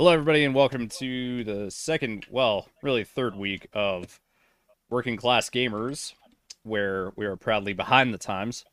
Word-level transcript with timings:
Hello, 0.00 0.12
everybody, 0.12 0.44
and 0.44 0.54
welcome 0.54 0.88
to 0.88 1.42
the 1.42 1.72
second, 1.72 2.24
well, 2.30 2.68
really 2.84 3.02
third 3.02 3.34
week 3.34 3.66
of 3.72 4.20
Working 4.88 5.16
Class 5.16 5.50
Gamers, 5.50 6.12
where 6.62 7.10
we 7.16 7.26
are 7.26 7.34
proudly 7.34 7.72
behind 7.72 8.14
the 8.14 8.18
times. 8.18 8.64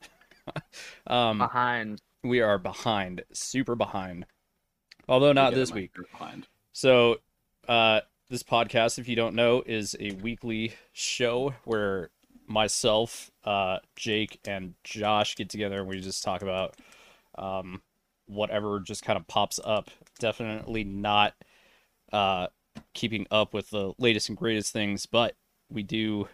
um, 1.07 1.39
behind. 1.39 1.99
we 2.24 2.42
are 2.42 2.60
behind, 2.60 3.24
super 3.33 3.74
behind. 3.74 4.28
Although 5.10 5.33
not 5.33 5.56
this 5.56 5.71
week. 5.71 5.93
behind. 6.11 6.46
So, 6.74 7.21
uh, 7.67 8.01
this 8.29 8.44
podcast, 8.44 8.99
if 8.99 9.07
you 9.07 9.15
don't 9.15 9.33
know, 9.33 9.63
is 9.65 9.96
a 9.99 10.12
weekly 10.12 10.73
show 10.94 11.55
where 11.63 12.12
myself, 12.46 13.31
uh, 13.44 13.79
Jake, 13.96 14.39
and 14.46 14.76
Josh 14.83 15.35
get 15.35 15.49
together 15.49 15.79
and 15.79 15.87
we 15.87 16.02
just 16.02 16.23
talk 16.23 16.44
about 16.44 16.76
um, 17.35 17.81
whatever 18.27 18.79
just 18.79 19.03
kind 19.03 19.17
of 19.17 19.26
pops 19.26 19.59
up. 19.63 19.89
Definitely 20.19 20.83
not 20.83 21.33
uh, 22.11 22.47
keeping 22.93 23.27
up 23.31 23.53
with 23.53 23.69
the 23.69 23.93
latest 23.97 24.29
and 24.29 24.37
greatest 24.37 24.71
things, 24.71 25.05
but 25.05 25.35
we 25.69 25.83
do 25.83 26.27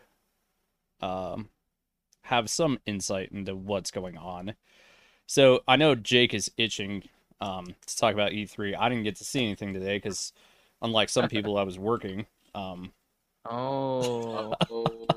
um, 1.02 1.49
have 2.23 2.49
some 2.49 2.80
insight 2.86 3.31
into 3.31 3.55
what's 3.55 3.91
going 3.91 4.17
on. 4.17 4.55
So 5.27 5.62
I 5.67 5.75
know 5.75 5.95
Jake 5.95 6.34
is 6.34 6.52
itching 6.58 7.03
um, 7.39 7.75
to 7.86 7.98
talk 7.98 8.13
about 8.13 8.31
E3. 8.31 8.75
I 8.77 8.89
didn't 8.89 9.03
get 9.03 9.16
to 9.17 9.23
see 9.23 9.44
anything 9.44 9.73
today 9.73 9.98
because, 9.98 10.34
unlike 10.81 11.09
some 11.09 11.27
people, 11.30 11.58
I 11.58 11.63
was 11.63 11.80
working. 11.80 12.25
Um, 12.53 12.91
Oh. 13.50 14.53
Oh, 14.70 15.08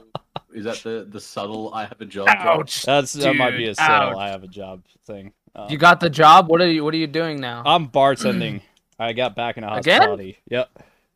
is 0.55 0.64
that 0.64 0.78
the 0.83 1.06
the 1.08 1.20
subtle 1.20 1.74
"I 1.74 1.84
have 1.84 2.00
a 2.00 2.06
job"? 2.06 2.27
drop? 2.27 2.60
Ouch. 2.60 2.83
that's 2.83 3.12
that 3.14 3.34
might 3.36 3.56
be 3.56 3.66
a 3.69 3.74
subtle 3.74 4.10
ouch. 4.10 4.16
I 4.16 4.28
have 4.30 4.42
a 4.42 4.48
job 4.48 4.83
thing. 5.06 5.33
Um, 5.54 5.68
You 5.70 5.78
got 5.78 6.00
the 6.00 6.10
job? 6.10 6.48
What 6.48 6.60
are 6.60 6.66
you 6.70 6.84
what 6.84 6.94
are 6.94 6.98
you 6.98 7.06
doing 7.06 7.40
now? 7.40 7.62
I'm 7.64 7.88
bartending. 7.88 8.60
I 8.98 9.12
got 9.12 9.34
back 9.36 9.56
in 9.56 9.64
into 9.64 9.77
Again? 9.77 10.00
hospitality. 10.00 10.38
Yep. 10.48 10.70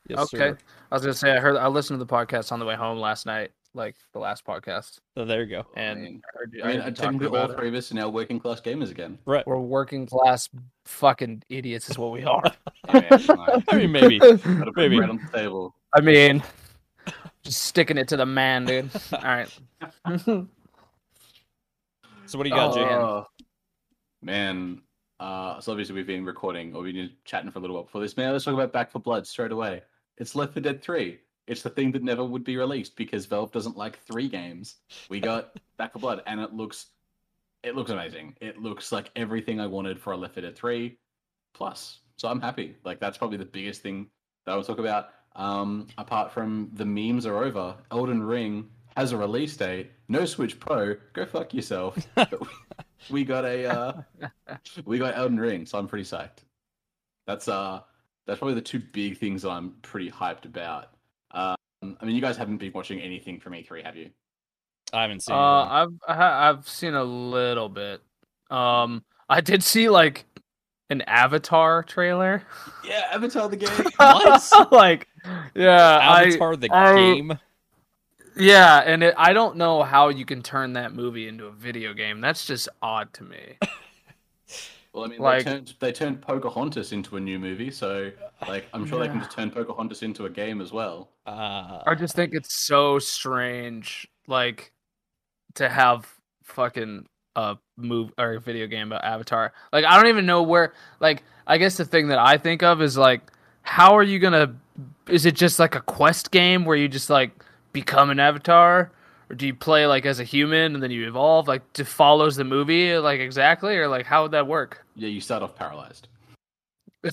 Yes, 0.08 0.18
okay. 0.20 0.36
sir. 0.36 0.58
I 0.90 0.94
was 0.94 1.02
gonna 1.02 1.14
say 1.14 1.32
I 1.36 1.40
heard 1.40 1.56
I 1.56 1.68
listened 1.68 1.98
to 1.98 2.04
the 2.04 2.10
podcast 2.12 2.50
on 2.52 2.58
the 2.58 2.64
way 2.64 2.74
home 2.74 2.98
last 2.98 3.26
night, 3.26 3.50
like 3.74 3.94
the 4.12 4.18
last 4.18 4.44
podcast. 4.44 4.98
So 5.16 5.24
there 5.24 5.42
you 5.42 5.48
go. 5.50 5.66
And 5.76 6.02
mean- 6.02 6.22
I 6.24 6.38
heard 6.38 6.52
you, 6.54 6.62
I 6.62 6.66
mean, 6.68 6.80
heard 6.80 6.96
technically, 6.96 7.26
all 7.28 7.36
about 7.36 7.50
it. 7.50 7.58
three 7.58 7.68
of 7.68 7.74
us 7.74 7.92
are 7.92 7.94
now 7.94 8.08
working 8.08 8.40
class 8.40 8.60
gamers 8.60 8.90
again. 8.90 9.18
Right. 9.26 9.46
We're 9.46 9.58
working 9.58 10.06
class 10.06 10.48
fucking 10.86 11.42
idiots 11.48 11.90
is 11.90 11.98
what 11.98 12.12
we 12.12 12.24
are. 12.24 12.42
Hey, 12.88 13.06
man. 13.10 13.62
I 13.68 13.76
mean, 13.76 13.92
maybe. 13.92 14.18
Maybe. 14.76 14.96
bread 14.96 15.10
on 15.10 15.20
the 15.30 15.38
table. 15.38 15.74
I 15.92 16.00
mean 16.00 16.42
just 17.42 17.60
sticking 17.62 17.98
it 17.98 18.08
to 18.08 18.16
the 18.16 18.24
man, 18.26 18.64
dude. 18.64 18.90
All 19.12 19.20
right. 19.22 19.58
So 22.26 22.36
what 22.36 22.44
do 22.44 22.50
you 22.50 22.54
got, 22.56 22.76
Oh, 22.76 23.24
Jake? 23.24 23.47
Man. 24.28 24.82
Uh, 25.18 25.58
so 25.58 25.72
obviously 25.72 25.94
we've 25.94 26.06
been 26.06 26.26
recording, 26.26 26.74
or 26.74 26.82
we've 26.82 26.94
been 26.94 27.10
chatting 27.24 27.50
for 27.50 27.60
a 27.60 27.62
little 27.62 27.74
while 27.74 27.84
before 27.84 28.02
this. 28.02 28.14
Man, 28.14 28.30
let's 28.30 28.44
talk 28.44 28.52
about 28.52 28.74
Back 28.74 28.90
4 28.90 29.00
Blood 29.00 29.26
straight 29.26 29.52
away. 29.52 29.82
It's 30.18 30.34
Left 30.34 30.52
4 30.52 30.62
Dead 30.62 30.82
3. 30.82 31.18
It's 31.46 31.62
the 31.62 31.70
thing 31.70 31.92
that 31.92 32.02
never 32.02 32.22
would 32.22 32.44
be 32.44 32.58
released 32.58 32.94
because 32.94 33.24
Valve 33.24 33.50
doesn't 33.52 33.78
like 33.78 33.98
three 34.00 34.28
games. 34.28 34.76
We 35.08 35.18
got 35.18 35.56
Back 35.78 35.94
4 35.94 36.00
Blood, 36.00 36.22
and 36.26 36.40
it 36.40 36.52
looks, 36.52 36.88
it 37.64 37.74
looks 37.74 37.90
amazing. 37.90 38.36
It 38.42 38.60
looks 38.60 38.92
like 38.92 39.10
everything 39.16 39.60
I 39.60 39.66
wanted 39.66 39.98
for 39.98 40.12
a 40.12 40.16
Left 40.18 40.34
4 40.34 40.42
Dead 40.42 40.54
3 40.54 40.98
plus. 41.54 42.00
So 42.16 42.28
I'm 42.28 42.42
happy. 42.42 42.76
Like 42.84 43.00
that's 43.00 43.16
probably 43.16 43.38
the 43.38 43.46
biggest 43.46 43.80
thing 43.80 44.08
that 44.44 44.52
I 44.52 44.56
will 44.56 44.64
talk 44.64 44.78
about. 44.78 45.08
Um, 45.36 45.86
apart 45.96 46.32
from 46.32 46.70
the 46.74 46.84
memes 46.84 47.24
are 47.24 47.42
over, 47.42 47.76
Elden 47.90 48.22
Ring 48.22 48.68
has 48.94 49.12
a 49.12 49.16
release 49.16 49.56
date. 49.56 49.90
No 50.08 50.26
Switch 50.26 50.60
Pro. 50.60 50.96
Go 51.14 51.24
fuck 51.24 51.54
yourself. 51.54 51.96
But 53.06 53.10
we, 53.10 53.20
we 53.20 53.24
got 53.24 53.44
a 53.44 53.66
uh, 53.66 53.92
we 54.84 54.98
got 54.98 55.16
Elden 55.16 55.38
Ring, 55.38 55.66
so 55.66 55.78
I'm 55.78 55.86
pretty 55.88 56.04
psyched. 56.04 56.44
That's 57.26 57.48
uh 57.48 57.80
that's 58.26 58.38
probably 58.38 58.54
the 58.54 58.60
two 58.62 58.80
big 58.92 59.18
things 59.18 59.42
that 59.42 59.50
I'm 59.50 59.74
pretty 59.82 60.10
hyped 60.10 60.44
about. 60.44 60.90
Um, 61.30 61.56
I 61.82 62.04
mean, 62.04 62.14
you 62.14 62.20
guys 62.22 62.36
haven't 62.36 62.58
been 62.58 62.72
watching 62.72 63.00
anything 63.00 63.40
from 63.40 63.52
E3, 63.54 63.84
have 63.84 63.96
you? 63.96 64.10
I 64.92 65.02
haven't 65.02 65.22
seen. 65.22 65.34
Uh. 65.36 65.38
I've 65.38 65.92
I 66.06 66.14
ha- 66.14 66.48
I've 66.50 66.68
seen 66.68 66.94
a 66.94 67.04
little 67.04 67.68
bit. 67.68 68.00
Um 68.50 69.04
I 69.28 69.40
did 69.42 69.62
see 69.62 69.88
like 69.90 70.24
an 70.90 71.02
Avatar 71.02 71.82
trailer. 71.82 72.42
Yeah, 72.82 73.04
Avatar 73.12 73.48
the 73.48 73.56
game. 73.58 73.68
What? 73.96 74.72
like 74.72 75.06
yeah, 75.54 75.98
Avatar 76.02 76.56
the 76.56 76.70
I- 76.72 76.94
game. 76.94 77.38
Yeah, 78.38 78.78
and 78.78 79.02
it, 79.02 79.14
I 79.16 79.32
don't 79.32 79.56
know 79.56 79.82
how 79.82 80.08
you 80.08 80.24
can 80.24 80.42
turn 80.42 80.74
that 80.74 80.94
movie 80.94 81.28
into 81.28 81.46
a 81.46 81.50
video 81.52 81.92
game. 81.94 82.20
That's 82.20 82.46
just 82.46 82.68
odd 82.82 83.12
to 83.14 83.24
me. 83.24 83.58
Well, 84.94 85.04
I 85.04 85.08
mean, 85.08 85.20
Like- 85.20 85.44
they 85.44 85.50
turned 85.52 85.74
they 85.80 85.92
turned 85.92 86.22
Pocahontas 86.22 86.92
into 86.92 87.18
a 87.18 87.20
new 87.20 87.38
movie, 87.38 87.70
so 87.70 88.10
like 88.48 88.66
I'm 88.72 88.86
sure 88.86 88.98
they 88.98 89.06
can 89.08 89.20
just 89.20 89.30
turn 89.30 89.50
Pocahontas 89.50 90.02
into 90.02 90.24
a 90.24 90.30
game 90.30 90.60
as 90.62 90.72
well. 90.72 91.10
Uh, 91.26 91.82
I 91.86 91.94
just 91.94 92.16
think 92.16 92.32
it's 92.34 92.54
so 92.66 92.98
strange, 92.98 94.08
like 94.26 94.72
to 95.54 95.68
have 95.68 96.10
fucking 96.42 97.06
a 97.36 97.58
move 97.76 98.12
or 98.18 98.32
a 98.36 98.40
video 98.40 98.66
game 98.66 98.88
about 98.88 99.04
Avatar. 99.04 99.52
Like 99.72 99.84
I 99.84 99.94
don't 99.96 100.08
even 100.08 100.24
know 100.26 100.42
where. 100.42 100.72
Like 101.00 101.22
I 101.46 101.58
guess 101.58 101.76
the 101.76 101.84
thing 101.84 102.08
that 102.08 102.18
I 102.18 102.38
think 102.38 102.62
of 102.62 102.80
is 102.80 102.96
like, 102.96 103.20
how 103.62 103.96
are 103.96 104.02
you 104.02 104.18
gonna? 104.18 104.56
Is 105.06 105.26
it 105.26 105.36
just 105.36 105.58
like 105.58 105.74
a 105.74 105.80
quest 105.82 106.30
game 106.30 106.64
where 106.64 106.76
you 106.76 106.88
just 106.88 107.10
like 107.10 107.30
become 107.72 108.10
an 108.10 108.20
avatar? 108.20 108.90
Or 109.30 109.34
do 109.36 109.46
you 109.46 109.54
play 109.54 109.86
like 109.86 110.06
as 110.06 110.20
a 110.20 110.24
human 110.24 110.74
and 110.74 110.82
then 110.82 110.90
you 110.90 111.06
evolve? 111.06 111.48
Like, 111.48 111.70
to 111.74 111.84
follows 111.84 112.36
the 112.36 112.44
movie 112.44 112.96
like 112.96 113.20
exactly, 113.20 113.76
or 113.76 113.86
like 113.88 114.06
how 114.06 114.22
would 114.22 114.32
that 114.32 114.46
work? 114.46 114.86
Yeah, 114.96 115.08
you 115.08 115.20
start 115.20 115.42
off 115.42 115.54
paralyzed. 115.56 116.08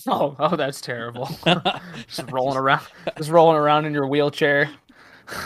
Oh, 0.08 0.36
oh, 0.40 0.56
that's 0.56 0.82
terrible. 0.82 1.30
just 2.08 2.32
rolling 2.32 2.58
around, 2.58 2.82
just 3.20 3.30
rolling 3.30 3.56
around 3.56 3.86
in 3.86 3.94
your 3.94 4.08
wheelchair. 4.08 4.72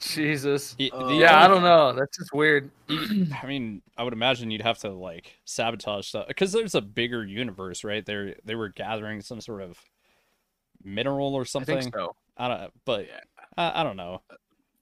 Jesus. 0.00 0.74
y- 0.78 0.90
Uh, 0.92 1.06
the 1.06 1.14
Yeah, 1.14 1.42
I 1.44 1.46
don't 1.48 1.62
know. 1.62 1.92
That's 1.92 2.16
just 2.18 2.32
weird. 2.32 2.70
I 2.90 3.46
mean, 3.46 3.82
I 3.96 4.02
would 4.02 4.12
imagine 4.12 4.50
you'd 4.50 4.62
have 4.62 4.78
to 4.78 4.90
like 4.90 5.38
sabotage 5.44 6.08
stuff 6.08 6.26
because 6.26 6.50
there's 6.52 6.74
a 6.74 6.80
bigger 6.80 7.24
universe, 7.24 7.84
right? 7.84 8.04
They 8.04 8.34
they 8.44 8.54
were 8.56 8.68
gathering 8.70 9.20
some 9.20 9.40
sort 9.40 9.62
of 9.62 9.78
mineral 10.82 11.34
or 11.34 11.42
I 11.42 11.44
something. 11.44 11.80
think 11.80 11.94
so. 11.94 12.16
I 12.36 12.48
don't, 12.48 12.72
but 12.84 13.06
Yeah. 13.06 13.20
I, 13.56 13.80
I 13.80 13.82
don't 13.84 13.96
know. 13.96 14.22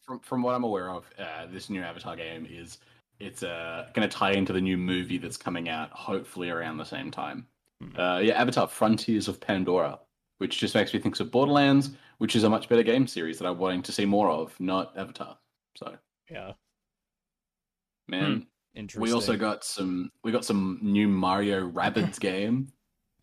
From 0.02 0.20
from 0.20 0.42
what 0.42 0.54
I'm 0.54 0.64
aware 0.64 0.90
of, 0.90 1.04
uh, 1.18 1.46
this 1.52 1.70
new 1.70 1.82
Avatar 1.82 2.16
game 2.16 2.46
is 2.50 2.78
it's 3.20 3.42
uh, 3.42 3.86
going 3.94 4.08
to 4.08 4.16
tie 4.16 4.32
into 4.32 4.52
the 4.52 4.60
new 4.60 4.76
movie 4.78 5.18
that's 5.18 5.36
coming 5.36 5.68
out, 5.68 5.90
hopefully 5.90 6.50
around 6.50 6.78
the 6.78 6.84
same 6.84 7.10
time. 7.10 7.46
Hmm. 7.80 8.00
Uh, 8.00 8.18
yeah, 8.18 8.40
Avatar: 8.40 8.66
Frontiers 8.66 9.28
of 9.28 9.40
Pandora, 9.40 9.98
which 10.38 10.58
just 10.58 10.74
makes 10.74 10.92
me 10.92 11.00
think 11.00 11.18
of 11.20 11.30
Borderlands, 11.30 11.90
which 12.18 12.34
is 12.34 12.44
a 12.44 12.50
much 12.50 12.68
better 12.68 12.82
game 12.82 13.06
series 13.06 13.38
that 13.38 13.46
I'm 13.46 13.58
wanting 13.58 13.82
to 13.82 13.92
see 13.92 14.04
more 14.06 14.30
of, 14.30 14.58
not 14.58 14.96
Avatar. 14.96 15.38
So, 15.76 15.96
Yeah, 16.30 16.52
man, 18.08 18.46
interesting. 18.74 19.02
we 19.02 19.12
also 19.12 19.36
got 19.36 19.64
some 19.64 20.10
we 20.24 20.32
got 20.32 20.44
some 20.44 20.78
new 20.82 21.08
Mario 21.08 21.70
Rabbids 21.70 22.18
game. 22.20 22.72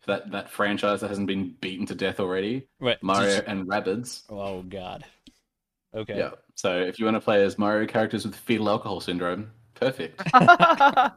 That 0.06 0.30
that 0.30 0.48
franchise 0.48 1.00
that 1.02 1.08
hasn't 1.08 1.26
been 1.26 1.54
beaten 1.60 1.84
to 1.86 1.94
death 1.94 2.18
already, 2.18 2.66
Wait, 2.80 3.02
Mario 3.02 3.42
and 3.46 3.66
Rabbids. 3.66 4.22
Oh 4.30 4.62
God. 4.62 5.04
Okay. 5.94 6.18
Yeah. 6.18 6.30
So 6.54 6.78
if 6.78 6.98
you 6.98 7.04
want 7.04 7.16
to 7.16 7.20
play 7.20 7.42
as 7.44 7.58
Mario 7.58 7.86
characters 7.86 8.24
with 8.24 8.34
fetal 8.36 8.68
alcohol 8.68 9.00
syndrome, 9.00 9.50
perfect. 9.74 10.20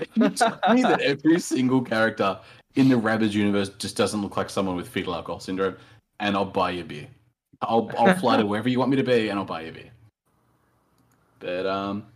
You 0.14 0.28
tell 0.30 0.58
me 0.72 0.82
that 0.82 1.00
every 1.00 1.38
single 1.40 1.82
character 1.82 2.38
in 2.74 2.88
the 2.88 2.96
Rabbids 2.96 3.32
universe 3.32 3.68
just 3.70 3.96
doesn't 3.96 4.20
look 4.20 4.36
like 4.36 4.50
someone 4.50 4.76
with 4.76 4.88
fetal 4.88 5.14
alcohol 5.14 5.40
syndrome, 5.40 5.76
and 6.20 6.36
I'll 6.36 6.44
buy 6.44 6.70
you 6.70 6.82
a 6.82 6.84
beer. 6.84 7.08
I'll 7.62 7.90
I'll 7.98 8.14
fly 8.14 8.36
to 8.36 8.46
wherever 8.46 8.68
you 8.68 8.78
want 8.78 8.90
me 8.90 8.96
to 8.96 9.04
be, 9.04 9.28
and 9.28 9.38
I'll 9.38 9.44
buy 9.44 9.62
you 9.62 9.68
a 9.68 9.72
beer. 9.72 9.90
But 11.38 11.66
um, 11.66 12.06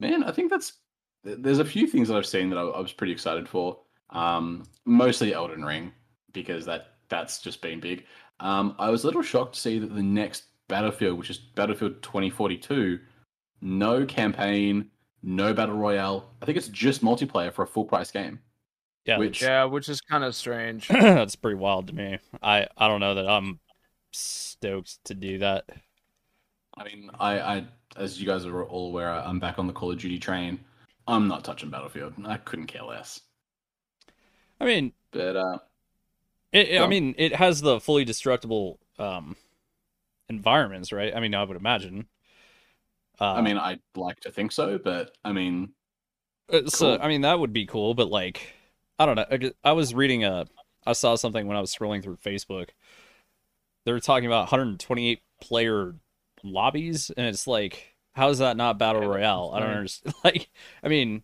man, 0.00 0.24
I 0.24 0.32
think 0.32 0.50
that's 0.50 0.74
there's 1.22 1.58
a 1.58 1.64
few 1.64 1.86
things 1.86 2.08
that 2.08 2.16
I've 2.16 2.26
seen 2.26 2.50
that 2.50 2.58
I, 2.58 2.62
I 2.62 2.80
was 2.80 2.92
pretty 2.92 3.12
excited 3.12 3.48
for. 3.48 3.78
Um, 4.10 4.64
mostly 4.84 5.32
Elden 5.32 5.64
Ring 5.64 5.92
because 6.32 6.64
that 6.66 6.94
that's 7.08 7.40
just 7.40 7.62
been 7.62 7.80
big. 7.80 8.04
Um, 8.40 8.74
I 8.78 8.90
was 8.90 9.04
a 9.04 9.06
little 9.06 9.22
shocked 9.22 9.54
to 9.54 9.60
see 9.60 9.78
that 9.78 9.94
the 9.94 10.02
next 10.02 10.44
Battlefield, 10.70 11.18
which 11.18 11.28
is 11.30 11.36
Battlefield 11.38 12.02
2042, 12.02 12.98
no 13.60 14.06
campaign, 14.06 14.90
no 15.22 15.52
battle 15.52 15.76
royale. 15.76 16.30
I 16.40 16.46
think 16.46 16.56
it's 16.56 16.68
just 16.68 17.02
multiplayer 17.04 17.52
for 17.52 17.62
a 17.62 17.66
full 17.66 17.84
price 17.84 18.10
game. 18.10 18.38
Yeah. 19.04 19.18
Which 19.18 19.42
yeah, 19.42 19.64
which 19.64 19.88
is 19.88 20.00
kind 20.00 20.24
of 20.24 20.34
strange. 20.34 20.88
that's 20.88 21.36
pretty 21.36 21.56
wild 21.56 21.88
to 21.88 21.94
me. 21.94 22.18
I 22.42 22.68
I 22.76 22.88
don't 22.88 23.00
know 23.00 23.14
that 23.16 23.28
I'm 23.28 23.58
stoked 24.12 25.04
to 25.04 25.14
do 25.14 25.38
that. 25.38 25.64
I 26.78 26.84
mean, 26.84 27.10
I, 27.18 27.40
I 27.40 27.64
as 27.96 28.20
you 28.20 28.26
guys 28.26 28.46
are 28.46 28.62
all 28.64 28.88
aware, 28.88 29.10
I'm 29.12 29.40
back 29.40 29.58
on 29.58 29.66
the 29.66 29.72
Call 29.72 29.90
of 29.90 29.98
Duty 29.98 30.18
train. 30.18 30.60
I'm 31.08 31.26
not 31.28 31.44
touching 31.44 31.70
Battlefield. 31.70 32.14
I 32.24 32.36
couldn't 32.36 32.66
care 32.66 32.84
less. 32.84 33.20
I 34.60 34.66
mean, 34.66 34.92
But 35.10 35.36
uh, 35.36 35.58
it, 36.52 36.68
it- 36.68 36.80
I 36.82 36.86
mean, 36.86 37.14
it 37.18 37.34
has 37.34 37.60
the 37.60 37.80
fully 37.80 38.04
destructible 38.04 38.78
um 38.98 39.34
environments, 40.30 40.92
right? 40.92 41.14
I 41.14 41.20
mean, 41.20 41.34
I 41.34 41.44
would 41.44 41.56
imagine. 41.56 42.06
Uh, 43.20 43.34
I 43.34 43.42
mean, 43.42 43.58
I'd 43.58 43.80
like 43.96 44.20
to 44.20 44.30
think 44.32 44.52
so, 44.52 44.78
but 44.78 45.14
I 45.24 45.32
mean, 45.32 45.74
Uh, 46.50 46.66
So 46.66 46.96
Cool. 46.96 47.04
I 47.04 47.08
mean 47.08 47.20
that 47.20 47.38
would 47.38 47.52
be 47.52 47.66
cool, 47.66 47.92
but 47.94 48.08
like 48.08 48.54
I 48.98 49.04
don't 49.06 49.16
know. 49.16 49.50
I 49.62 49.72
was 49.72 49.94
reading 49.94 50.24
a 50.24 50.46
I 50.86 50.94
saw 50.94 51.14
something 51.16 51.46
when 51.46 51.56
I 51.56 51.60
was 51.60 51.74
scrolling 51.74 52.02
through 52.02 52.16
Facebook. 52.16 52.70
They 53.84 53.92
were 53.92 54.00
talking 54.00 54.26
about 54.26 54.42
128 54.50 55.20
player 55.40 55.94
lobbies, 56.42 57.10
and 57.16 57.26
it's 57.26 57.46
like, 57.46 57.94
how 58.14 58.28
is 58.30 58.38
that 58.38 58.56
not 58.56 58.78
battle 58.78 59.06
royale? 59.06 59.52
I 59.54 59.60
don't 59.60 59.70
understand. 59.70 60.14
Like, 60.24 60.48
I 60.82 60.88
mean, 60.88 61.22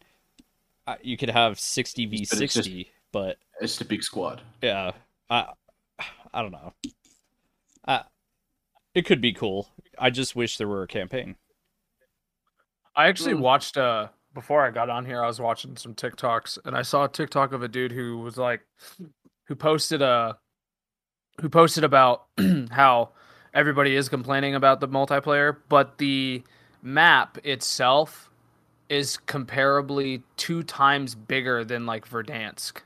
I- 0.86 0.98
you 1.02 1.16
could 1.16 1.30
have 1.30 1.58
60 1.58 2.06
v 2.06 2.16
But 2.18 2.20
it's 2.22 2.30
just- 2.54 2.54
60, 2.54 2.90
but 3.12 3.38
It's 3.60 3.80
a 3.80 3.84
big 3.84 4.02
squad. 4.02 4.42
yeah, 4.62 4.92
I 5.30 5.52
I 6.34 6.42
don't 6.42 6.52
know. 6.52 6.72
I, 7.86 8.04
it 8.96 9.06
could 9.06 9.20
be 9.20 9.32
cool. 9.34 9.68
I 9.98 10.10
just 10.10 10.34
wish 10.34 10.56
there 10.56 10.66
were 10.68 10.82
a 10.82 10.88
campaign. 10.88 11.36
I 12.96 13.08
actually 13.08 13.34
Mm. 13.34 13.40
watched 13.40 13.76
uh 13.76 14.08
before 14.34 14.66
I 14.66 14.70
got 14.70 14.90
on 14.90 15.06
here, 15.06 15.22
I 15.22 15.26
was 15.26 15.40
watching 15.40 15.76
some 15.76 15.94
TikToks 15.94 16.58
and 16.64 16.76
I 16.76 16.82
saw 16.82 17.04
a 17.04 17.08
TikTok 17.08 17.52
of 17.52 17.62
a 17.62 17.68
dude 17.68 17.92
who 17.92 18.18
was 18.18 18.36
like 18.38 18.62
who 19.48 19.54
posted 19.54 20.02
a 20.02 20.38
who 21.40 21.48
posted 21.50 21.84
about 21.84 22.26
how 22.70 23.10
everybody 23.54 23.96
is 23.96 24.08
complaining 24.08 24.54
about 24.54 24.80
the 24.80 24.88
multiplayer, 24.88 25.56
but 25.68 25.98
the 25.98 26.42
map 26.82 27.38
itself 27.44 28.30
is 28.88 29.18
comparably 29.26 30.22
two 30.36 30.62
times 30.62 31.14
bigger 31.14 31.64
than 31.64 31.84
like 31.86 32.08
Verdansk. 32.08 32.78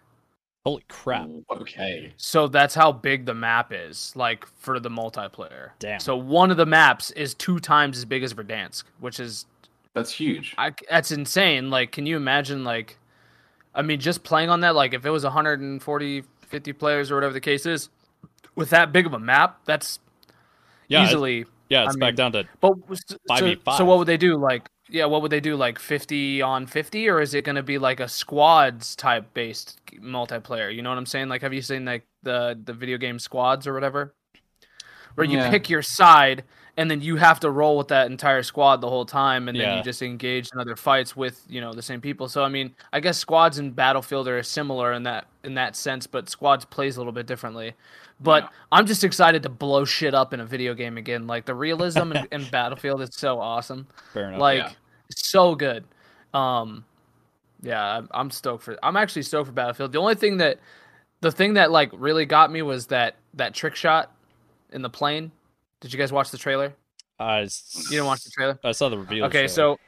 Holy 0.70 0.84
crap! 0.88 1.28
Okay. 1.50 2.12
So 2.17 2.46
that's 2.46 2.75
how 2.75 2.93
big 2.93 3.26
the 3.26 3.34
map 3.34 3.72
is, 3.75 4.12
like 4.14 4.46
for 4.58 4.78
the 4.78 4.88
multiplayer. 4.90 5.70
Damn. 5.78 5.99
So 6.00 6.17
one 6.17 6.50
of 6.50 6.56
the 6.56 6.67
maps 6.67 7.11
is 7.12 7.34
two 7.34 7.58
times 7.58 7.99
as 7.99 8.05
big 8.05 8.22
as 8.22 8.32
Verdansk, 8.34 8.84
which 9.00 9.19
is 9.19 9.46
That's 9.94 10.12
huge. 10.12 10.55
I, 10.58 10.72
that's 10.88 11.11
insane. 11.11 11.70
Like, 11.70 11.90
can 11.93 12.06
you 12.06 12.17
imagine? 12.17 12.62
Like, 12.62 12.96
I 13.75 13.82
mean, 13.82 13.99
just 13.99 14.22
playing 14.22 14.49
on 14.50 14.61
that. 14.61 14.75
Like, 14.76 14.94
if 14.94 15.05
it 15.05 15.11
was 15.11 15.25
140, 15.25 16.22
50 16.46 16.72
players 16.75 17.11
or 17.11 17.17
whatever 17.17 17.32
the 17.32 17.40
case 17.40 17.67
is, 17.67 17.88
with 18.55 18.70
that 18.70 18.93
big 18.93 19.06
of 19.06 19.14
a 19.14 19.19
map, 19.19 19.61
that's 19.64 19.99
Yeah, 20.88 21.02
it- 21.02 21.06
easily. 21.08 21.44
yeah, 21.69 21.84
it's 21.87 21.96
I 21.96 21.99
back 21.99 22.08
mean, 22.11 22.14
down 22.14 22.32
to 22.32 22.44
But 22.61 22.75
so, 23.08 23.17
5v5. 23.28 23.76
so 23.78 23.84
what 23.84 23.99
would 23.99 24.06
they 24.06 24.17
do? 24.17 24.37
Like, 24.37 24.69
yeah, 24.91 25.05
what 25.07 25.23
would 25.23 25.31
they 25.31 25.41
do? 25.41 25.57
Like 25.57 25.79
50 25.79 26.43
on 26.43 26.67
50, 26.67 27.09
or 27.09 27.21
is 27.21 27.35
it 27.35 27.45
going 27.45 27.57
to 27.57 27.63
be 27.63 27.79
like 27.79 28.01
a 28.01 28.09
squads 28.09 28.97
type 28.97 29.33
based 29.35 29.79
multiplayer? 30.01 30.75
You 30.75 30.83
know 30.83 30.91
what 30.91 30.99
I'm 30.99 31.07
saying? 31.07 31.29
Like, 31.29 31.43
have 31.43 31.53
you 31.55 31.63
seen 31.63 31.85
like 31.85 32.07
the 32.23 32.59
the 32.65 32.73
video 32.73 32.99
game 32.99 33.19
squads 33.19 33.67
or 33.67 33.75
whatever, 33.75 34.15
where 35.15 35.27
you 35.27 35.39
Yeah. 35.39 35.51
pick 35.51 35.69
your 35.71 35.83
side 35.83 36.45
and 36.77 36.91
then 36.91 37.01
you 37.03 37.17
have 37.17 37.41
to 37.41 37.51
roll 37.51 37.77
with 37.77 37.89
that 37.89 38.11
entire 38.11 38.43
squad 38.43 38.81
the 38.81 38.89
whole 38.89 39.05
time, 39.05 39.49
and 39.49 39.59
then 39.59 39.69
Yeah. 39.69 39.77
you 39.77 39.83
just 39.83 40.03
engage 40.03 40.49
in 40.53 40.61
other 40.61 40.77
fights 40.77 41.17
with 41.17 41.45
you 41.49 41.61
know 41.61 41.73
the 41.75 41.83
same 41.83 42.01
people. 42.01 42.29
So 42.29 42.43
I 42.45 42.49
mean, 42.49 42.75
I 42.93 43.01
guess 43.01 43.19
squads 43.19 43.59
and 43.59 43.75
Battlefield 43.75 44.29
are 44.29 44.43
similar 44.43 44.93
in 44.93 45.03
that 45.05 45.27
in 45.45 45.55
that 45.55 45.77
sense, 45.77 46.07
but 46.07 46.29
squads 46.29 46.65
plays 46.65 46.97
a 46.97 47.01
little 47.01 47.13
bit 47.13 47.27
differently. 47.27 47.75
But 48.20 48.44
Yeah. 48.44 48.49
I'm 48.72 48.87
just 48.87 49.02
excited 49.02 49.43
to 49.44 49.49
blow 49.49 49.84
shit 49.84 50.14
up 50.14 50.34
in 50.34 50.40
a 50.40 50.46
video 50.46 50.75
game 50.75 50.99
again. 50.99 51.26
Like 51.26 51.46
the 51.46 51.55
realism 51.55 52.12
in, 52.12 52.28
in 52.31 52.44
Battlefield 52.50 53.00
is 53.02 53.11
so 53.14 53.40
awesome 53.40 53.87
fair 54.12 54.28
enough. 54.28 54.40
like 54.40 54.58
yeah. 54.58 54.72
so 55.11 55.55
good 55.55 55.84
um 56.32 56.84
yeah 57.62 57.96
I'm, 57.99 58.08
I'm 58.12 58.31
stoked 58.31 58.62
for 58.62 58.78
i'm 58.82 58.96
actually 58.96 59.22
stoked 59.22 59.49
for 59.49 59.52
battlefield 59.52 59.90
the 59.93 59.99
only 59.99 60.14
thing 60.14 60.37
that 60.37 60.61
the 61.20 61.32
thing 61.32 61.55
that 61.55 61.70
like 61.72 61.90
really 61.93 62.25
got 62.25 62.52
me 62.52 62.62
was 62.62 62.87
that 62.87 63.17
that 63.34 63.52
trick 63.52 63.75
shot 63.75 64.12
in 64.72 64.82
the 64.82 64.88
plane 64.90 65.32
did 65.81 65.93
you 65.93 65.99
guys 65.99 66.12
watch 66.12 66.31
the 66.31 66.38
trailer 66.38 66.72
I, 67.19 67.40
you 67.40 67.49
didn't 67.90 68.06
watch 68.06 68.22
the 68.22 68.31
trailer 68.31 68.58
I 68.64 68.70
saw 68.72 68.88
the 68.88 68.99
reveal. 68.99 69.25
okay 69.25 69.46
trailer. 69.46 69.49
so 69.49 69.78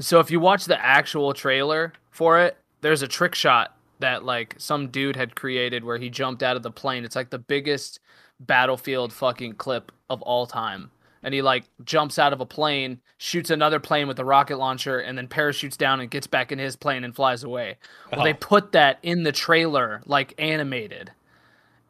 so 0.00 0.20
if 0.20 0.30
you 0.30 0.40
watch 0.40 0.64
the 0.64 0.82
actual 0.82 1.34
trailer 1.34 1.92
for 2.10 2.40
it 2.40 2.56
there's 2.80 3.02
a 3.02 3.08
trick 3.08 3.34
shot 3.34 3.76
that 4.00 4.24
like 4.24 4.54
some 4.58 4.88
dude 4.88 5.16
had 5.16 5.34
created 5.36 5.84
where 5.84 5.98
he 5.98 6.10
jumped 6.10 6.42
out 6.42 6.56
of 6.56 6.62
the 6.62 6.70
plane. 6.70 7.04
It's 7.04 7.16
like 7.16 7.30
the 7.30 7.38
biggest 7.38 8.00
battlefield 8.40 9.12
fucking 9.12 9.54
clip 9.54 9.92
of 10.08 10.22
all 10.22 10.46
time. 10.46 10.90
And 11.22 11.34
he 11.34 11.42
like 11.42 11.64
jumps 11.84 12.18
out 12.18 12.32
of 12.32 12.40
a 12.40 12.46
plane 12.46 13.00
shoots 13.20 13.50
another 13.50 13.80
plane 13.80 14.06
with 14.06 14.20
a 14.20 14.24
rocket 14.24 14.56
launcher 14.56 15.00
and 15.00 15.18
then 15.18 15.26
parachutes 15.26 15.76
down 15.76 15.98
and 16.00 16.08
gets 16.08 16.28
back 16.28 16.52
in 16.52 16.58
his 16.60 16.76
plane 16.76 17.02
and 17.02 17.14
flies 17.14 17.42
away. 17.42 17.76
Well 18.12 18.22
they 18.24 18.32
Oh. 18.32 18.36
put 18.38 18.70
that 18.72 18.98
in 19.02 19.24
the 19.24 19.32
trailer 19.32 20.00
like 20.06 20.34
animated 20.38 21.10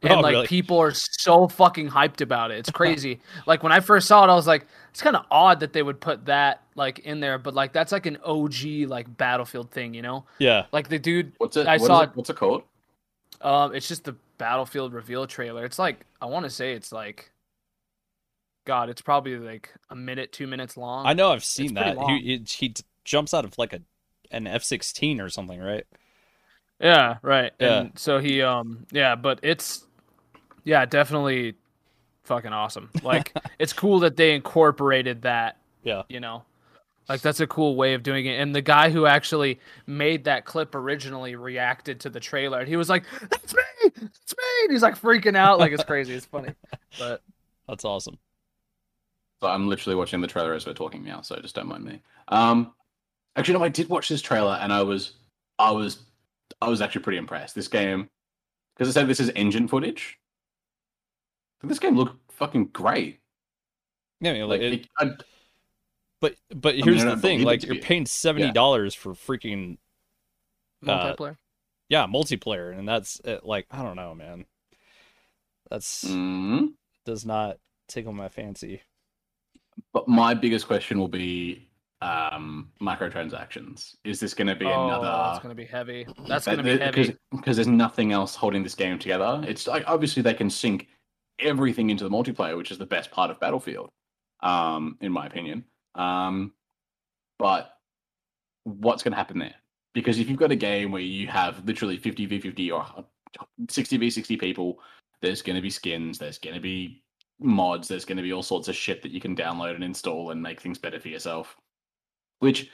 and 0.02 0.12
Oh, 0.12 0.20
like 0.20 0.32
really? 0.32 0.46
people 0.46 0.78
are 0.78 0.92
so 0.94 1.48
fucking 1.48 1.88
hyped 1.90 2.20
about 2.20 2.50
it. 2.50 2.58
It's 2.58 2.70
crazy. 2.70 3.20
like 3.46 3.62
when 3.62 3.72
I 3.72 3.80
first 3.80 4.06
saw 4.06 4.24
it, 4.24 4.30
I 4.30 4.34
was 4.34 4.46
like, 4.46 4.66
it's 4.90 5.00
kind 5.02 5.16
of 5.16 5.24
odd 5.30 5.60
that 5.60 5.72
they 5.72 5.82
would 5.82 6.00
put 6.00 6.26
that 6.26 6.62
like 6.76 7.00
in 7.00 7.20
there, 7.20 7.38
but 7.38 7.54
like 7.54 7.72
that's 7.72 7.90
like 7.92 8.06
an 8.06 8.16
OG 8.24 8.88
like 8.88 9.16
Battlefield 9.16 9.70
thing, 9.70 9.94
you 9.94 10.02
know? 10.02 10.24
yeah, 10.38 10.66
Like 10.72 10.88
the 10.88 10.98
dude, 10.98 11.32
What's 11.38 11.56
it? 11.56 11.66
I 11.66 11.72
what 11.72 11.80
is 11.82 11.86
saw 11.86 12.00
it- 12.02 12.10
What's 12.14 12.30
it 12.30 12.36
called? 12.36 12.62
um, 13.40 13.74
it's 13.74 13.88
just 13.88 14.04
the 14.04 14.14
Battlefield 14.38 14.92
reveal 14.92 15.26
trailer. 15.26 15.64
It's 15.64 15.78
like 15.78 16.00
I 16.20 16.26
want 16.26 16.44
to 16.44 16.50
say 16.50 16.74
it's 16.74 16.92
like, 16.92 17.32
God, 18.64 18.88
it's 18.90 19.00
probably 19.00 19.36
like 19.36 19.72
a 19.90 19.96
minute, 19.96 20.32
two 20.32 20.46
minutes 20.46 20.76
long. 20.76 21.06
I 21.06 21.12
know 21.14 21.32
I've 21.32 21.44
seen 21.44 21.74
pretty 21.74 21.90
that. 21.90 21.96
long. 21.96 22.18
He 22.18 22.44
he 22.46 22.74
jumps 23.04 23.32
out 23.34 23.44
of 23.44 23.56
like 23.58 23.72
a 23.72 23.80
an 24.30 24.46
F 24.46 24.62
sixteen 24.62 25.20
or 25.20 25.28
something, 25.28 25.58
right? 25.58 25.84
Yeah, 26.80 27.16
right. 27.22 27.52
Yeah. 27.58 27.80
And 27.80 27.98
so 27.98 28.18
he 28.18 28.42
um 28.42 28.86
yeah, 28.92 29.14
but 29.16 29.40
it's 29.42 29.84
yeah, 30.68 30.84
definitely 30.84 31.54
fucking 32.24 32.52
awesome. 32.52 32.90
Like 33.02 33.34
it's 33.58 33.72
cool 33.72 34.00
that 34.00 34.16
they 34.16 34.34
incorporated 34.34 35.22
that, 35.22 35.56
Yeah. 35.82 36.02
you 36.08 36.20
know. 36.20 36.44
Like 37.08 37.22
that's 37.22 37.40
a 37.40 37.46
cool 37.46 37.74
way 37.74 37.94
of 37.94 38.02
doing 38.02 38.26
it. 38.26 38.38
And 38.38 38.54
the 38.54 38.60
guy 38.60 38.90
who 38.90 39.06
actually 39.06 39.60
made 39.86 40.24
that 40.24 40.44
clip 40.44 40.74
originally 40.74 41.36
reacted 41.36 42.00
to 42.00 42.10
the 42.10 42.20
trailer. 42.20 42.58
And 42.60 42.68
he 42.68 42.76
was 42.76 42.90
like, 42.90 43.04
"That's 43.30 43.54
me. 43.54 43.62
That's 43.84 44.36
me." 44.36 44.44
And 44.64 44.72
he's 44.72 44.82
like 44.82 45.00
freaking 45.00 45.34
out 45.34 45.58
like 45.58 45.72
it's 45.72 45.84
crazy. 45.84 46.12
It's 46.14 46.26
funny. 46.26 46.52
But 46.98 47.22
That's 47.66 47.86
awesome. 47.86 48.18
So 49.40 49.48
I'm 49.48 49.68
literally 49.68 49.96
watching 49.96 50.20
the 50.20 50.26
trailer 50.26 50.52
as 50.52 50.66
we're 50.66 50.74
talking 50.74 51.02
now, 51.02 51.22
so 51.22 51.36
just 51.36 51.54
don't 51.54 51.68
mind 51.68 51.84
me. 51.84 52.02
Um, 52.28 52.74
actually, 53.36 53.54
no, 53.58 53.64
I 53.64 53.68
did 53.70 53.88
watch 53.88 54.08
this 54.10 54.20
trailer, 54.20 54.58
and 54.60 54.70
I 54.72 54.82
was, 54.82 55.12
I 55.58 55.70
was, 55.70 56.00
I 56.60 56.68
was 56.68 56.82
actually 56.82 57.02
pretty 57.02 57.18
impressed. 57.18 57.54
This 57.54 57.68
game, 57.68 58.10
because 58.76 58.88
I 58.94 59.00
said 59.00 59.08
this 59.08 59.20
is 59.20 59.30
engine 59.36 59.68
footage. 59.68 60.17
This 61.62 61.78
game 61.78 61.96
looked 61.96 62.32
fucking 62.32 62.66
great. 62.66 63.20
Yeah, 64.20 64.30
I 64.30 64.34
mean, 64.34 64.42
Like, 64.48 64.60
like, 64.60 64.72
it, 64.72 64.72
it, 64.80 64.88
I, 64.98 65.10
but 66.20 66.34
but 66.54 66.74
here's 66.76 67.04
I 67.04 67.14
the 67.14 67.20
thing: 67.20 67.42
like 67.42 67.64
you're 67.64 67.76
paying 67.76 68.06
seventy 68.06 68.50
dollars 68.52 68.94
for 68.94 69.14
freaking 69.14 69.78
Uh, 70.86 71.14
multiplayer. 71.14 71.36
yeah 71.88 72.06
multiplayer, 72.06 72.76
and 72.76 72.88
that's 72.88 73.20
uh, 73.24 73.38
like 73.42 73.66
I 73.70 73.82
don't 73.82 73.96
know, 73.96 74.14
man. 74.14 74.46
That's 75.70 76.04
Mhm. 76.04 76.74
does 77.04 77.24
not 77.26 77.58
tickle 77.88 78.12
my 78.12 78.28
fancy. 78.28 78.82
But 79.92 80.08
my 80.08 80.34
biggest 80.34 80.66
question 80.66 80.98
will 80.98 81.08
be 81.08 81.68
um, 82.00 82.70
microtransactions. 82.80 83.96
Is 84.04 84.20
this 84.20 84.32
going 84.34 84.46
to 84.48 84.54
be 84.56 84.66
oh, 84.66 84.86
another? 84.86 85.06
that's 85.06 85.40
gonna 85.40 85.54
be 85.54 85.64
heavy. 85.64 86.06
That's 86.28 86.46
gonna 86.46 86.62
be 86.62 86.74
because, 86.78 87.06
heavy. 87.08 87.18
because 87.32 87.56
there's 87.56 87.66
nothing 87.68 88.12
else 88.12 88.34
holding 88.36 88.62
this 88.62 88.74
game 88.76 88.98
together. 88.98 89.44
It's 89.46 89.66
like 89.66 89.84
obviously 89.86 90.22
they 90.22 90.34
can 90.34 90.48
sync 90.50 90.88
everything 91.40 91.90
into 91.90 92.04
the 92.04 92.10
multiplayer, 92.10 92.56
which 92.56 92.70
is 92.70 92.78
the 92.78 92.86
best 92.86 93.10
part 93.10 93.30
of 93.30 93.40
Battlefield, 93.40 93.90
um, 94.40 94.96
in 95.00 95.12
my 95.12 95.26
opinion. 95.26 95.64
Um, 95.94 96.52
but 97.38 97.78
what's 98.64 99.02
going 99.02 99.12
to 99.12 99.18
happen 99.18 99.38
there? 99.38 99.54
Because 99.94 100.18
if 100.18 100.28
you've 100.28 100.38
got 100.38 100.52
a 100.52 100.56
game 100.56 100.92
where 100.92 101.02
you 101.02 101.26
have 101.28 101.64
literally 101.64 101.96
50 101.96 102.26
v 102.26 102.40
50 102.40 102.70
or 102.70 102.86
60 103.68 103.96
v 103.96 104.10
60 104.10 104.36
people, 104.36 104.80
there's 105.20 105.42
going 105.42 105.56
to 105.56 105.62
be 105.62 105.70
skins, 105.70 106.18
there's 106.18 106.38
going 106.38 106.54
to 106.54 106.60
be 106.60 107.02
mods, 107.40 107.88
there's 107.88 108.04
going 108.04 108.16
to 108.16 108.22
be 108.22 108.32
all 108.32 108.42
sorts 108.42 108.68
of 108.68 108.76
shit 108.76 109.02
that 109.02 109.12
you 109.12 109.20
can 109.20 109.34
download 109.34 109.74
and 109.74 109.84
install 109.84 110.30
and 110.30 110.42
make 110.42 110.60
things 110.60 110.78
better 110.78 111.00
for 111.00 111.08
yourself. 111.08 111.56
Which, 112.40 112.70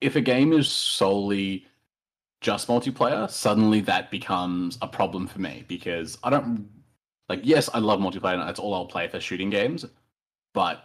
if 0.00 0.16
a 0.16 0.20
game 0.20 0.52
is 0.52 0.70
solely 0.70 1.66
just 2.40 2.68
multiplayer, 2.68 3.28
suddenly 3.28 3.80
that 3.82 4.10
becomes 4.10 4.78
a 4.82 4.88
problem 4.88 5.26
for 5.26 5.40
me 5.40 5.64
because 5.68 6.16
I 6.22 6.30
don't 6.30 6.68
like. 7.30 7.40
Yes, 7.44 7.70
I 7.72 7.78
love 7.78 8.00
multiplayer. 8.00 8.34
and 8.34 8.42
That's 8.42 8.60
all 8.60 8.74
I'll 8.74 8.86
play 8.86 9.08
for 9.08 9.20
shooting 9.20 9.48
games. 9.48 9.86
But 10.52 10.84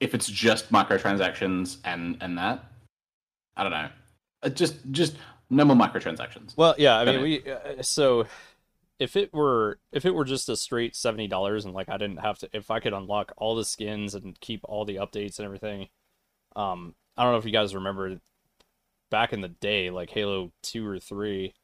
if 0.00 0.14
it's 0.14 0.26
just 0.26 0.72
microtransactions 0.72 1.78
and 1.84 2.16
and 2.20 2.36
that, 2.38 2.64
I 3.56 3.62
don't 3.62 3.72
know. 3.72 3.88
It 4.42 4.56
just 4.56 4.76
just 4.90 5.16
no 5.48 5.64
more 5.64 5.76
microtransactions. 5.76 6.56
Well, 6.56 6.74
yeah, 6.78 6.98
I 6.98 7.04
mean, 7.04 7.22
we 7.22 7.42
uh, 7.48 7.82
so 7.82 8.26
if 8.98 9.16
it 9.16 9.32
were 9.32 9.78
if 9.92 10.04
it 10.04 10.14
were 10.14 10.24
just 10.24 10.48
a 10.48 10.56
straight 10.56 10.96
seventy 10.96 11.28
dollars 11.28 11.64
and 11.64 11.74
like 11.74 11.88
I 11.88 11.96
didn't 11.98 12.18
have 12.18 12.38
to 12.38 12.48
if 12.52 12.70
I 12.70 12.80
could 12.80 12.92
unlock 12.92 13.32
all 13.36 13.54
the 13.54 13.64
skins 13.64 14.14
and 14.14 14.38
keep 14.40 14.60
all 14.64 14.84
the 14.84 14.96
updates 14.96 15.38
and 15.38 15.44
everything, 15.44 15.88
um, 16.56 16.94
I 17.16 17.22
don't 17.22 17.32
know 17.32 17.38
if 17.38 17.44
you 17.44 17.52
guys 17.52 17.74
remember 17.74 18.18
back 19.10 19.32
in 19.32 19.40
the 19.40 19.48
day, 19.48 19.90
like 19.90 20.10
Halo 20.10 20.52
two 20.62 20.86
or 20.86 20.98
three, 20.98 21.54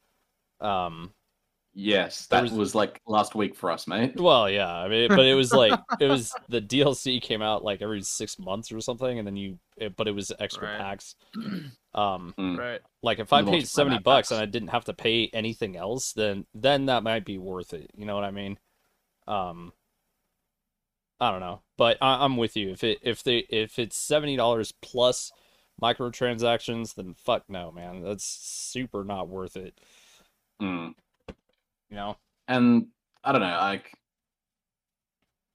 um, 0.61 1.13
Yes, 1.81 2.27
that 2.27 2.43
was- 2.43 2.53
was... 2.53 2.75
like 2.75 3.01
last 3.07 3.37
week 3.37 3.55
for 3.55 3.71
us, 3.71 3.87
mate. 3.87 4.17
Well, 4.21 4.51
yeah, 4.51 4.69
I 4.75 4.89
mean, 4.89 5.09
but 5.09 5.25
it 5.25 5.35
was 5.35 5.53
like 5.53 5.79
it 6.01 6.07
was 6.09 6.35
the 6.49 6.61
DLC 6.61 7.23
came 7.23 7.41
out 7.41 7.63
like 7.63 7.83
every 7.83 8.03
six 8.03 8.37
months 8.37 8.73
or 8.73 8.81
something, 8.81 9.17
and 9.19 9.25
then 9.27 9.37
you, 9.37 9.59
it, 9.77 9.95
but 9.95 10.09
it 10.09 10.13
was 10.13 10.33
extra 10.41 10.69
Right. 10.69 10.79
packs. 10.79 11.15
Um, 11.95 12.35
Mm. 12.39 12.59
Right. 12.59 12.81
like 13.03 13.19
if 13.19 13.33
I 13.33 13.43
The 13.43 13.51
paid 13.51 13.67
seventy 13.67 13.97
map 13.97 14.05
bucks 14.05 14.29
packs. 14.29 14.31
and 14.33 14.41
I 14.41 14.45
didn't 14.45 14.69
have 14.69 14.85
to 14.85 14.93
pay 14.93 15.31
anything 15.33 15.75
else, 15.77 16.13
then 16.13 16.45
then 16.55 16.87
that 16.87 17.03
might 17.03 17.25
be 17.25 17.39
worth 17.39 17.73
it. 17.73 17.91
You 17.97 18.05
know 18.07 18.15
what 18.15 18.25
I 18.25 18.31
mean? 18.31 18.59
Um, 19.27 19.73
I 21.19 21.31
don't 21.31 21.41
know, 21.41 21.63
but 21.77 21.97
I, 22.01 22.25
I'm 22.25 22.37
with 22.37 22.57
you. 22.57 22.71
If 22.71 22.85
it 22.85 22.99
if 23.03 23.23
they 23.25 23.39
if 23.49 23.79
it's 23.79 23.97
seventy 23.97 24.37
dollars 24.37 24.73
plus 24.83 25.33
microtransactions, 25.83 26.95
then 26.95 27.15
fuck 27.15 27.45
no, 27.49 27.73
man. 27.73 28.03
That's 28.03 28.25
super 28.25 29.03
not 29.03 29.29
worth 29.29 29.57
it. 29.57 29.81
Mm. 30.63 30.95
You 31.91 31.97
know? 31.97 32.17
and 32.47 32.87
I 33.23 33.33
don't 33.33 33.41
know, 33.41 33.47
like 33.49 33.93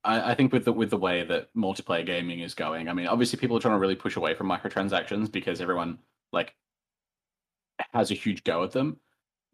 I, 0.04 0.32
I 0.32 0.34
think 0.34 0.52
with 0.52 0.64
the 0.64 0.72
with 0.72 0.90
the 0.90 0.98
way 0.98 1.24
that 1.24 1.54
multiplayer 1.54 2.04
gaming 2.04 2.40
is 2.40 2.54
going, 2.54 2.88
I 2.88 2.92
mean, 2.92 3.06
obviously 3.06 3.38
people 3.38 3.56
are 3.56 3.60
trying 3.60 3.74
to 3.74 3.78
really 3.78 3.96
push 3.96 4.16
away 4.16 4.34
from 4.34 4.48
microtransactions 4.48 5.32
because 5.32 5.60
everyone 5.60 5.98
like 6.32 6.54
has 7.92 8.10
a 8.10 8.14
huge 8.14 8.44
go 8.44 8.62
at 8.64 8.72
them. 8.72 8.98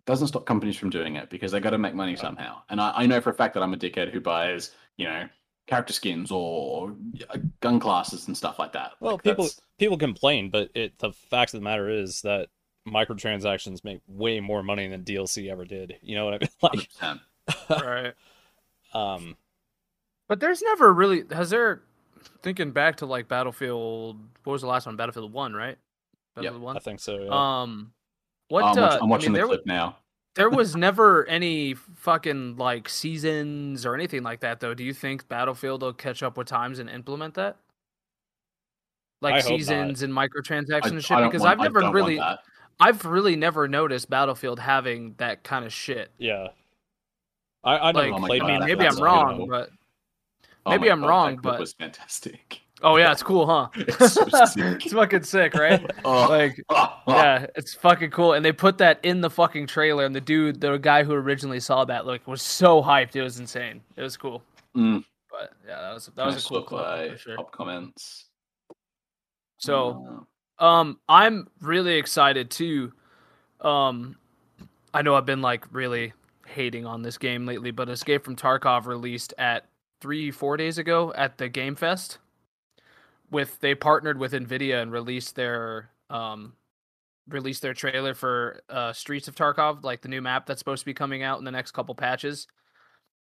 Doesn't 0.07 0.29
stop 0.29 0.47
companies 0.47 0.77
from 0.77 0.91
doing 0.91 1.17
it 1.17 1.31
because 1.31 1.53
they 1.53 1.61
got 1.61 1.71
to 1.71 1.79
make 1.79 1.95
money 1.95 2.17
somehow. 2.17 2.63
And 2.69 2.81
I, 2.81 2.93
I 2.97 3.07
know 3.07 3.21
for 3.21 3.31
a 3.31 3.35
fact 3.35 3.55
that 3.55 3.63
I'm 3.63 3.75
a 3.75 3.77
dickhead 3.77 4.11
who 4.11 4.21
buys, 4.21 4.73
you 4.97 5.07
know, 5.07 5.29
character 5.67 5.93
skins 5.93 6.31
or 6.31 6.97
uh, 7.29 7.39
gun 7.61 7.79
classes 7.79 8.27
and 8.27 8.37
stuff 8.37 8.59
like 8.59 8.73
that. 8.73 8.93
Well, 9.01 9.15
Like, 9.15 9.23
people 9.23 9.45
that's 9.45 9.61
people 9.79 9.99
complain, 9.99 10.51
but 10.51 10.71
it 10.75 10.99
the 10.99 11.13
fact 11.13 11.55
of 11.55 11.61
the 11.61 11.65
matter 11.65 11.89
is 11.89 12.23
that 12.23 12.49
microtransactions 12.89 13.85
make 13.85 14.01
way 14.09 14.41
more 14.41 14.63
money 14.63 14.89
than 14.89 15.05
DLC 15.05 15.51
ever 15.51 15.65
did. 15.65 15.97
You 16.03 16.17
know 16.17 16.25
what 16.27 16.35
I 16.35 16.39
mean? 16.39 16.51
Like, 17.71 17.83
Right. 17.83 18.15
um, 18.95 19.37
But 20.29 20.41
there's 20.41 20.63
never 20.63 20.93
really 20.93 21.25
has 21.33 21.51
there 21.51 21.83
thinking 22.43 22.71
back 22.71 22.97
to 22.97 23.07
like 23.07 23.29
Battlefield 23.29 24.19
what 24.45 24.53
was 24.53 24.63
the 24.63 24.69
last 24.69 24.87
one? 24.87 24.97
Battlefield 24.97 25.33
one, 25.33 25.55
right? 25.55 25.77
Battlefield 26.37 26.63
I 26.63 26.65
one? 26.65 26.81
think 26.81 27.01
so. 27.01 27.19
Yeah. 27.25 27.63
Um 27.63 27.93
what 28.49 28.65
I'm, 28.65 28.79
uh, 28.83 28.97
I'm 28.97 29.03
I 29.03 29.07
watching 29.07 29.33
mean, 29.33 29.43
the 29.43 29.47
clip 29.49 29.67
now. 29.67 29.97
there 30.37 30.51
was 30.61 30.77
never 30.77 31.25
any 31.27 31.75
fucking 31.75 32.57
like 32.57 32.89
seasons 32.89 33.85
or 33.87 33.95
anything 33.95 34.23
like 34.23 34.41
that 34.41 34.61
though. 34.61 34.75
Do 34.75 34.85
you 34.85 34.93
think 34.95 35.29
Battlefield 35.29 35.83
will 35.83 35.93
catch 35.93 36.23
up 36.23 36.37
with 36.37 36.47
times 36.47 36.79
and 36.79 36.89
implement 36.91 37.35
that? 37.35 37.57
Like 39.23 39.35
I 39.35 39.41
seasons 39.41 40.03
and 40.03 40.13
microtransactions 40.13 40.85
I, 40.85 40.89
and 40.89 41.05
shit? 41.05 41.17
don't 41.19 41.29
Because 41.29 41.43
want- 41.43 41.53
I've 41.61 41.63
never 41.65 41.81
don't 41.81 41.93
really 41.93 42.17
that. 42.17 42.41
I've 42.81 43.05
really 43.05 43.37
never 43.37 43.69
noticed 43.69 44.09
Battlefield 44.11 44.59
having 44.59 45.15
that 45.19 45.43
kind 45.45 45.65
of 45.65 45.73
shit. 45.73 46.11
yeah. 46.19 46.49
I 47.63 47.77
I 47.91 47.93
never 47.93 48.11
Like, 48.13 48.23
Oh 48.23 48.27
played. 48.27 48.41
God, 48.41 48.51
I 48.51 48.59
mean, 48.59 48.67
maybe 48.69 48.87
I'm 48.87 48.97
wrong, 48.99 49.37
beautiful. 49.37 49.47
but 49.49 49.71
Oh 50.67 50.71
maybe 50.71 50.87
my 50.87 50.93
I'm 50.93 51.01
God, 51.03 51.09
wrong, 51.09 51.31
that 51.37 51.43
clip 51.43 51.53
but- 51.55 51.61
was 51.61 51.73
fantastic. 51.75 52.61
oh 52.83 52.97
yeah, 52.97 53.13
it's 53.13 53.23
cool, 53.23 53.47
huh? 53.47 53.69
It's 53.77 54.15
so 54.15 54.25
sick. 54.47 54.85
it's 54.87 54.95
fucking 54.95 55.25
sick, 55.25 55.53
right? 55.55 55.85
Oh, 56.05 56.27
Like 56.29 56.63
oh, 56.71 57.01
oh. 57.07 57.13
yeah, 57.15 57.47
it's 57.57 57.75
fucking 57.75 58.11
cool. 58.13 58.33
And 58.33 58.43
they 58.43 58.53
put 58.53 58.79
that 58.79 58.99
in 59.03 59.21
the 59.21 59.29
fucking 59.29 59.67
trailer, 59.67 60.07
and 60.07 60.17
the 60.17 60.21
dude, 60.23 60.61
the 60.63 60.79
guy 60.79 61.05
who 61.05 61.13
originally 61.13 61.61
saw 61.61 61.85
that, 61.85 62.07
like, 62.07 62.27
was 62.27 62.41
so 62.41 62.83
hyped. 62.83 63.15
It 63.15 63.23
was 63.23 63.39
insane. 63.39 63.83
It 63.97 64.03
was 64.03 64.17
cool. 64.17 64.43
Mm. 64.75 65.05
But 65.31 65.51
yeah, 65.69 65.81
that 65.83 65.93
was 65.93 66.11
that 66.17 66.25
was 66.27 66.43
a 66.45 66.49
cool 66.49 66.59
look, 66.61 66.67
clip 66.69 67.19
sure. 67.19 67.37
Top 67.37 67.53
comments. 67.53 68.25
So 69.59 70.07
Uh, 70.21 70.25
Um, 70.61 70.99
I'm 71.09 71.49
really 71.63 71.97
excited 71.97 72.51
too. 72.51 72.93
Um, 73.63 74.17
I 74.93 75.03
know 75.03 75.15
I've 75.15 75.27
been 75.27 75.43
like 75.43 75.65
really 75.73 76.13
hating 76.47 76.85
on 76.87 77.03
this 77.03 77.17
game 77.19 77.47
lately, 77.47 77.71
but 77.71 77.89
Escape 77.89 78.25
from 78.25 78.37
Tarkov 78.37 78.87
released 78.87 79.33
at 79.39 79.67
three, 80.01 80.31
four 80.31 80.57
days 80.57 80.79
ago 80.79 81.13
at 81.17 81.39
the 81.39 81.49
Game 81.49 81.75
Fest. 81.75 82.19
With 83.31 83.59
they 83.61 83.75
partnered 83.75 84.19
with 84.19 84.33
Nvidia 84.33 84.83
and 84.83 84.93
released 84.93 85.37
their 85.37 85.91
um, 86.11 86.55
released 87.29 87.63
their 87.63 87.75
trailer 87.75 88.13
for 88.13 88.61
uh, 88.69 88.93
Streets 88.93 89.29
of 89.29 89.37
Tarkov, 89.37 89.85
like 89.85 90.03
the 90.03 90.09
new 90.09 90.21
map 90.21 90.47
that's 90.47 90.59
supposed 90.59 90.81
to 90.81 90.87
be 90.87 90.95
coming 90.95 91.23
out 91.23 91.39
in 91.39 91.45
the 91.45 91.51
next 91.53 91.71
couple 91.71 91.95
patches. 91.95 92.49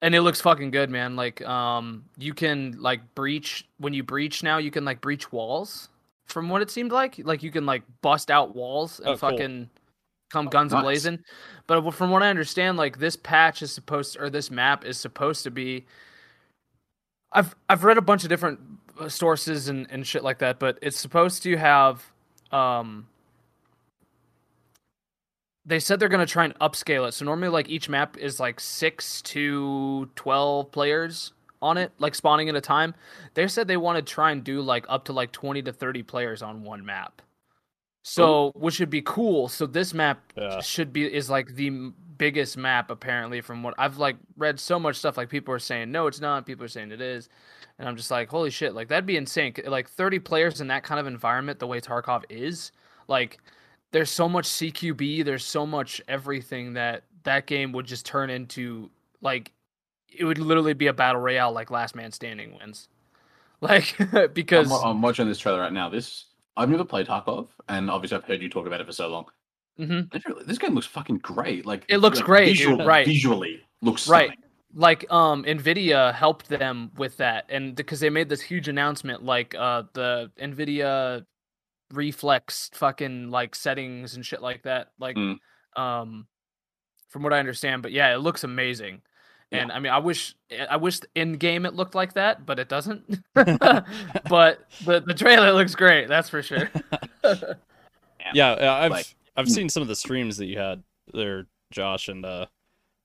And 0.02 0.16
it 0.16 0.22
looks 0.22 0.42
fucking 0.42 0.72
good, 0.72 0.90
man. 0.90 1.16
Like, 1.16 1.42
um, 1.42 2.06
you 2.18 2.34
can 2.34 2.78
like 2.80 3.14
breach 3.14 3.68
when 3.78 3.94
you 3.94 4.02
breach 4.02 4.42
now. 4.42 4.58
You 4.58 4.72
can 4.72 4.86
like 4.86 5.02
breach 5.02 5.32
walls 5.32 5.90
from 6.32 6.50
what 6.50 6.62
it 6.62 6.72
seemed 6.72 6.92
like. 6.92 7.20
Like 7.24 7.44
you 7.44 7.52
can 7.52 7.66
like 7.66 7.84
bust 8.02 8.32
out 8.32 8.56
walls 8.56 9.00
and 9.00 9.10
Oh, 9.10 9.18
cool. 9.18 9.30
fucking 9.30 9.70
come 10.32 10.48
guns 10.48 10.72
Nice. 10.72 10.82
blazing. 10.84 11.20
But 11.68 11.92
from 11.92 12.10
what 12.10 12.24
I 12.24 12.30
understand, 12.30 12.78
like 12.78 12.98
this 13.00 13.16
patch 13.16 13.62
is 13.62 13.72
supposed 13.72 14.18
or 14.20 14.30
this 14.30 14.50
map 14.50 14.86
is 14.86 14.98
supposed 14.98 15.44
to 15.44 15.52
be. 15.52 15.86
I've 17.34 17.56
I've 17.70 17.84
read 17.84 17.98
a 17.98 18.02
bunch 18.02 18.24
of 18.24 18.30
different 18.30 18.60
uh, 19.00 19.08
sources 19.10 19.68
and, 19.70 19.88
and 19.90 20.06
shit 20.06 20.24
like 20.24 20.40
that, 20.40 20.60
but 20.60 20.78
it's 20.82 21.00
supposed 21.00 21.44
to 21.44 21.56
have. 21.58 22.04
Um, 22.52 23.08
they 25.66 25.80
said 25.80 26.00
they're 26.00 26.10
gonna 26.10 26.26
try 26.26 26.44
and 26.46 26.58
upscale 26.60 27.08
it. 27.08 27.14
So 27.14 27.24
normally, 27.26 27.50
like 27.50 27.70
each 27.70 27.88
map 27.88 28.18
is 28.18 28.40
like 28.40 28.60
six 28.60 29.22
to 29.24 30.10
twelve 30.16 30.72
players 30.72 31.34
on 31.62 31.78
it, 31.78 31.92
like 32.00 32.16
spawning 32.16 32.50
at 32.50 32.56
a 32.56 32.62
time. 32.62 32.94
They 33.34 33.48
said 33.48 33.68
they 33.68 33.78
want 33.78 33.98
to 33.98 34.02
try 34.14 34.32
and 34.32 34.44
do 34.44 34.62
like 34.62 34.86
up 34.90 35.06
to 35.06 35.14
like 35.14 35.32
twenty 35.32 35.62
to 35.64 35.72
thirty 35.74 36.04
players 36.04 36.42
on 36.42 36.64
one 36.64 36.86
map. 36.86 37.22
So, 38.04 38.24
oh. 38.26 38.52
which 38.56 38.76
should 38.76 38.90
be 38.90 39.04
cool. 39.04 39.48
So 39.48 39.68
this 39.68 39.94
map 39.94 40.34
Yeah. 40.36 40.60
should 40.62 40.92
be 40.92 41.12
is 41.12 41.30
like 41.30 41.56
the 41.56 41.92
biggest 42.18 42.56
map 42.56 42.92
apparently 42.92 43.42
from 43.42 43.64
what 43.64 43.74
I've 43.80 43.98
like 43.98 44.16
read 44.38 44.60
so 44.60 44.78
much 44.80 44.96
stuff 44.96 45.18
like 45.18 45.28
people 45.28 45.56
are 45.56 45.60
saying 45.60 45.92
no 45.92 46.06
it's 46.06 46.22
not 46.22 46.46
people 46.46 46.64
are 46.64 46.68
saying 46.68 46.92
it 46.92 47.02
is 47.02 47.30
and 47.80 47.90
I'm 47.90 47.96
just 47.96 48.12
like 48.12 48.30
holy 48.30 48.52
shit 48.52 48.76
like 48.76 48.90
that'd 48.90 49.08
be 49.08 49.18
insane 49.18 49.56
like 49.66 49.90
30 49.90 50.20
players 50.20 50.62
in 50.62 50.68
that 50.68 50.84
kind 50.84 51.00
of 51.00 51.08
environment 51.08 51.58
the 51.58 51.66
way 51.66 51.82
Tarkov 51.82 52.24
is 52.30 52.74
like 53.08 53.40
there's 53.92 54.12
so 54.12 54.30
much 54.30 54.48
CQB 54.48 55.26
there's 55.26 55.44
so 55.44 55.66
much 55.66 56.00
everything 56.08 56.74
that 56.74 57.06
that 57.24 57.48
game 57.48 57.72
would 57.72 57.88
just 57.88 58.06
turn 58.06 58.30
into 58.30 58.92
like 59.22 59.52
it 60.12 60.26
would 60.26 60.38
literally 60.38 60.74
be 60.74 60.88
a 60.88 60.94
battle 60.94 61.22
royale 61.22 61.52
like 61.52 61.72
last 61.72 61.96
man 61.96 62.12
standing 62.12 62.58
wins 62.60 62.90
like 63.62 63.96
because 64.34 64.72
I'm, 64.72 64.84
I'm 64.84 65.02
watching 65.02 65.28
this 65.28 65.40
trailer 65.40 65.60
right 65.60 65.74
now. 65.74 65.90
This 65.90 66.26
I've 66.58 66.70
never 66.70 66.84
played 66.86 67.08
Tarkov, 67.08 67.48
and 67.70 67.90
obviously 67.90 68.18
I've 68.18 68.26
heard 68.26 68.42
you 68.42 68.50
talk 68.50 68.68
about 68.68 68.82
it 68.82 68.88
for 68.88 68.94
so 68.94 69.08
long. 69.08 69.26
Mhm. 69.80 70.14
Literally, 70.14 70.44
This 70.46 70.58
game 70.58 70.76
looks 70.76 70.88
fucking 70.88 71.20
great. 71.20 71.66
Like 71.66 71.86
It 71.88 71.98
looks 71.98 72.18
like, 72.18 72.26
great, 72.26 72.58
dude, 72.58 72.86
right. 72.86 73.06
Visually 73.06 73.62
looks 73.82 74.08
Right. 74.08 74.28
stunning. 74.28 74.44
like 74.74 75.12
um 75.12 75.44
nvidia 75.44 76.14
helped 76.14 76.48
them 76.48 76.92
with 76.98 77.18
that 77.18 77.46
and 77.50 77.76
because 77.76 78.00
they 78.00 78.10
made 78.10 78.30
this 78.30 78.40
huge 78.42 78.68
announcement 78.70 79.22
like 79.24 79.54
uh 79.56 79.84
the 79.94 80.32
nvidia 80.40 81.26
reflex 81.92 82.70
fucking 82.74 83.30
like 83.30 83.54
settings 83.54 84.16
and 84.16 84.26
shit 84.26 84.42
like 84.42 84.64
that 84.64 84.92
like 84.98 85.18
Mm. 85.18 85.38
um 85.76 86.26
from 87.10 87.22
what 87.24 87.34
i 87.34 87.40
understand 87.40 87.82
but 87.82 87.92
yeah 87.92 88.14
it 88.14 88.20
looks 88.20 88.44
amazing 88.46 89.02
and 89.52 89.72
i 89.72 89.80
mean 89.80 89.92
i 89.92 89.98
wish 89.98 90.36
i 90.70 90.78
wish 90.78 91.00
in 91.16 91.34
game 91.34 91.66
it 91.66 91.74
looked 91.74 91.94
like 91.96 92.14
that 92.14 92.46
but 92.46 92.58
it 92.60 92.70
doesn't 92.70 93.04
but 93.34 94.66
the 94.86 95.04
the 95.06 95.14
trailer 95.14 95.52
looks 95.52 95.76
great 95.76 96.08
that's 96.08 96.30
for 96.30 96.42
sure 96.42 96.70
Yeah, 98.34 98.52
uh, 98.52 98.74
I've 98.74 98.92
like- 98.92 99.16
I've 99.36 99.50
seen 99.50 99.68
some 99.68 99.82
of 99.82 99.88
the 99.88 99.96
streams 99.96 100.38
that 100.38 100.46
you 100.46 100.58
had 100.60 100.84
there, 101.14 101.48
Josh, 101.72 102.08
and 102.08 102.24
uh, 102.26 102.46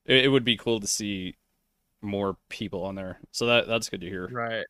it, 0.05 0.27
it 0.27 0.29
would 0.29 0.45
be 0.45 0.57
cool 0.57 0.79
to 0.81 0.87
see 0.87 1.37
more 2.03 2.37
people 2.51 2.85
on 2.85 2.95
there. 2.97 3.19
So 3.33 3.47
that 3.47 3.67
that's 3.67 3.89
good 3.89 4.03
to 4.03 4.07
hear. 4.09 4.29
right 4.29 4.67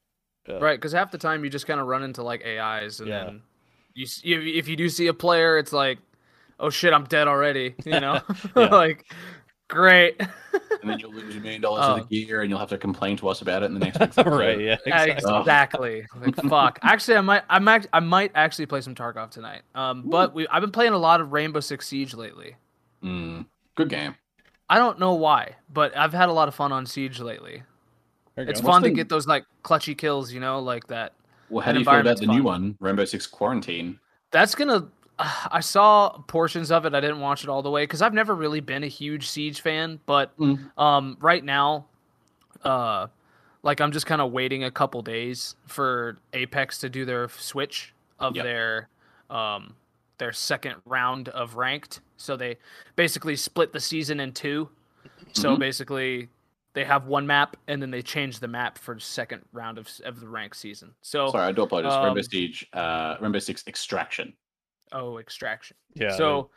Yeah. 0.48 0.58
right 0.58 0.76
because 0.78 0.92
half 0.92 1.10
the 1.10 1.18
time 1.18 1.42
you 1.44 1.50
just 1.50 1.66
kind 1.66 1.80
of 1.80 1.86
run 1.88 2.02
into 2.04 2.22
like 2.22 2.44
ais 2.46 3.00
and 3.00 3.08
Yeah. 3.08 3.24
then 3.24 3.42
you 3.94 4.04
s- 4.04 4.22
if, 4.24 4.40
if 4.44 4.68
you 4.68 4.76
do 4.76 4.88
see 4.88 5.08
a 5.08 5.14
player 5.14 5.58
it's 5.58 5.72
like 5.72 5.98
oh 6.60 6.70
shit 6.70 6.92
i'm 6.94 7.04
dead 7.04 7.26
already 7.28 7.74
you 7.84 7.98
know 8.00 8.20
like 8.54 9.04
great 9.68 10.20
And 10.82 10.90
then 10.90 10.98
you'll 11.00 11.12
lose 11.12 11.34
a 11.36 11.40
million 11.40 11.60
dollars 11.60 11.84
Oh. 11.86 11.94
of 11.96 12.08
the 12.08 12.24
gear, 12.24 12.40
and 12.42 12.48
you'll 12.50 12.58
have 12.58 12.68
to 12.70 12.78
complain 12.78 13.16
to 13.18 13.28
us 13.28 13.40
about 13.42 13.62
it 13.62 13.66
in 13.66 13.74
the 13.74 13.80
next 13.80 13.98
week's 14.00 14.16
episode. 14.18 14.38
right? 14.38 14.60
Yeah. 14.60 14.76
Exactly. 14.86 15.38
exactly 15.40 16.06
like 16.20 16.36
fuck 16.48 16.78
actually 16.82 17.16
i 17.16 17.20
might 17.20 17.42
i 17.50 17.58
might 17.58 17.86
i 17.92 18.00
might 18.00 18.30
actually 18.34 18.66
play 18.66 18.80
some 18.80 18.94
tarkov 18.94 19.30
tonight 19.30 19.62
um 19.74 20.02
but 20.08 20.34
we 20.34 20.46
i've 20.48 20.60
been 20.60 20.70
playing 20.70 20.92
a 20.92 20.98
lot 20.98 21.20
of 21.20 21.32
rainbow 21.32 21.60
six 21.60 21.86
siege 21.88 22.14
lately 22.14 22.56
Mm, 23.02 23.46
good 23.74 23.88
game. 23.88 24.14
i 24.70 24.78
don't 24.78 24.98
know 24.98 25.14
why 25.14 25.56
but 25.72 25.96
i've 25.96 26.12
had 26.12 26.28
a 26.28 26.32
lot 26.32 26.48
of 26.48 26.54
fun 26.54 26.72
on 26.72 26.86
siege 26.86 27.20
lately 27.20 27.62
it's 28.36 28.60
go. 28.60 28.68
fun 28.68 28.82
to 28.82 28.88
the- 28.88 28.94
get 28.94 29.08
those 29.08 29.26
like 29.26 29.44
clutchy 29.64 29.96
kills 29.96 30.32
you 30.32 30.40
know 30.40 30.60
like 30.60 30.86
that 30.88 31.12
Well, 31.50 31.64
how 31.64 31.72
That 31.72 31.74
do 31.74 31.78
you 31.80 31.84
feel 31.84 31.92
about 31.94 31.98
environment's 32.00 32.20
the 32.20 32.26
new 32.26 32.42
one, 32.42 32.76
Rainbow 32.80 33.04
Six 33.04 33.26
Quarantine? 33.26 33.98
that's 34.30 34.54
gonna 34.54 34.88
i 35.18 35.60
saw 35.60 36.10
portions 36.26 36.70
of 36.70 36.84
it 36.84 36.94
i 36.94 37.00
didn't 37.00 37.20
watch 37.20 37.42
it 37.42 37.48
all 37.48 37.62
the 37.62 37.70
way 37.70 37.84
because 37.84 38.02
i've 38.02 38.12
never 38.14 38.34
really 38.34 38.60
been 38.60 38.84
a 38.84 38.88
huge 38.88 39.28
siege 39.28 39.60
fan 39.60 39.98
but 40.06 40.36
Mm. 40.38 40.70
um 40.78 41.16
right 41.20 41.42
now 41.44 41.86
uh 42.64 43.06
like 43.62 43.80
i'm 43.80 43.92
just 43.92 44.06
kind 44.06 44.20
of 44.20 44.32
waiting 44.32 44.64
a 44.64 44.70
couple 44.70 45.00
days 45.02 45.56
for 45.66 46.18
apex 46.32 46.78
to 46.80 46.88
do 46.90 47.04
their 47.04 47.28
switch 47.30 47.94
of 48.18 48.36
Yep. 48.36 48.44
their 48.44 48.88
um 49.30 49.74
their 50.18 50.32
second 50.32 50.76
round 50.84 51.28
of 51.30 51.56
ranked 51.56 52.00
so 52.16 52.36
they 52.36 52.56
basically 52.94 53.36
split 53.36 53.72
the 53.72 53.80
season 53.80 54.20
in 54.20 54.32
two 54.32 54.68
So 55.32 55.54
Mhm. 55.54 55.58
basically, 55.58 56.28
they 56.72 56.84
have 56.84 57.06
one 57.06 57.26
map 57.26 57.56
and 57.68 57.80
then 57.82 57.90
they 57.90 58.00
change 58.02 58.38
the 58.40 58.48
map 58.48 58.78
for 58.78 58.98
second 58.98 59.42
round 59.52 59.76
of 59.78 59.88
of 60.04 60.20
the 60.20 60.28
ranked 60.28 60.56
season. 60.56 60.94
So 61.02 61.30
Sorry, 61.30 61.44
I 61.44 61.52
do 61.52 61.62
apologize. 61.62 61.92
Rainbow 62.02 62.20
um, 62.20 62.22
Siege, 62.22 62.66
uh, 62.72 63.16
Rainbow 63.20 63.38
Six 63.38 63.62
Extraction. 63.66 64.32
Oh, 64.92 65.18
extraction. 65.18 65.76
Yeah. 65.94 66.16
so 66.16 66.50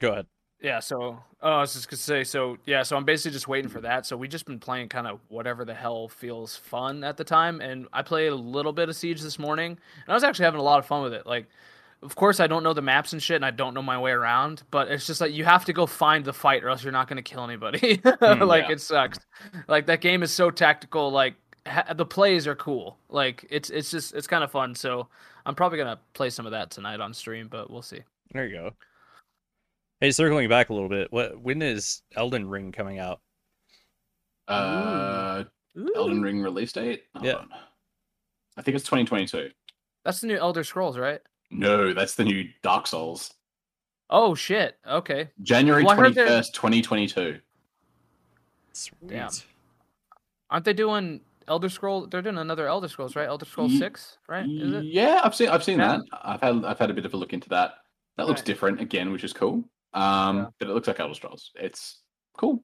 go 0.00 0.12
ahead. 0.12 0.26
yeah, 0.60 0.80
so 0.80 1.18
oh, 1.42 1.50
I 1.50 1.60
was 1.60 1.74
just 1.74 1.88
gonna 1.88 1.98
say 1.98 2.24
so 2.24 2.56
yeah, 2.66 2.82
so 2.82 2.96
I'm 2.96 3.04
basically 3.04 3.32
just 3.32 3.48
waiting 3.48 3.70
for 3.70 3.80
that. 3.80 4.06
So 4.06 4.16
we 4.16 4.28
just 4.28 4.46
been 4.46 4.58
playing 4.58 4.88
kind 4.88 5.06
of 5.06 5.20
whatever 5.28 5.64
the 5.64 5.74
hell 5.74 6.08
feels 6.08 6.56
fun 6.56 7.04
at 7.04 7.16
the 7.16 7.24
time, 7.24 7.60
and 7.60 7.86
I 7.92 8.02
played 8.02 8.32
a 8.32 8.36
little 8.36 8.72
bit 8.72 8.88
of 8.88 8.96
Siege 8.96 9.20
this 9.20 9.38
morning, 9.38 9.72
and 9.72 10.08
I 10.08 10.14
was 10.14 10.24
actually 10.24 10.44
having 10.44 10.60
a 10.60 10.64
lot 10.64 10.78
of 10.78 10.86
fun 10.86 11.02
with 11.02 11.14
it. 11.14 11.26
Like, 11.26 11.46
of 12.02 12.14
course, 12.14 12.40
I 12.40 12.46
don't 12.46 12.62
know 12.62 12.72
the 12.72 12.82
maps 12.82 13.12
and 13.12 13.22
shit, 13.22 13.36
and 13.36 13.44
I 13.44 13.50
don't 13.50 13.74
know 13.74 13.82
my 13.82 13.98
way 13.98 14.12
around, 14.12 14.62
but 14.70 14.88
it's 14.88 15.06
just 15.06 15.20
like 15.20 15.32
you 15.32 15.44
have 15.44 15.64
to 15.66 15.72
go 15.72 15.86
find 15.86 16.24
the 16.24 16.32
fight, 16.32 16.64
or 16.64 16.68
else 16.68 16.82
you're 16.82 16.92
not 16.92 17.08
gonna 17.08 17.22
kill 17.22 17.44
anybody. 17.44 18.00
Hmm. 18.18 18.42
like 18.42 18.66
yeah. 18.66 18.72
it 18.72 18.80
sucks. 18.80 19.18
Like 19.68 19.86
that 19.86 20.00
game 20.00 20.22
is 20.22 20.32
so 20.32 20.50
tactical. 20.50 21.10
Like 21.10 21.34
ha- 21.66 21.92
the 21.94 22.06
plays 22.06 22.46
are 22.46 22.56
cool. 22.56 22.98
Like 23.08 23.46
it's 23.50 23.70
it's 23.70 23.90
just 23.90 24.14
it's 24.14 24.26
kind 24.26 24.42
of 24.42 24.50
fun. 24.50 24.74
So 24.74 25.08
I'm 25.48 25.54
probably 25.54 25.78
gonna 25.78 25.98
play 26.12 26.28
some 26.28 26.44
of 26.44 26.52
that 26.52 26.70
tonight 26.70 27.00
on 27.00 27.14
stream, 27.14 27.48
but 27.48 27.70
we'll 27.70 27.80
see. 27.80 28.00
There 28.32 28.46
you 28.46 28.54
go. 28.54 28.70
Hey, 29.98 30.10
circling 30.10 30.46
back 30.50 30.68
a 30.68 30.74
little 30.74 30.90
bit. 30.90 31.10
What 31.10 31.40
when 31.40 31.62
is 31.62 32.02
Elden 32.14 32.46
Ring 32.48 32.70
coming 32.70 32.98
out? 32.98 33.20
Uh, 34.46 35.44
Elden 35.96 36.20
Ring 36.20 36.42
release 36.42 36.72
date? 36.72 37.04
Hold 37.14 37.24
Yeah. 37.26 37.34
on. 37.36 37.48
I 38.58 38.62
think 38.62 38.74
it's 38.74 38.84
2022. 38.84 39.50
That's 40.04 40.20
the 40.20 40.26
new 40.26 40.36
Elder 40.36 40.64
Scrolls, 40.64 40.98
right? 40.98 41.20
No, 41.50 41.94
that's 41.94 42.14
the 42.14 42.24
new 42.24 42.46
Dark 42.62 42.86
Souls. 42.86 43.32
Oh 44.10 44.34
shit. 44.34 44.76
Okay. 44.86 45.30
January 45.42 45.82
Well, 45.82 45.98
I 45.98 46.10
21st, 46.10 46.52
2022. 46.52 47.40
Damn. 49.06 49.30
Aren't 50.50 50.64
they 50.66 50.74
doing 50.74 51.22
Elder 51.48 51.68
Scroll? 51.68 52.06
They're 52.06 52.22
doing 52.22 52.38
another 52.38 52.66
Elder 52.68 52.88
Scrolls, 52.88 53.16
right? 53.16 53.26
Elder 53.28 53.44
Scrolls 53.46 53.76
Six, 53.78 54.18
right? 54.28 54.46
Is 54.48 54.72
it? 54.72 54.84
Yeah, 54.84 55.20
I've 55.24 55.34
seen 55.34 55.48
I've 55.48 55.64
seen 55.64 55.78
Yeah. 55.78 55.98
that. 55.98 56.20
I've 56.22 56.40
had 56.40 56.64
I've 56.64 56.78
had 56.78 56.90
a 56.90 56.94
bit 56.94 57.04
of 57.06 57.14
a 57.14 57.16
look 57.16 57.32
into 57.32 57.48
that. 57.50 57.74
That 58.16 58.26
looks 58.26 58.40
Right. 58.40 58.46
different 58.46 58.80
again, 58.80 59.12
which 59.12 59.24
is 59.24 59.32
cool. 59.32 59.64
Um, 59.94 60.36
Yeah. 60.38 60.46
but 60.58 60.68
it 60.68 60.72
looks 60.74 60.88
like 60.88 61.00
Elder 61.00 61.14
Scrolls. 61.14 61.50
It's 61.54 62.02
cool. 62.36 62.62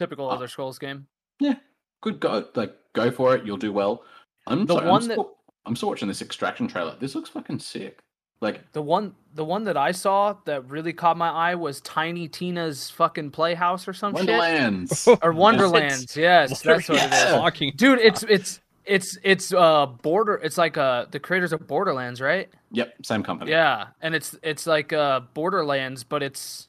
Typical 0.00 0.28
Uh, 0.28 0.34
Elder 0.34 0.48
Scrolls 0.48 0.78
game. 0.78 1.06
Yeah, 1.40 1.56
good 2.00 2.20
go. 2.20 2.48
Like 2.54 2.74
go 2.94 3.10
for 3.10 3.34
it. 3.36 3.44
You'll 3.44 3.56
do 3.56 3.72
well. 3.72 4.04
I'm 4.46 4.66
The 4.66 4.74
sorry, 4.74 4.86
one 4.88 5.02
I'm, 5.02 5.08
that- 5.08 5.14
still, 5.14 5.38
I'm 5.66 5.76
still 5.76 5.88
watching 5.90 6.08
this 6.08 6.22
Extraction 6.22 6.66
trailer. 6.68 6.96
This 6.98 7.14
looks 7.14 7.28
fucking 7.30 7.58
sick. 7.60 8.02
Like 8.42 8.72
The 8.72 8.82
one, 8.82 9.14
the 9.34 9.44
one 9.44 9.64
that 9.64 9.76
I 9.76 9.92
saw 9.92 10.34
that 10.46 10.68
really 10.68 10.92
caught 10.92 11.16
my 11.16 11.30
eye 11.30 11.54
was 11.54 11.80
Tiny 11.80 12.26
Tina's 12.28 12.90
fucking 12.90 13.30
playhouse 13.30 13.86
or 13.88 13.92
some 13.94 14.14
shit. 14.16 14.26
Wonderlands. 14.28 15.08
Or 15.22 15.32
Wonderlands. 15.32 16.16
Yes, 16.16 16.60
that's 16.60 16.88
what 16.88 16.98
it 16.98 17.10
Yeah. 17.10 17.24
is. 17.26 17.30
Talking. 17.30 17.72
Dude, 17.76 18.00
it's 18.00 18.24
it's 18.24 18.60
it's 18.84 19.16
it's 19.22 19.54
uh 19.54 19.86
border. 19.86 20.34
It's 20.42 20.58
like 20.58 20.76
uh 20.76 21.06
the 21.10 21.20
creators 21.20 21.52
of 21.52 21.66
Borderlands, 21.68 22.20
right? 22.20 22.50
yep, 22.72 22.94
same 23.04 23.22
company. 23.22 23.52
Yeah, 23.52 23.86
and 24.02 24.14
it's 24.14 24.36
it's 24.42 24.66
like 24.66 24.92
uh 24.92 25.20
Borderlands, 25.34 26.02
but 26.02 26.22
it's 26.24 26.66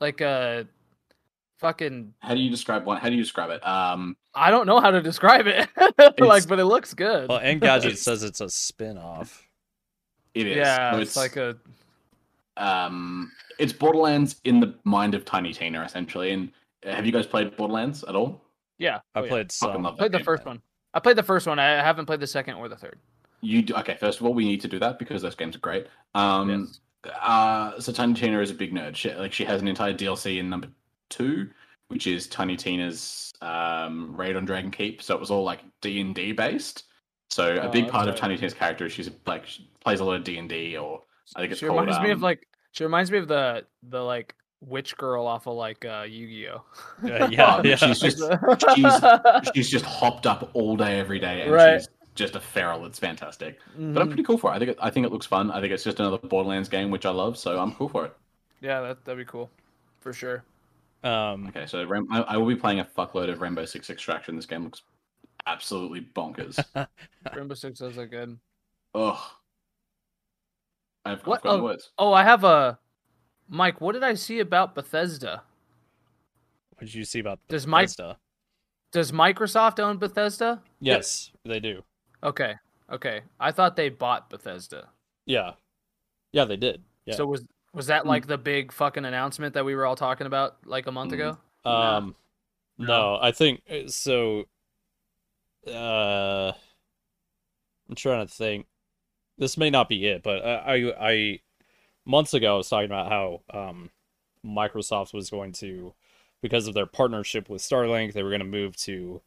like 0.00 0.22
a 0.22 0.66
fucking 1.58 2.14
How 2.20 2.34
do 2.34 2.40
you 2.40 2.50
describe 2.50 2.86
one? 2.86 2.96
How 2.96 3.10
do 3.10 3.14
you 3.14 3.22
describe 3.22 3.50
it? 3.50 3.64
Um, 3.66 4.16
I 4.34 4.50
don't 4.50 4.66
know 4.66 4.80
how 4.80 4.90
to 4.90 5.02
describe 5.02 5.46
it. 5.46 5.68
like, 6.18 6.48
but 6.48 6.58
it 6.58 6.64
looks 6.64 6.94
good. 6.94 7.28
Well, 7.28 7.40
Engadget 7.40 7.96
says 7.98 8.22
it's 8.22 8.40
a 8.40 8.48
spin-off. 8.48 9.46
It 10.34 10.46
is. 10.46 10.56
yeah, 10.56 10.92
So 10.92 10.98
it's, 11.00 11.16
like 11.16 11.36
a 11.36 11.56
um, 12.56 13.30
it's 13.58 13.72
Borderlands 13.72 14.36
in 14.44 14.60
the 14.60 14.74
mind 14.84 15.14
of 15.14 15.24
Tiny 15.24 15.52
Tina, 15.52 15.82
essentially. 15.82 16.32
And 16.32 16.50
uh, 16.86 16.94
have 16.94 17.06
you 17.06 17.12
guys 17.12 17.26
played 17.26 17.56
Borderlands 17.56 18.04
at 18.04 18.14
all? 18.14 18.42
yeah. 18.78 19.00
I 19.14 19.20
oh, 19.20 19.22
yeah. 19.24 19.28
played 19.28 19.52
Fucking 19.52 19.74
some. 19.74 19.82
love 19.82 19.94
that 19.96 19.98
played 20.00 20.12
the 20.12 20.18
game. 20.18 20.24
first 20.24 20.44
one. 20.44 20.60
I 20.94 21.00
played 21.00 21.16
the 21.16 21.22
first 21.22 21.46
one. 21.46 21.58
I 21.58 21.82
haven't 21.82 22.06
played 22.06 22.20
the 22.20 22.26
second 22.26 22.54
or 22.54 22.68
the 22.68 22.76
third. 22.76 22.98
You 23.40 23.62
do 23.62 23.74
okay. 23.76 23.96
First 23.98 24.20
of 24.20 24.26
all, 24.26 24.34
we 24.34 24.44
need 24.44 24.60
to 24.60 24.68
do 24.68 24.78
that 24.78 24.98
because 24.98 25.22
those 25.22 25.34
games 25.34 25.56
are 25.56 25.60
great. 25.60 25.86
Um, 26.14 26.50
Yes. 27.04 27.12
uh, 27.20 27.80
so 27.80 27.92
Tiny 27.92 28.14
Tina 28.14 28.40
is 28.40 28.50
a 28.50 28.54
big 28.54 28.72
nerd. 28.72 28.94
She, 28.96 29.12
like 29.14 29.32
she 29.32 29.44
has 29.44 29.60
an 29.62 29.68
entire 29.68 29.94
DLC 29.94 30.38
in 30.38 30.48
number 30.50 30.68
two, 31.08 31.48
which 31.88 32.06
is 32.06 32.26
Tiny 32.26 32.56
Tina's 32.56 33.32
um, 33.40 34.14
raid 34.16 34.36
on 34.36 34.44
Dragon 34.44 34.70
Keep. 34.70 35.02
So 35.02 35.14
it 35.14 35.20
was 35.20 35.30
all 35.30 35.42
like 35.44 35.60
D 35.80 36.00
and 36.00 36.14
D 36.14 36.32
based. 36.32 36.84
So 37.30 37.54
a 37.56 37.60
Oh, 37.62 37.70
big 37.70 37.88
part 37.88 38.08
of. 38.08 38.14
Tiny 38.16 38.36
Tina's 38.36 38.54
character 38.54 38.86
is 38.86 38.92
she's 38.92 39.10
like 39.26 39.46
she 39.46 39.68
plays 39.82 40.00
a 40.00 40.04
lot 40.04 40.14
of 40.16 40.24
D 40.24 40.38
and 40.38 40.48
D, 40.48 40.76
or 40.76 41.02
I 41.36 41.40
think 41.40 41.52
it's 41.52 41.60
she 41.60 41.66
called. 41.66 41.80
reminds 41.80 42.00
me 42.02 42.10
of 42.10 42.18
um, 42.18 42.22
like 42.22 42.46
she 42.72 42.84
reminds 42.84 43.10
me 43.10 43.18
of 43.18 43.28
the 43.28 43.64
the 43.88 44.00
like 44.00 44.34
witch 44.60 44.96
girl 44.96 45.26
off 45.26 45.46
of 45.48 45.54
like 45.54 45.84
uh 45.84 46.04
Yu-Gi-Oh. 46.08 46.62
Yeah, 47.04 47.26
yeah, 47.30 47.56
Oh, 47.56 47.62
yeah. 47.64 47.74
she's 47.76 47.98
just- 47.98 48.18
she's 48.76 49.50
she's 49.54 49.68
just 49.70 49.84
hopped 49.84 50.26
up 50.26 50.50
all 50.54 50.76
day, 50.76 50.98
every 51.00 51.18
day, 51.18 51.42
and 51.42 51.50
Right. 51.52 51.80
she's 51.80 51.88
just 52.14 52.36
a 52.36 52.40
feral. 52.40 52.84
It's 52.86 52.98
fantastic. 52.98 53.58
Mhm. 53.78 53.92
But 53.94 54.02
I'm 54.02 54.08
pretty 54.08 54.22
cool 54.22 54.38
for 54.38 54.52
it. 54.52 54.54
I 54.54 54.58
think 54.58 54.70
it, 54.72 54.78
I 54.80 54.90
think 54.90 55.06
it 55.06 55.12
looks 55.12 55.26
fun. 55.26 55.50
I 55.50 55.60
think 55.60 55.72
it's 55.72 55.82
just 55.82 55.98
another 55.98 56.18
Borderlands 56.18 56.68
game, 56.68 56.90
which 56.90 57.06
I 57.06 57.10
love. 57.10 57.36
So 57.38 57.58
I'm 57.58 57.72
cool 57.72 57.88
for 57.88 58.04
it. 58.04 58.16
yeah, 58.60 58.80
that 58.82 59.04
that'd 59.04 59.18
be 59.18 59.28
cool 59.30 59.50
for 60.00 60.12
sure. 60.12 60.44
Um, 61.04 61.48
Okay, 61.48 61.66
so 61.66 61.84
Ram- 61.84 62.06
I, 62.12 62.20
I 62.22 62.36
will 62.36 62.46
be 62.46 62.54
playing 62.54 62.78
a 62.80 62.84
fuckload 62.84 63.28
of 63.30 63.40
Rainbow 63.40 63.64
Six 63.64 63.90
Extraction. 63.90 64.36
This 64.36 64.46
game 64.46 64.62
looks 64.62 64.82
absolutely 65.46 66.02
bonkers. 66.14 66.64
Rainbow 67.34 67.54
Six 67.54 67.80
does 67.80 67.96
look 67.96 68.10
good. 68.10 68.38
Ugh. 68.94 69.18
I've, 71.04 71.18
I've 71.20 71.26
What- 71.26 71.42
got 71.42 71.58
oh, 71.58 71.62
words. 71.62 71.90
Oh, 71.98 72.12
I 72.12 72.22
have 72.24 72.44
a 72.44 72.78
Mike. 73.48 73.80
What 73.80 73.92
did 73.92 74.02
I 74.04 74.14
see 74.14 74.38
about 74.40 74.74
Bethesda? 74.74 75.42
what 76.70 76.86
did 76.86 76.94
you 76.94 77.04
see 77.04 77.20
about 77.20 77.38
Does 77.48 77.66
Mike- 77.66 77.90
Does 78.92 79.12
Microsoft 79.12 79.78
own 79.80 79.98
Bethesda? 79.98 80.62
Yes, 80.80 81.30
they 81.44 81.60
do. 81.60 81.82
Okay, 82.24 82.54
okay. 82.90 83.22
I 83.40 83.50
thought 83.52 83.76
they 83.76 83.88
bought 83.88 84.30
Bethesda. 84.30 84.88
Yeah, 85.26 85.52
yeah, 86.32 86.44
they 86.44 86.56
did. 86.56 86.82
Yeah. 87.06 87.14
So 87.14 87.26
was 87.26 87.44
was 87.72 87.86
that 87.86 88.06
like 88.06 88.26
the 88.26 88.36
big 88.38 88.70
fucking 88.72 89.04
announcement 89.04 89.54
that 89.54 89.64
we 89.64 89.74
were 89.74 89.86
all 89.86 89.96
talking 89.96 90.26
about 90.26 90.58
like 90.66 90.86
a 90.86 90.92
month 90.92 91.12
Mm. 91.12 91.14
ago? 91.14 91.38
Um, 91.64 92.14
no, 92.78 93.18
I 93.20 93.32
think 93.32 93.62
uh, 93.70 93.86
so. 93.88 94.44
Uh, 95.66 96.52
I'm 97.88 97.94
trying 97.94 98.26
to 98.26 98.32
think. 98.32 98.66
This 99.38 99.56
may 99.56 99.70
not 99.70 99.88
be 99.88 100.06
it, 100.06 100.22
but 100.22 100.44
I, 100.44 100.76
I, 100.76 101.10
I 101.10 101.40
months 102.04 102.34
ago 102.34 102.54
I 102.54 102.56
was 102.58 102.68
talking 102.68 102.86
about 102.86 103.10
how 103.10 103.40
um, 103.52 103.90
Microsoft 104.44 105.14
was 105.14 105.30
going 105.30 105.52
to, 105.54 105.94
because 106.42 106.66
of 106.68 106.74
their 106.74 106.86
partnership 106.86 107.48
with 107.48 107.62
Starlink, 107.62 108.12
they 108.12 108.22
were 108.22 108.30
going 108.30 108.40
to 108.40 108.46
move 108.46 108.76
to 108.78 109.22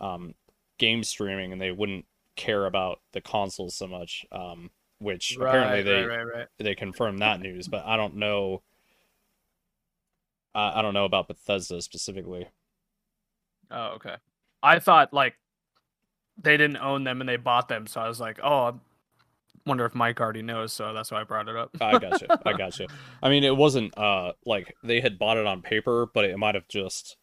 um, 0.00 0.34
game 0.78 1.04
streaming, 1.04 1.52
and 1.52 1.60
they 1.60 1.72
wouldn't 1.72 2.06
care 2.36 2.66
about 2.66 3.00
the 3.12 3.20
consoles 3.20 3.76
so 3.76 3.86
much. 3.86 4.26
Um, 4.32 4.70
which 4.98 5.36
apparently 5.36 5.82
they 5.82 6.02
right, 6.02 6.24
right, 6.24 6.34
right. 6.34 6.46
they 6.58 6.74
confirmed 6.74 7.20
that 7.20 7.40
news, 7.40 7.68
but 7.68 7.84
I 7.84 7.96
don't 7.96 8.16
know. 8.16 8.62
I 10.54 10.78
I 10.78 10.82
don't 10.82 10.94
know 10.94 11.04
about 11.04 11.28
Bethesda 11.28 11.82
specifically. 11.82 12.48
Oh, 13.70 13.92
okay. 13.96 14.16
I 14.62 14.78
thought 14.78 15.12
like 15.12 15.34
they 16.40 16.56
didn't 16.56 16.78
own 16.78 17.04
them 17.04 17.20
and 17.20 17.28
they 17.28 17.36
bought 17.36 17.68
them, 17.68 17.86
so 17.86 18.00
I 18.00 18.08
was 18.08 18.20
like, 18.20 18.40
oh, 18.42 18.80
wonder 19.66 19.84
if 19.84 19.94
Mike 19.94 20.20
already 20.20 20.42
knows, 20.42 20.72
so 20.72 20.92
that's 20.92 21.10
why 21.10 21.20
I 21.20 21.24
brought 21.24 21.48
it 21.48 21.56
up. 21.56 21.70
I 21.80 21.98
got 21.98 22.20
you. 22.20 22.28
I 22.44 22.52
got 22.58 22.78
you. 22.78 22.86
I 23.22 23.28
mean, 23.28 23.44
it 23.44 23.56
wasn't 23.56 23.96
uh 23.98 24.32
like 24.44 24.74
they 24.82 25.00
had 25.00 25.18
bought 25.18 25.36
it 25.36 25.46
on 25.46 25.62
paper, 25.62 26.06
but 26.12 26.24
it 26.24 26.36
might 26.38 26.54
have 26.54 26.68
just 26.68 27.16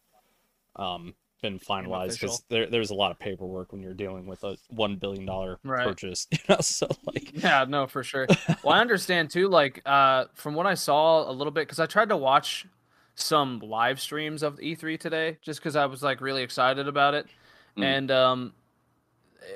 um 0.76 1.14
been 1.42 1.58
finalized 1.58 2.20
because 2.20 2.44
there 2.50 2.66
there's 2.70 2.90
a 2.90 2.94
lot 2.94 3.10
of 3.10 3.18
paperwork 3.18 3.72
when 3.72 3.82
you're 3.82 3.94
dealing 3.94 4.26
with 4.26 4.44
a 4.44 4.56
one 4.70 4.96
billion 4.96 5.26
dollar 5.26 5.58
Right. 5.64 5.84
purchase. 5.84 6.26
You 6.32 6.38
know, 6.48 6.60
so 6.60 6.86
like 7.06 7.32
Yeah, 7.42 7.64
no, 7.68 7.86
for 7.86 8.02
sure. 8.04 8.26
Well, 8.62 8.74
I 8.74 8.80
understand 8.80 9.30
too. 9.30 9.48
Like, 9.48 9.82
uh, 9.84 10.26
from 10.34 10.54
what 10.54 10.66
I 10.66 10.74
saw 10.74 11.28
a 11.28 11.32
little 11.32 11.50
bit, 11.50 11.62
because 11.66 11.80
I 11.80 11.86
tried 11.86 12.10
to 12.10 12.16
watch 12.16 12.66
some 13.16 13.58
live 13.58 14.00
streams 14.00 14.42
of 14.42 14.58
E3 14.58 14.98
today, 14.98 15.38
just 15.42 15.58
because 15.60 15.74
I 15.76 15.86
was 15.86 16.02
like 16.02 16.20
really 16.20 16.42
excited 16.42 16.86
about 16.88 17.14
it, 17.14 17.26
Mm. 17.76 17.82
and 17.84 18.10
um, 18.10 18.52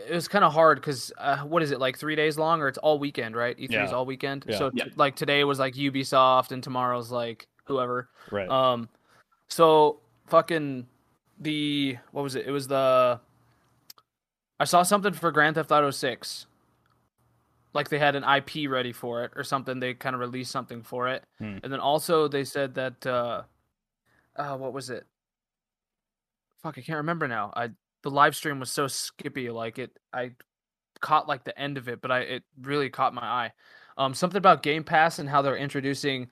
it 0.08 0.14
was 0.14 0.28
kind 0.28 0.44
of 0.44 0.52
hard 0.52 0.78
because 0.78 1.12
uh, 1.18 1.38
what 1.38 1.62
is 1.62 1.70
it 1.70 1.78
like 1.80 1.98
three 1.98 2.16
days 2.16 2.38
long 2.38 2.60
or 2.60 2.68
it's 2.68 2.78
all 2.78 2.98
weekend, 2.98 3.34
right? 3.36 3.56
E3 3.58 3.84
is 3.86 3.92
all 3.92 4.06
weekend. 4.06 4.44
Yeah. 4.48 4.58
So 4.58 4.70
t- 4.70 4.78
Yeah. 4.78 4.84
like 4.96 5.16
today 5.16 5.44
was 5.44 5.58
like 5.58 5.74
Ubisoft 5.74 6.52
and 6.52 6.62
tomorrow's 6.62 7.10
like 7.10 7.46
whoever. 7.64 8.08
right. 8.30 8.48
Um, 8.48 8.88
so 9.48 10.00
fucking 10.26 10.86
the 11.40 11.96
what 12.12 12.22
was 12.22 12.34
it? 12.34 12.46
It 12.46 12.50
was 12.50 12.66
the 12.68 13.20
I 14.58 14.64
saw 14.64 14.82
something 14.82 15.12
for 15.12 15.30
Grand 15.32 15.56
Theft 15.56 15.70
Auto 15.70 15.90
Six. 15.90 16.46
Like 17.74 17.90
they 17.90 17.98
had 17.98 18.16
an 18.16 18.24
IP 18.24 18.70
ready 18.70 18.92
for 18.92 19.24
it 19.24 19.32
or 19.36 19.44
something. 19.44 19.80
They 19.80 19.92
kind 19.94 20.14
of 20.14 20.20
released 20.20 20.50
something 20.50 20.82
for 20.82 21.08
it, 21.08 21.24
Hmm. 21.38 21.58
and 21.62 21.70
then 21.72 21.78
also 21.80 22.26
they 22.26 22.44
said 22.44 22.74
that 22.76 23.06
uh, 23.06 23.42
uh, 24.34 24.56
what 24.56 24.72
was 24.72 24.88
it? 24.88 25.04
Fuck, 26.62 26.78
I 26.78 26.80
can't 26.80 26.96
remember 26.96 27.28
now. 27.28 27.52
I 27.54 27.70
the 28.06 28.10
live 28.14 28.36
stream 28.36 28.60
was 28.60 28.70
so 28.70 28.86
skippy. 28.86 29.50
Like 29.50 29.80
it, 29.80 29.90
I 30.12 30.30
caught 31.00 31.26
like 31.26 31.42
the 31.42 31.58
end 31.58 31.76
of 31.76 31.88
it, 31.88 32.00
but 32.00 32.12
I 32.12 32.20
it 32.20 32.44
really 32.62 32.88
caught 32.88 33.12
my 33.12 33.22
eye. 33.22 33.52
Um, 33.98 34.14
something 34.14 34.38
about 34.38 34.62
Game 34.62 34.84
Pass 34.84 35.18
and 35.18 35.28
how 35.28 35.42
they're 35.42 35.56
introducing 35.56 36.28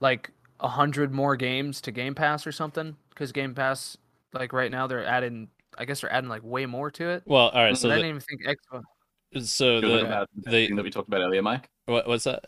like 0.00 0.30
a 0.60 0.68
hundred 0.68 1.12
more 1.12 1.36
games 1.36 1.82
to 1.82 1.92
Game 1.92 2.14
Pass 2.14 2.46
or 2.46 2.52
something 2.52 2.96
because 3.10 3.30
Game 3.30 3.54
Pass 3.54 3.98
like 4.32 4.54
right 4.54 4.70
now 4.70 4.86
they're 4.86 5.04
adding 5.04 5.48
I 5.76 5.84
guess 5.84 6.00
they're 6.00 6.10
adding 6.12 6.30
like 6.30 6.42
way 6.42 6.64
more 6.64 6.90
to 6.92 7.10
it. 7.10 7.24
Well, 7.26 7.50
all 7.50 7.62
right. 7.62 7.76
So 7.76 7.90
I 7.90 7.96
the, 7.96 8.02
didn't 8.02 8.08
even 8.08 8.20
think 8.22 8.58
Xbox. 8.72 9.46
so 9.46 9.82
the 9.82 10.06
about 10.06 10.30
the 10.34 10.50
the- 10.50 10.50
thing 10.50 10.76
that 10.76 10.82
we 10.82 10.88
talked 10.88 11.08
about 11.08 11.20
earlier, 11.20 11.42
Mike. 11.42 11.68
what, 11.84 12.08
what's 12.08 12.24
that? 12.24 12.46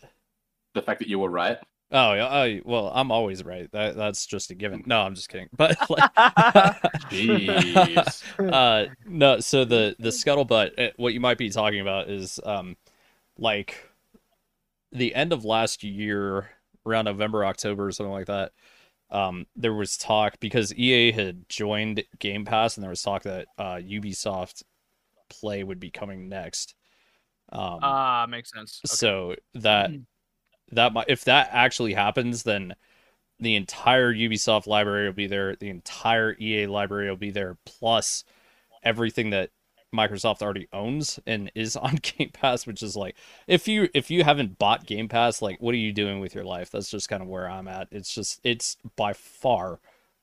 The 0.73 0.81
fact 0.81 0.97
that 1.01 1.07
you 1.07 1.19
were 1.19 1.29
right. 1.29 1.59
Oh, 1.93 2.13
yeah, 2.13 2.29
oh, 2.43 2.59
well, 2.63 2.91
I'm 2.93 3.11
always 3.11 3.43
right. 3.43 3.69
That 3.73 3.97
that's 3.97 4.25
just 4.25 4.49
a 4.49 4.55
given. 4.55 4.83
No, 4.85 5.01
I'm 5.01 5.13
just 5.15 5.29
kidding. 5.29 5.49
But 5.55 5.77
like, 5.89 6.09
Jeez. 7.11 8.23
uh, 8.53 8.85
no. 9.05 9.39
So 9.41 9.65
the 9.65 9.95
the 9.99 10.09
scuttlebutt. 10.09 10.79
uh, 10.79 10.91
What 10.95 11.13
you 11.13 11.19
might 11.19 11.37
be 11.37 11.49
talking 11.49 11.81
about 11.81 12.09
is 12.09 12.39
um, 12.45 12.77
like 13.37 13.75
the 14.91 15.13
end 15.15 15.33
of 15.33 15.43
last 15.45 15.83
year, 15.83 16.49
around 16.85 17.05
November, 17.05 17.45
October, 17.45 17.87
or 17.87 17.91
something 17.91 18.13
like 18.13 18.27
that. 18.27 18.51
Um, 19.09 19.45
there 19.57 19.73
was 19.73 19.97
talk 19.97 20.39
because 20.39 20.73
EA 20.73 21.11
had 21.11 21.49
joined 21.49 22.03
Game 22.19 22.45
Pass, 22.45 22.77
and 22.77 22.83
there 22.83 22.89
was 22.89 23.01
talk 23.01 23.23
that 23.23 23.47
uh, 23.57 23.75
Ubisoft 23.75 24.63
Play 25.29 25.63
would 25.65 25.79
be 25.79 25.91
coming 25.91 26.29
next. 26.29 26.75
Um, 27.51 27.79
Ah, 27.81 28.25
makes 28.29 28.51
sense. 28.51 28.79
Okay. 28.85 28.95
so 28.95 29.35
that 29.55 29.91
that 30.71 30.93
might 30.93 31.05
if 31.07 31.25
that 31.25 31.49
actually 31.51 31.93
happens 31.93 32.43
then 32.43 32.75
the 33.41 33.55
entire 33.55 34.13
ubisoft 34.13 34.67
library 34.67 35.07
will 35.07 35.13
be 35.13 35.27
there. 35.27 35.55
The 35.55 35.69
entire 35.69 36.37
ea 36.39 36.67
library 36.67 37.09
will 37.09 37.17
be 37.17 37.31
there 37.31 37.57
plus 37.65 38.23
everything 38.83 39.31
that 39.31 39.49
microsoft 39.93 40.41
already 40.41 40.69
owns 40.71 41.19
and 41.25 41.51
is 41.53 41.75
on 41.75 41.95
game 41.95 42.29
pass 42.31 42.65
which 42.65 42.81
is 42.81 42.95
like 42.95 43.13
if 43.45 43.67
you 43.67 43.89
if 43.93 44.09
you 44.09 44.23
haven't 44.23 44.57
bought 44.57 44.85
game 44.85 45.09
pass 45.09 45.41
like 45.41 45.57
what 45.59 45.73
are 45.73 45.79
you 45.79 45.91
doing 45.91 46.21
with 46.21 46.33
your 46.33 46.45
life? 46.45 46.71
That's 46.71 46.89
just 46.89 47.09
kind 47.09 47.21
of 47.21 47.27
where 47.27 47.49
i'm 47.49 47.67
at. 47.67 47.87
It's 47.91 48.13
just 48.13 48.39
it's 48.43 48.77
by 48.95 49.13
far 49.13 49.79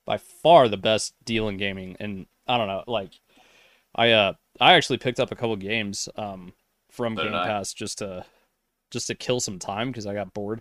by 0.06 0.16
far 0.16 0.68
the 0.68 0.78
best 0.78 1.12
deal 1.24 1.48
in 1.48 1.56
gaming. 1.58 1.96
And 2.00 2.26
i 2.46 2.56
don't 2.56 2.68
know 2.68 2.84
like 2.86 3.18
i 3.96 4.12
uh 4.12 4.34
i 4.60 4.74
actually 4.74 4.98
picked 4.98 5.20
up 5.20 5.32
a 5.32 5.36
couple 5.36 5.56
games 5.56 6.08
um 6.16 6.52
from 6.90 7.16
So 7.16 7.24
game 7.24 7.32
pass 7.32 7.74
just 7.74 7.98
to 7.98 8.24
just 8.90 9.06
to 9.08 9.14
kill 9.14 9.40
some 9.40 9.58
time 9.58 9.88
because 9.88 10.06
i 10.06 10.14
got 10.14 10.32
bored 10.34 10.60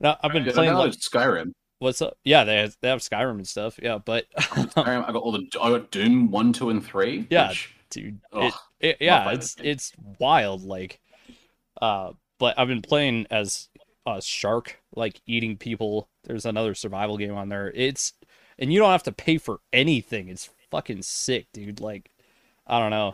now 0.00 0.16
i've 0.22 0.32
been 0.32 0.48
I 0.48 0.52
playing 0.52 0.74
like 0.74 0.92
Skyrim. 0.92 1.52
what's 1.78 2.00
up 2.02 2.16
yeah 2.24 2.44
they 2.44 2.56
have, 2.58 2.76
they 2.80 2.88
have 2.88 3.00
skyrim 3.00 3.36
and 3.36 3.48
stuff 3.48 3.78
yeah 3.82 3.98
but 4.04 4.26
Skyrim. 4.38 5.04
I 5.08 5.12
got 5.12 5.16
all 5.22 5.32
the. 5.32 5.46
I 5.60 5.70
got 5.70 5.90
Doom 5.90 6.30
one, 6.30 6.52
two, 6.52 6.70
and 6.70 6.84
three. 6.84 7.26
Yeah. 7.30 7.48
which- 7.50 7.74
dude 7.90 8.20
Ugh, 8.32 8.52
it, 8.78 8.98
yeah 9.00 9.30
it's 9.32 9.56
it's 9.60 9.92
wild 10.20 10.62
like 10.62 11.00
uh 11.82 12.12
but 12.38 12.56
i've 12.56 12.68
been 12.68 12.82
playing 12.82 13.26
as 13.32 13.68
a 14.06 14.22
shark 14.22 14.80
like 14.94 15.20
eating 15.26 15.56
people 15.56 16.08
there's 16.22 16.46
another 16.46 16.72
survival 16.76 17.16
game 17.16 17.34
on 17.34 17.48
there 17.48 17.72
it's 17.74 18.12
and 18.60 18.72
you 18.72 18.78
don't 18.78 18.92
have 18.92 19.02
to 19.02 19.10
pay 19.12 19.38
for 19.38 19.58
anything 19.72 20.28
it's 20.28 20.48
fucking 20.70 21.02
sick 21.02 21.48
dude 21.52 21.80
like 21.80 22.12
i 22.66 22.78
don't 22.78 22.90
know 22.90 23.12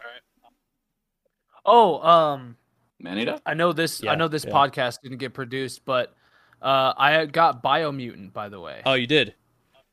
Oh, 1.64 2.00
um, 2.06 2.56
Maneater. 2.98 3.38
I 3.44 3.54
know 3.54 3.72
this. 3.72 4.02
Yeah, 4.02 4.12
I 4.12 4.14
know 4.14 4.28
this 4.28 4.44
yeah. 4.44 4.52
podcast 4.52 5.00
didn't 5.02 5.18
get 5.18 5.34
produced, 5.34 5.84
but 5.84 6.14
uh, 6.62 6.94
I 6.96 7.26
got 7.26 7.62
Biomutant 7.62 8.32
by 8.32 8.48
the 8.48 8.58
way. 8.60 8.82
oh 8.86 8.94
you 8.94 9.06
did 9.06 9.34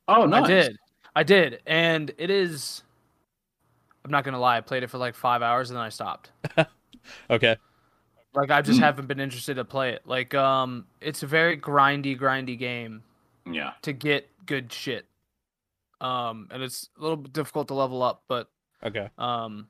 Oh, 0.08 0.26
nice. 0.26 0.44
I 0.44 0.48
did. 0.48 0.78
I 1.16 1.24
did, 1.24 1.62
and 1.66 2.12
it 2.18 2.30
is. 2.30 2.84
I'm 4.04 4.12
not 4.12 4.24
gonna 4.24 4.40
lie. 4.40 4.58
I 4.58 4.62
played 4.62 4.84
it 4.84 4.90
for 4.90 4.98
like 4.98 5.16
five 5.16 5.42
hours 5.42 5.70
and 5.70 5.78
then 5.78 5.84
I 5.86 5.90
stopped. 5.90 6.32
okay 7.30 7.56
Like 8.34 8.52
I 8.52 8.62
just 8.62 8.80
Mm. 8.80 8.84
haven't 8.84 9.08
been 9.08 9.20
interested 9.20 9.56
to 9.56 9.66
play 9.66 9.92
it. 9.94 10.02
Like 10.06 10.34
um, 10.34 10.86
it's 11.02 11.24
a 11.24 11.28
very 11.28 11.58
grindy, 11.58 12.18
grindy 12.20 12.58
game 12.58 13.04
Yeah. 13.46 13.74
to 13.84 13.94
get 13.94 14.30
good 14.46 14.72
shit. 14.74 15.06
Um, 16.02 16.48
and 16.52 16.62
it's 16.64 16.90
a 16.98 17.02
little 17.02 17.18
difficult 17.18 17.68
to 17.70 17.76
level 17.76 18.02
up, 18.04 18.24
but 18.28 18.50
okay 18.86 19.10
um, 19.18 19.68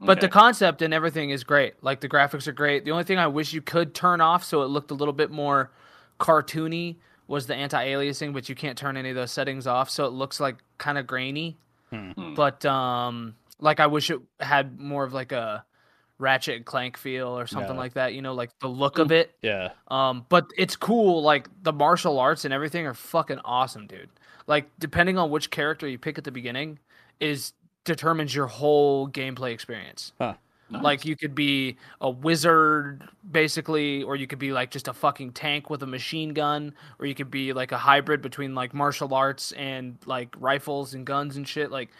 but 0.00 0.20
the 0.20 0.28
concept 0.28 0.82
and 0.82 0.92
everything 0.94 1.30
is 1.30 1.44
great. 1.44 1.74
Like 1.82 2.00
the 2.00 2.08
graphics 2.08 2.46
are 2.46 2.52
great. 2.52 2.84
The 2.84 2.90
only 2.90 3.04
thing 3.04 3.18
I 3.18 3.26
wish 3.26 3.52
you 3.52 3.60
could 3.62 3.94
turn 3.94 4.20
off 4.20 4.44
so 4.44 4.62
it 4.62 4.66
looked 4.66 4.90
a 4.90 4.94
little 4.94 5.14
bit 5.14 5.30
more 5.30 5.70
cartoony 6.20 6.96
was 7.28 7.46
the 7.46 7.54
anti-aliasing, 7.54 8.32
but 8.32 8.48
you 8.48 8.54
can't 8.54 8.78
turn 8.78 8.96
any 8.96 9.10
of 9.10 9.16
those 9.16 9.32
settings 9.32 9.66
off, 9.66 9.90
so 9.90 10.04
it 10.06 10.10
looks 10.12 10.38
like 10.38 10.56
kind 10.78 10.96
of 10.96 11.06
grainy. 11.06 11.56
Hmm. 11.90 12.34
But 12.34 12.64
um, 12.64 13.34
like 13.58 13.80
I 13.80 13.86
wish 13.86 14.10
it 14.10 14.20
had 14.40 14.78
more 14.78 15.04
of 15.04 15.12
like 15.12 15.32
a 15.32 15.64
Ratchet 16.18 16.56
and 16.56 16.64
Clank 16.64 16.96
feel 16.96 17.28
or 17.38 17.46
something 17.46 17.74
Yeah. 17.74 17.78
like 17.80 17.92
that. 17.94 18.14
You 18.14 18.22
know, 18.22 18.32
like 18.34 18.56
the 18.60 18.68
look 18.68 18.98
of 18.98 19.12
it. 19.12 19.34
yeah 19.42 19.70
Um, 19.88 20.24
but 20.28 20.46
it's 20.56 20.76
cool. 20.76 21.22
Like 21.22 21.48
the 21.62 21.72
martial 21.72 22.18
arts 22.18 22.44
and 22.44 22.54
everything 22.54 22.86
are 22.86 22.94
fucking 22.94 23.40
awesome, 23.44 23.86
dude. 23.86 24.08
Like 24.46 24.70
depending 24.78 25.18
on 25.18 25.30
which 25.30 25.50
character 25.50 25.86
you 25.88 25.98
pick 25.98 26.16
at 26.18 26.24
the 26.24 26.30
beginning, 26.30 26.78
is 27.20 27.52
determines 27.86 28.34
your 28.34 28.46
whole 28.46 29.08
gameplay 29.08 29.52
experience. 29.52 30.12
Nice. 30.68 30.82
Like 30.82 31.04
you 31.04 31.16
could 31.16 31.34
be 31.34 31.76
a 32.00 32.10
wizard 32.10 33.08
basically, 33.30 34.02
or 34.02 34.16
you 34.16 34.26
could 34.26 34.40
be 34.40 34.52
like 34.52 34.70
just 34.70 34.88
a 34.88 34.92
fucking 34.92 35.32
tank 35.32 35.70
with 35.70 35.82
a 35.82 35.86
machine 35.86 36.34
gun, 36.34 36.74
or 36.98 37.06
you 37.06 37.14
could 37.14 37.30
be 37.30 37.52
like 37.52 37.70
a 37.72 37.78
hybrid 37.78 38.20
between 38.20 38.54
like 38.54 38.74
martial 38.74 39.14
arts 39.14 39.52
and 39.52 39.96
like 40.06 40.34
rifles 40.38 40.92
and 40.92 41.06
guns 41.06 41.36
and 41.36 41.46
shit. 41.46 41.70
Like 41.70 41.90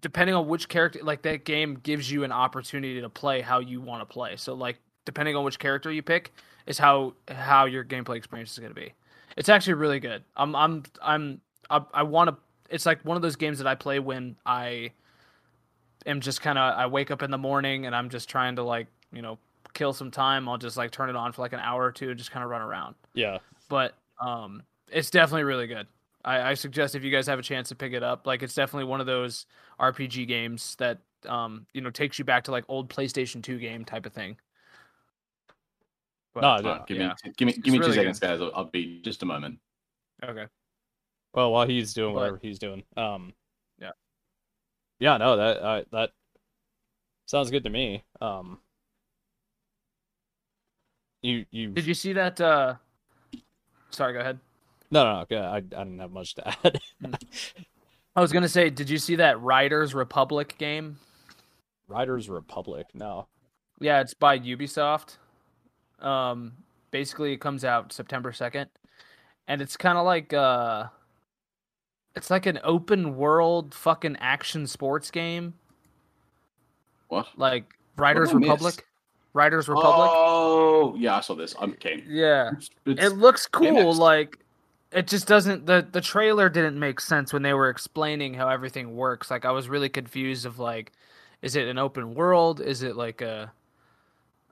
depending 0.00 0.36
on 0.36 0.46
which 0.46 0.68
character, 0.68 1.00
like 1.02 1.22
that 1.22 1.44
game 1.44 1.80
gives 1.82 2.10
you 2.10 2.22
an 2.22 2.30
opportunity 2.30 3.00
to 3.00 3.08
play 3.08 3.40
how 3.40 3.58
you 3.58 3.80
want 3.80 4.02
to 4.02 4.06
play. 4.06 4.36
So 4.36 4.54
like 4.54 4.78
depending 5.04 5.34
on 5.34 5.44
which 5.44 5.58
character 5.58 5.90
you 5.90 6.02
pick 6.02 6.32
is 6.66 6.78
how 6.78 7.14
how 7.28 7.64
your 7.64 7.84
gameplay 7.84 8.16
experience 8.16 8.52
is 8.52 8.58
going 8.60 8.72
to 8.72 8.80
be. 8.80 8.92
It's 9.36 9.48
actually 9.48 9.74
really 9.74 9.98
good. 9.98 10.22
I'm 10.36 10.54
I'm 10.54 10.84
I'm 11.02 11.40
I, 11.70 11.82
I 11.92 12.02
want 12.04 12.30
to. 12.30 12.36
It's 12.70 12.86
like 12.86 13.04
one 13.04 13.16
of 13.16 13.22
those 13.22 13.36
games 13.36 13.58
that 13.58 13.66
I 13.66 13.74
play 13.74 13.98
when 13.98 14.36
I 14.46 14.92
am 16.06 16.20
just 16.20 16.40
kind 16.40 16.58
of 16.58 16.78
I 16.78 16.86
wake 16.86 17.10
up 17.10 17.22
in 17.22 17.30
the 17.30 17.38
morning 17.38 17.86
and 17.86 17.94
I'm 17.94 18.08
just 18.10 18.28
trying 18.28 18.56
to 18.56 18.62
like 18.62 18.86
you 19.12 19.22
know 19.22 19.38
kill 19.74 19.92
some 19.92 20.10
time. 20.10 20.48
I'll 20.48 20.58
just 20.58 20.76
like 20.76 20.90
turn 20.90 21.10
it 21.10 21.16
on 21.16 21.32
for 21.32 21.42
like 21.42 21.52
an 21.52 21.60
hour 21.60 21.84
or 21.84 21.92
two 21.92 22.08
and 22.10 22.18
just 22.18 22.30
kind 22.30 22.42
of 22.44 22.50
run 22.50 22.62
around. 22.62 22.94
yeah 23.14 23.38
But 23.68 23.94
um, 24.20 24.62
it's 24.90 25.10
definitely 25.10 25.44
really 25.44 25.66
good. 25.66 25.86
I, 26.24 26.50
I 26.50 26.54
suggest 26.54 26.94
if 26.94 27.04
you 27.04 27.10
guys 27.10 27.26
have 27.26 27.38
a 27.38 27.42
chance 27.42 27.68
to 27.68 27.74
pick 27.74 27.92
it 27.92 28.02
up, 28.02 28.26
like 28.26 28.42
it's 28.42 28.54
definitely 28.54 28.86
one 28.88 29.00
of 29.00 29.06
those 29.06 29.46
RPG 29.78 30.26
games 30.28 30.74
that 30.78 30.98
um 31.26 31.66
you 31.72 31.80
know 31.80 31.90
takes 31.90 32.18
you 32.18 32.24
back 32.24 32.44
to 32.44 32.50
like 32.52 32.64
old 32.68 32.88
PlayStation 32.88 33.42
Two 33.42 33.58
game 33.58 33.84
type 33.84 34.06
of 34.06 34.12
thing. 34.12 34.36
But, 36.34 36.42
No, 36.42 36.48
I 36.48 36.50
All 36.56 36.62
don't- 36.62 36.78
right, 36.78 36.86
give 36.86 36.96
yeah. 36.98 37.08
me 37.24 37.32
give 37.36 37.46
me 37.46 37.52
It's 37.52 37.62
give 37.62 37.72
me 37.72 37.78
really 37.78 37.92
two 37.92 37.94
good. 38.02 38.16
seconds, 38.16 38.20
guys. 38.20 38.40
I'll, 38.40 38.52
I'll 38.54 38.64
be 38.64 39.00
just 39.02 39.22
a 39.22 39.26
moment. 39.26 39.58
Okay. 40.24 40.46
well 41.34 41.52
while 41.52 41.66
he's 41.66 41.92
doing 41.94 42.14
But- 42.14 42.20
whatever 42.20 42.38
he's 42.42 42.58
doing 42.58 42.82
um 42.96 43.32
Yeah. 44.98 45.16
no 45.18 45.36
that 45.36 45.62
I, 45.64 45.84
that 45.92 46.10
sounds 47.26 47.50
good 47.50 47.64
to 47.64 47.70
me 47.70 48.04
um 48.20 48.58
you 51.22 51.44
you 51.50 51.70
Did 51.70 51.86
you 51.86 51.94
see 51.94 52.12
that? 52.14 52.40
uh 52.40 52.74
Sorry, 53.90 54.12
go 54.12 54.20
ahead. 54.20 54.38
no 54.90 55.04
no 55.04 55.24
no 55.30 55.36
I, 55.42 55.56
I 55.56 55.60
didn't 55.60 55.98
have 56.00 56.10
much 56.10 56.34
to 56.36 56.48
add 56.64 56.80
I 58.14 58.20
was 58.20 58.32
gonna 58.32 58.48
say, 58.48 58.70
did 58.70 58.88
you 58.88 58.98
see 58.98 59.16
that 59.16 59.40
Riders 59.40 59.94
Republic 59.94 60.56
game? 60.58 60.98
riders 61.88 62.28
republic 62.28 62.86
no 62.94 63.28
Yeah, 63.80 64.00
it's 64.00 64.14
by 64.14 64.38
Ubisoft. 64.38 65.18
Um, 66.00 66.52
basically, 66.90 67.32
it 67.32 67.40
comes 67.40 67.64
out 67.64 67.92
September 67.92 68.32
second, 68.32 68.70
and 69.46 69.62
it's 69.62 69.76
kind 69.76 69.96
of 69.98 70.04
like 70.04 70.32
uh, 70.32 70.86
it's 72.16 72.30
like 72.30 72.46
an 72.46 72.58
open 72.64 73.16
world 73.16 73.74
fucking 73.74 74.16
action 74.20 74.66
sports 74.66 75.10
game, 75.10 75.54
What? 77.08 77.28
like 77.36 77.72
Riders 77.96 78.32
miss? 78.34 78.48
Republic. 78.48 78.84
Riders 79.32 79.68
Republic. 79.68 80.10
Oh, 80.12 80.94
yeah, 80.98 81.16
I 81.16 81.20
saw 81.20 81.34
this. 81.34 81.54
I'm 81.60 81.74
keen. 81.74 82.04
Yeah, 82.08 82.48
It's- 82.48 82.70
it's- 82.86 83.06
it 83.12 83.16
looks 83.16 83.46
cool. 83.46 83.94
Like 83.94 84.38
it 84.92 85.06
just 85.06 85.26
doesn't. 85.26 85.66
the 85.66 85.86
The 85.90 86.00
trailer 86.00 86.48
didn't 86.48 86.78
make 86.78 87.00
sense 87.00 87.32
when 87.32 87.42
they 87.42 87.52
were 87.54 87.68
explaining 87.68 88.34
how 88.34 88.48
everything 88.48 88.96
works. 88.96 89.30
Like 89.30 89.44
I 89.44 89.50
was 89.50 89.68
really 89.68 89.88
confused 89.90 90.46
of 90.46 90.58
like, 90.58 90.92
is 91.42 91.54
it 91.54 91.68
an 91.68 91.76
open 91.78 92.14
world? 92.14 92.60
Is 92.60 92.82
it 92.82 92.96
like 92.96 93.20
a, 93.20 93.52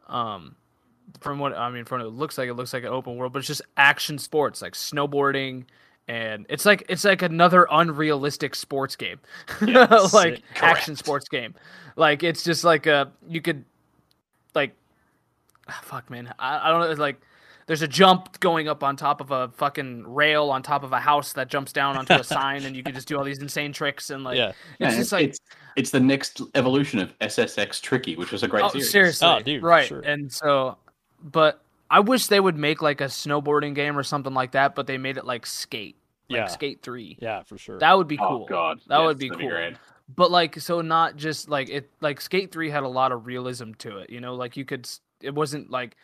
um, 0.09 0.55
from 1.20 1.38
what 1.38 1.55
I 1.57 1.70
mean, 1.70 1.85
from 1.87 2.00
what 2.00 2.07
it 2.07 2.11
looks 2.11 2.37
like, 2.37 2.48
it 2.48 2.55
looks 2.55 2.72
like 2.74 2.83
an 2.83 2.90
open 2.90 3.16
world, 3.16 3.33
but 3.33 3.38
it's 3.38 3.48
just 3.48 3.62
action 3.77 4.18
sports 4.18 4.61
like 4.61 4.74
snowboarding. 4.74 5.64
And 6.07 6.45
it's 6.51 6.67
like 6.67 6.85
it's 6.88 7.05
like 7.05 7.23
another 7.23 7.67
unrealistic 7.71 8.55
sports 8.55 8.95
game, 8.95 9.21
Yeah, 9.67 9.87
like 10.12 10.37
sick. 10.37 10.43
action 10.57 10.97
sports 10.97 11.29
game. 11.29 11.55
Like 11.97 12.23
it's 12.23 12.45
just 12.45 12.62
like 12.62 12.87
a 12.87 13.11
you 13.27 13.40
could, 13.40 13.64
like, 14.55 14.75
ah, 15.67 15.81
fuck 15.83 16.11
man, 16.11 16.33
I, 16.38 16.69
I 16.69 16.71
don't 16.71 16.81
know. 16.81 16.90
It's 16.90 17.01
like 17.01 17.21
there's 17.67 17.81
a 17.81 17.88
jump 17.88 18.38
going 18.40 18.69
up 18.69 18.85
on 18.85 18.97
top 18.97 19.23
of 19.23 19.31
a 19.31 19.49
fucking 19.57 20.07
rail 20.07 20.51
on 20.51 20.62
top 20.62 20.85
of 20.85 20.93
a 20.93 21.01
house 21.01 21.33
that 21.33 21.49
jumps 21.49 21.73
down 21.73 21.97
onto 21.97 22.12
a 22.12 22.25
sign, 22.25 22.64
and 22.67 22.77
you 22.77 22.83
can 22.83 22.95
just 22.95 23.09
do 23.09 23.17
all 23.17 23.25
these 23.25 23.38
insane 23.38 23.73
tricks 23.73 24.11
and 24.11 24.25
like 24.25 24.37
yeah 24.37 24.53
it's 24.79 24.81
Man, 24.81 24.97
just 24.97 25.12
like 25.12 25.29
it's, 25.29 25.38
it's 25.77 25.90
the 25.90 26.01
next 26.01 26.43
evolution 26.55 26.99
of 26.99 27.19
SSX 27.21 27.81
Tricky, 27.81 28.14
which 28.17 28.31
was 28.31 28.43
a 28.43 28.49
great 28.49 28.62
oh, 28.64 28.69
series. 28.69 28.90
seriously, 28.90 29.27
Oh, 29.27 29.40
dude, 29.40 29.62
right? 29.62 29.87
sure. 29.87 30.01
And 30.01 30.31
so, 30.31 30.77
but 31.23 31.63
I 31.96 32.00
wish 32.00 32.26
they 32.26 32.40
would 32.40 32.57
make 32.57 32.83
like 32.83 33.00
a 33.00 33.04
snowboarding 33.07 33.74
game 33.74 33.96
or 33.98 34.02
something 34.02 34.35
like 34.35 34.52
that, 34.52 34.74
but 34.74 34.87
they 34.87 34.98
made 34.98 35.16
it 35.16 35.24
like 35.24 35.46
skate, 35.46 35.96
like 36.28 36.38
Yeah. 36.38 36.46
Skate 36.46 36.83
Three. 36.83 37.16
Yeah, 37.20 37.42
for 37.42 37.57
sure. 37.59 37.78
That 37.78 37.96
would 37.96 38.09
be 38.09 38.16
cool. 38.16 38.26
Oh 38.26 38.38
cool. 38.38 38.46
god, 38.46 38.80
That 38.88 38.98
yes, 38.98 39.07
would 39.07 39.18
be 39.18 39.28
that'd 39.28 39.40
cool. 39.40 39.50
great. 39.50 39.76
but 40.16 40.30
like 40.30 40.59
so 40.61 40.80
not 40.80 41.16
just 41.16 41.48
like 41.48 41.68
it 41.70 41.90
like 42.00 42.20
skate 42.20 42.52
3 42.52 42.68
had 42.70 42.83
a 42.83 42.88
lot 42.88 43.12
of 43.12 43.26
realism 43.26 43.72
to 43.78 43.98
it 43.98 44.11
you 44.11 44.20
know 44.20 44.35
like 44.35 44.57
you 44.57 44.64
could 44.64 44.87
it 45.22 45.35
wasn't 45.35 45.70
like 45.70 45.96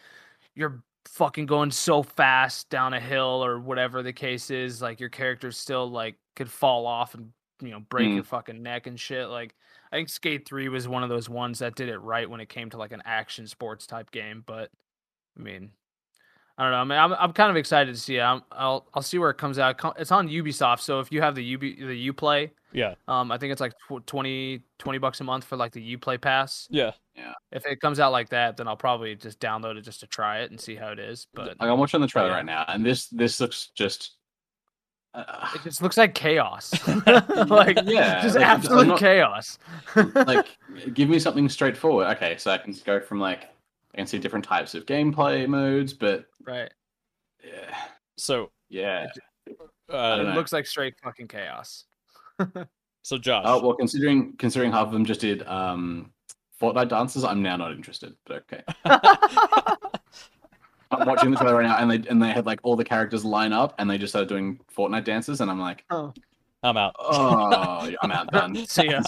you're 0.54 0.82
fucking 1.06 1.44
going 1.46 1.70
so 1.70 2.02
fast 2.02 2.70
down 2.70 2.94
a 2.94 3.00
hill 3.00 3.44
or 3.44 3.58
whatever 3.58 4.02
the 4.02 4.12
case 4.12 4.50
is 4.50 4.80
like 4.80 5.00
your 5.00 5.08
character 5.10 5.50
still 5.52 5.90
like 5.90 6.16
could 6.36 6.50
fall 6.50 6.86
off 6.86 7.14
and 7.14 7.32
you 7.60 7.70
know 7.70 7.80
break 7.90 8.08
Mm. 8.08 8.14
your 8.14 8.24
fucking 8.24 8.62
neck 8.62 8.86
and 8.86 8.98
shit 8.98 9.28
like 9.28 9.54
i 9.92 9.96
think 9.96 10.08
skate 10.08 10.46
3 10.48 10.68
was 10.70 10.88
one 10.88 11.02
of 11.02 11.08
those 11.10 11.28
ones 11.28 11.58
that 11.58 11.74
did 11.74 11.88
it 11.90 11.98
right 11.98 12.28
when 12.30 12.40
it 12.40 12.48
came 12.48 12.70
to 12.70 12.78
like 12.78 12.92
an 12.92 13.02
action 13.04 13.46
sports 13.46 13.86
type 13.86 14.10
game 14.10 14.42
but 14.46 14.70
i 15.38 15.42
mean 15.42 15.72
I 16.60 16.64
don't 16.64 16.72
know. 16.72 16.76
I 16.78 16.84
mean, 16.84 16.98
I'm 16.98 17.14
I'm 17.18 17.32
kind 17.32 17.50
of 17.50 17.56
excited 17.56 17.94
to 17.94 17.98
see 18.00 18.16
it. 18.16 18.20
I'm, 18.20 18.42
I'll 18.52 18.86
I'll 18.92 19.00
see 19.02 19.18
where 19.18 19.30
it 19.30 19.38
comes 19.38 19.58
out. 19.58 19.80
It's 19.98 20.12
on 20.12 20.28
Ubisoft, 20.28 20.80
so 20.80 21.00
if 21.00 21.10
you 21.10 21.22
have 21.22 21.34
the 21.34 21.54
Ub 21.54 21.60
the 21.62 22.12
UPlay, 22.12 22.50
yeah, 22.72 22.94
um, 23.08 23.32
I 23.32 23.38
think 23.38 23.50
it's 23.52 23.62
like 23.62 23.72
tw- 23.88 24.06
20, 24.06 24.60
20 24.78 24.98
bucks 24.98 25.20
a 25.22 25.24
month 25.24 25.44
for 25.44 25.56
like 25.56 25.72
the 25.72 25.96
UPlay 25.96 26.20
pass. 26.20 26.68
yeah. 26.70 26.90
Yeah. 27.16 27.32
If 27.52 27.66
it 27.66 27.80
comes 27.80 27.98
out 28.00 28.12
like 28.12 28.28
that, 28.30 28.56
then 28.56 28.66
I'll 28.68 28.76
probably 28.76 29.14
just 29.14 29.40
download 29.40 29.76
it 29.76 29.82
just 29.82 30.00
to 30.00 30.06
try 30.06 30.40
it 30.40 30.50
and 30.50 30.58
see 30.60 30.74
how 30.74 30.88
it 30.88 30.98
is. 30.98 31.26
But 31.34 31.58
Like, 31.60 31.68
I'm 31.70 31.78
watching 31.78 32.00
the 32.00 32.06
trailer 32.06 32.28
yeah. 32.28 32.34
right 32.36 32.44
now, 32.46 32.64
and 32.68 32.84
this 32.84 33.08
this 33.08 33.40
looks 33.40 33.70
just. 33.74 34.12
Uh, 35.12 35.48
it 35.54 35.62
just 35.62 35.82
looks 35.82 35.96
like 35.96 36.14
chaos. 36.14 36.72
like 37.48 37.78
Yeah, 37.86 38.22
just 38.22 38.36
like, 38.36 38.44
absolute 38.46 38.86
not- 38.86 38.98
chaos. 38.98 39.58
like, 40.14 40.46
give 40.94 41.08
me 41.08 41.18
something 41.18 41.48
straightforward. 41.48 42.06
Okay, 42.16 42.36
so 42.38 42.50
I 42.50 42.58
can 42.58 42.74
go 42.84 43.00
from 43.00 43.18
like 43.18 43.48
I 43.94 43.98
can 43.98 44.06
see 44.06 44.18
different 44.18 44.44
types 44.44 44.74
of 44.74 44.86
gameplay 44.86 45.46
modes, 45.48 45.92
but 45.92 46.26
right. 46.46 46.70
yeah, 47.44 47.76
So, 48.16 48.50
yeah. 48.68 49.06
uh, 49.92 50.18
It 50.20 50.34
looks 50.34 50.52
like 50.52 50.66
straight 50.66 50.94
fucking 51.02 51.28
chaos. 51.28 51.84
so 53.02 53.18
Josh, 53.18 53.44
Oh 53.46 53.60
well, 53.60 53.74
considering 53.74 54.34
considering 54.38 54.72
half 54.72 54.86
of 54.86 54.92
them 54.92 55.04
just 55.04 55.20
did 55.20 55.42
um 55.46 56.12
Fortnite 56.60 56.88
dances, 56.88 57.24
I'm 57.24 57.42
now 57.42 57.56
not 57.56 57.72
interested. 57.72 58.14
But 58.26 58.44
okay, 58.52 58.62
I'm 60.90 61.06
watching 61.06 61.30
the 61.30 61.36
trailer 61.36 61.56
right 61.56 61.66
now, 61.66 61.76
and 61.78 61.90
they 61.90 62.08
and 62.08 62.22
they 62.22 62.30
had 62.30 62.46
like 62.46 62.60
all 62.62 62.76
the 62.76 62.84
characters 62.84 63.24
line 63.24 63.52
up, 63.52 63.74
and 63.78 63.88
they 63.90 63.96
just 63.98 64.12
started 64.12 64.28
doing 64.28 64.60
Fortnite 64.76 65.04
dances, 65.04 65.40
and 65.40 65.50
I'm 65.50 65.60
like, 65.60 65.84
oh, 65.90 66.12
I'm 66.62 66.76
out. 66.76 66.94
oh, 66.98 67.90
I'm 68.02 68.10
out 68.12 68.30
done. 68.30 68.54
see 68.66 68.90
ya. 68.90 69.00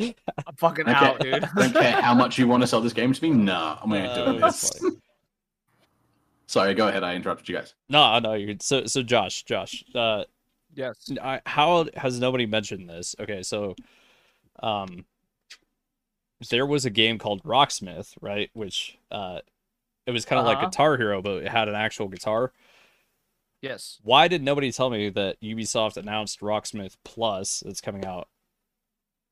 I'm 0.00 0.14
fucking 0.56 0.88
Okay. 0.88 0.92
out, 0.92 1.20
dude. 1.20 1.46
don't 1.54 1.72
care 1.74 2.00
how 2.00 2.14
much 2.14 2.38
you 2.38 2.48
want 2.48 2.62
to 2.62 2.66
sell 2.66 2.80
this 2.80 2.92
game 2.94 3.12
to 3.12 3.22
me. 3.22 3.30
No, 3.30 3.78
I'm 3.82 3.90
not 3.90 4.06
Uh, 4.06 4.24
doing 4.24 4.40
that's 4.40 4.70
this. 4.70 4.80
funny. 4.80 4.96
Sorry, 6.46 6.74
go 6.74 6.88
ahead. 6.88 7.02
I 7.02 7.14
interrupted 7.14 7.48
you 7.48 7.56
guys. 7.56 7.74
No, 7.88 8.18
no, 8.20 8.34
you're 8.34 8.54
so 8.60 8.86
so. 8.86 9.02
Josh, 9.02 9.42
Josh, 9.44 9.84
uh, 9.94 10.24
yes. 10.74 11.10
I, 11.22 11.40
how 11.46 11.86
has 11.96 12.20
nobody 12.20 12.46
mentioned 12.46 12.88
this? 12.88 13.14
Okay, 13.18 13.42
so, 13.42 13.74
um, 14.62 15.04
there 16.50 16.66
was 16.66 16.84
a 16.84 16.90
game 16.90 17.18
called 17.18 17.42
Rocksmith, 17.44 18.14
right? 18.20 18.50
Which, 18.52 18.98
uh, 19.10 19.40
it 20.06 20.10
was 20.10 20.24
kind 20.26 20.38
of 20.38 20.44
like 20.46 20.58
Uh-huh. 20.58 20.66
Guitar 20.66 20.96
Hero, 20.98 21.22
but 21.22 21.42
it 21.44 21.48
had 21.48 21.68
an 21.68 21.74
actual 21.74 22.08
guitar. 22.08 22.52
Yes. 23.64 23.98
Why 24.02 24.28
did 24.28 24.42
nobody 24.42 24.70
tell 24.70 24.90
me 24.90 25.08
that 25.08 25.40
Ubisoft 25.40 25.96
announced 25.96 26.40
Rocksmith 26.40 26.96
Plus 27.02 27.62
that's 27.64 27.80
coming 27.80 28.04
out 28.04 28.28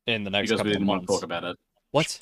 in 0.07 0.23
the 0.23 0.31
next 0.31 0.49
because 0.49 0.59
couple 0.61 0.69
we 0.71 0.71
of 0.71 0.79
didn't 0.79 0.87
want 0.87 1.03
to 1.03 1.11
months? 1.11 1.21
talk 1.21 1.23
about 1.25 1.43
it. 1.43 1.57
What? 1.91 2.19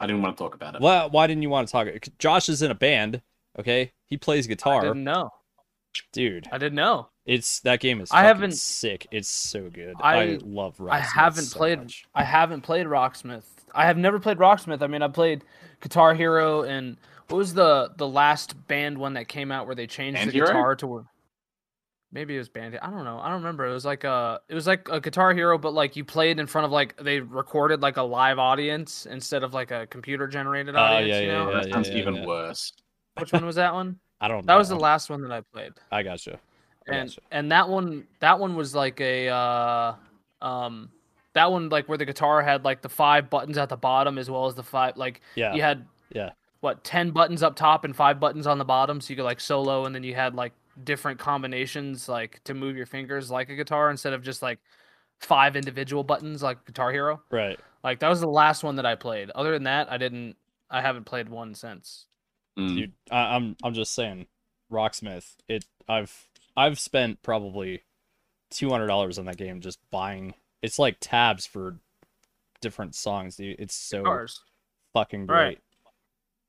I 0.00 0.06
didn't 0.06 0.22
want 0.22 0.38
to 0.38 0.42
talk 0.42 0.54
about 0.54 0.76
it. 0.76 0.80
Why? 0.80 1.04
Why 1.04 1.26
didn't 1.26 1.42
you 1.42 1.50
want 1.50 1.68
to 1.68 1.72
talk? 1.72 1.88
Josh 2.18 2.48
is 2.48 2.62
in 2.62 2.70
a 2.70 2.74
band. 2.74 3.20
Okay, 3.58 3.92
he 4.06 4.16
plays 4.16 4.46
guitar. 4.46 4.78
I 4.80 4.86
didn't 4.88 5.04
know. 5.04 5.30
dude. 6.12 6.48
I 6.50 6.56
didn't 6.56 6.76
know. 6.76 7.08
It's 7.26 7.60
that 7.60 7.80
game 7.80 8.00
is. 8.00 8.10
I 8.10 8.22
haven't- 8.22 8.52
sick. 8.52 9.06
It's 9.10 9.28
so 9.28 9.68
good. 9.68 9.96
I- 10.00 10.16
I, 10.22 10.38
love 10.42 10.78
Rocksmith. 10.78 10.90
I 10.92 11.00
haven't 11.00 11.44
so 11.44 11.58
played. 11.58 11.78
much. 11.80 12.04
I 12.14 12.24
haven't 12.24 12.62
played 12.62 12.86
Rocksmith. 12.86 13.44
I 13.74 13.84
have 13.84 13.98
never 13.98 14.18
played 14.18 14.38
Rocksmith. 14.38 14.80
I 14.82 14.86
mean, 14.86 15.02
I 15.02 15.08
played 15.08 15.44
Guitar 15.82 16.14
Hero 16.14 16.62
and 16.62 16.96
what 17.28 17.36
was 17.38 17.54
the 17.54 17.90
the 17.96 18.08
last 18.08 18.66
band 18.66 18.98
one 18.98 19.14
that 19.14 19.28
came 19.28 19.52
out 19.52 19.66
where 19.66 19.74
they 19.76 19.86
changed 19.86 20.16
Band 20.18 20.30
the 20.30 20.34
Hero? 20.34 20.46
guitar 20.48 20.76
to 20.76 20.86
where 20.86 21.04
maybe 22.12 22.34
it 22.34 22.38
was 22.38 22.48
Bandit. 22.48 22.80
I 22.82 22.90
don't 22.90 23.04
know. 23.04 23.18
I 23.18 23.26
don't 23.28 23.38
remember. 23.38 23.66
It 23.66 23.72
was 23.72 23.84
like 23.84 24.04
a 24.04 24.40
it 24.48 24.54
was 24.54 24.66
like 24.66 24.88
a 24.90 25.00
Guitar 25.00 25.32
Hero, 25.34 25.58
but 25.58 25.72
like 25.74 25.96
you 25.96 26.04
played 26.04 26.38
in 26.38 26.46
front 26.46 26.64
of 26.64 26.70
like 26.72 26.96
they 26.96 27.20
recorded 27.20 27.80
like 27.82 27.96
a 27.96 28.02
live 28.02 28.38
audience 28.38 29.06
instead 29.06 29.42
of 29.42 29.54
like 29.54 29.70
a 29.70 29.86
computer 29.88 30.26
generated 30.26 30.74
Oh, 30.74 30.78
audience. 30.78 31.08
yeah, 31.08 31.20
you 31.20 31.26
yeah, 31.26 31.32
know? 31.44 31.50
yeah. 31.50 31.62
that 31.62 31.72
sounds 31.72 31.88
yeah, 31.88 31.96
even 31.96 32.14
yeah. 32.16 32.26
worse. 32.26 32.72
Which 33.18 33.32
one 33.32 33.44
was 33.46 33.56
that 33.56 33.72
one? 33.74 33.98
I 34.20 34.28
don't. 34.28 34.44
know. 34.44 34.52
That 34.52 34.58
was 34.58 34.68
the 34.68 34.76
last 34.76 35.08
one 35.10 35.22
that 35.22 35.32
I 35.32 35.40
played. 35.52 35.72
I 35.90 36.02
gotcha. 36.02 36.38
I 36.90 36.94
and 36.96 37.08
gotcha. 37.08 37.20
and 37.30 37.52
that 37.52 37.68
one 37.68 38.06
that 38.20 38.38
one 38.38 38.56
was 38.56 38.74
like 38.74 39.00
a 39.00 39.28
uh 39.28 39.94
um 40.42 40.90
that 41.34 41.50
one 41.50 41.68
like 41.68 41.88
where 41.88 41.98
the 41.98 42.04
guitar 42.04 42.42
had 42.42 42.64
like 42.64 42.82
the 42.82 42.88
five 42.88 43.30
buttons 43.30 43.56
at 43.58 43.68
the 43.68 43.76
bottom 43.76 44.18
as 44.18 44.28
well 44.30 44.46
as 44.46 44.54
the 44.54 44.62
five 44.62 44.96
like 44.96 45.20
Yeah. 45.36 45.54
you 45.54 45.62
had 45.62 45.86
Yeah. 46.12 46.30
what 46.60 46.82
10 46.82 47.12
buttons 47.12 47.42
up 47.42 47.54
top 47.54 47.84
and 47.84 47.94
five 47.94 48.18
buttons 48.18 48.46
on 48.46 48.58
the 48.58 48.64
bottom 48.64 49.00
so 49.00 49.10
you 49.10 49.16
could 49.16 49.24
like 49.24 49.40
solo 49.40 49.84
and 49.84 49.94
then 49.94 50.02
you 50.02 50.14
had 50.14 50.34
like 50.34 50.52
different 50.84 51.18
combinations 51.18 52.08
like 52.08 52.40
to 52.44 52.54
move 52.54 52.76
your 52.76 52.86
fingers 52.86 53.30
like 53.30 53.48
a 53.50 53.56
guitar 53.56 53.90
instead 53.90 54.12
of 54.12 54.22
just 54.22 54.42
like 54.42 54.58
five 55.20 55.56
individual 55.56 56.02
buttons 56.04 56.42
like 56.42 56.64
guitar 56.64 56.90
hero 56.92 57.20
Right. 57.30 57.58
like 57.84 57.98
that 58.00 58.08
was 58.08 58.20
the 58.20 58.28
last 58.28 58.62
one 58.64 58.76
that 58.76 58.86
i 58.86 58.94
played 58.94 59.30
other 59.30 59.52
than 59.52 59.64
that 59.64 59.90
i 59.92 59.98
didn't 59.98 60.36
i 60.70 60.80
haven't 60.80 61.04
played 61.04 61.28
one 61.28 61.54
since 61.54 62.06
Mm. 62.58 62.74
Dude, 62.76 62.92
I, 63.12 63.36
I'm 63.36 63.56
I'm 63.62 63.74
just 63.74 63.94
saying, 63.94 64.26
Rocksmith. 64.72 65.36
It. 65.48 65.64
I've 65.88 66.28
I've 66.56 66.80
spent 66.80 67.22
probably 67.22 67.84
two 68.50 68.68
hundred 68.70 68.88
dollars 68.88 69.20
on 69.20 69.26
that 69.26 69.36
game 69.36 69.60
just 69.60 69.78
buying. 69.92 70.34
It's 70.60 70.76
like 70.76 70.96
tabs 71.00 71.46
for 71.46 71.76
different 72.60 72.96
songs, 72.96 73.36
dude. 73.36 73.60
It's 73.60 73.74
so 73.74 73.98
Guitars. 73.98 74.40
fucking 74.92 75.26
great. 75.26 75.38
Right. 75.38 75.58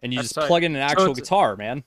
And 0.01 0.11
you 0.11 0.17
That's 0.17 0.29
just 0.29 0.35
tight. 0.39 0.47
plug 0.47 0.63
in 0.63 0.75
an 0.75 0.81
actual 0.81 1.11
it's- 1.11 1.19
guitar, 1.19 1.55
man. 1.55 1.83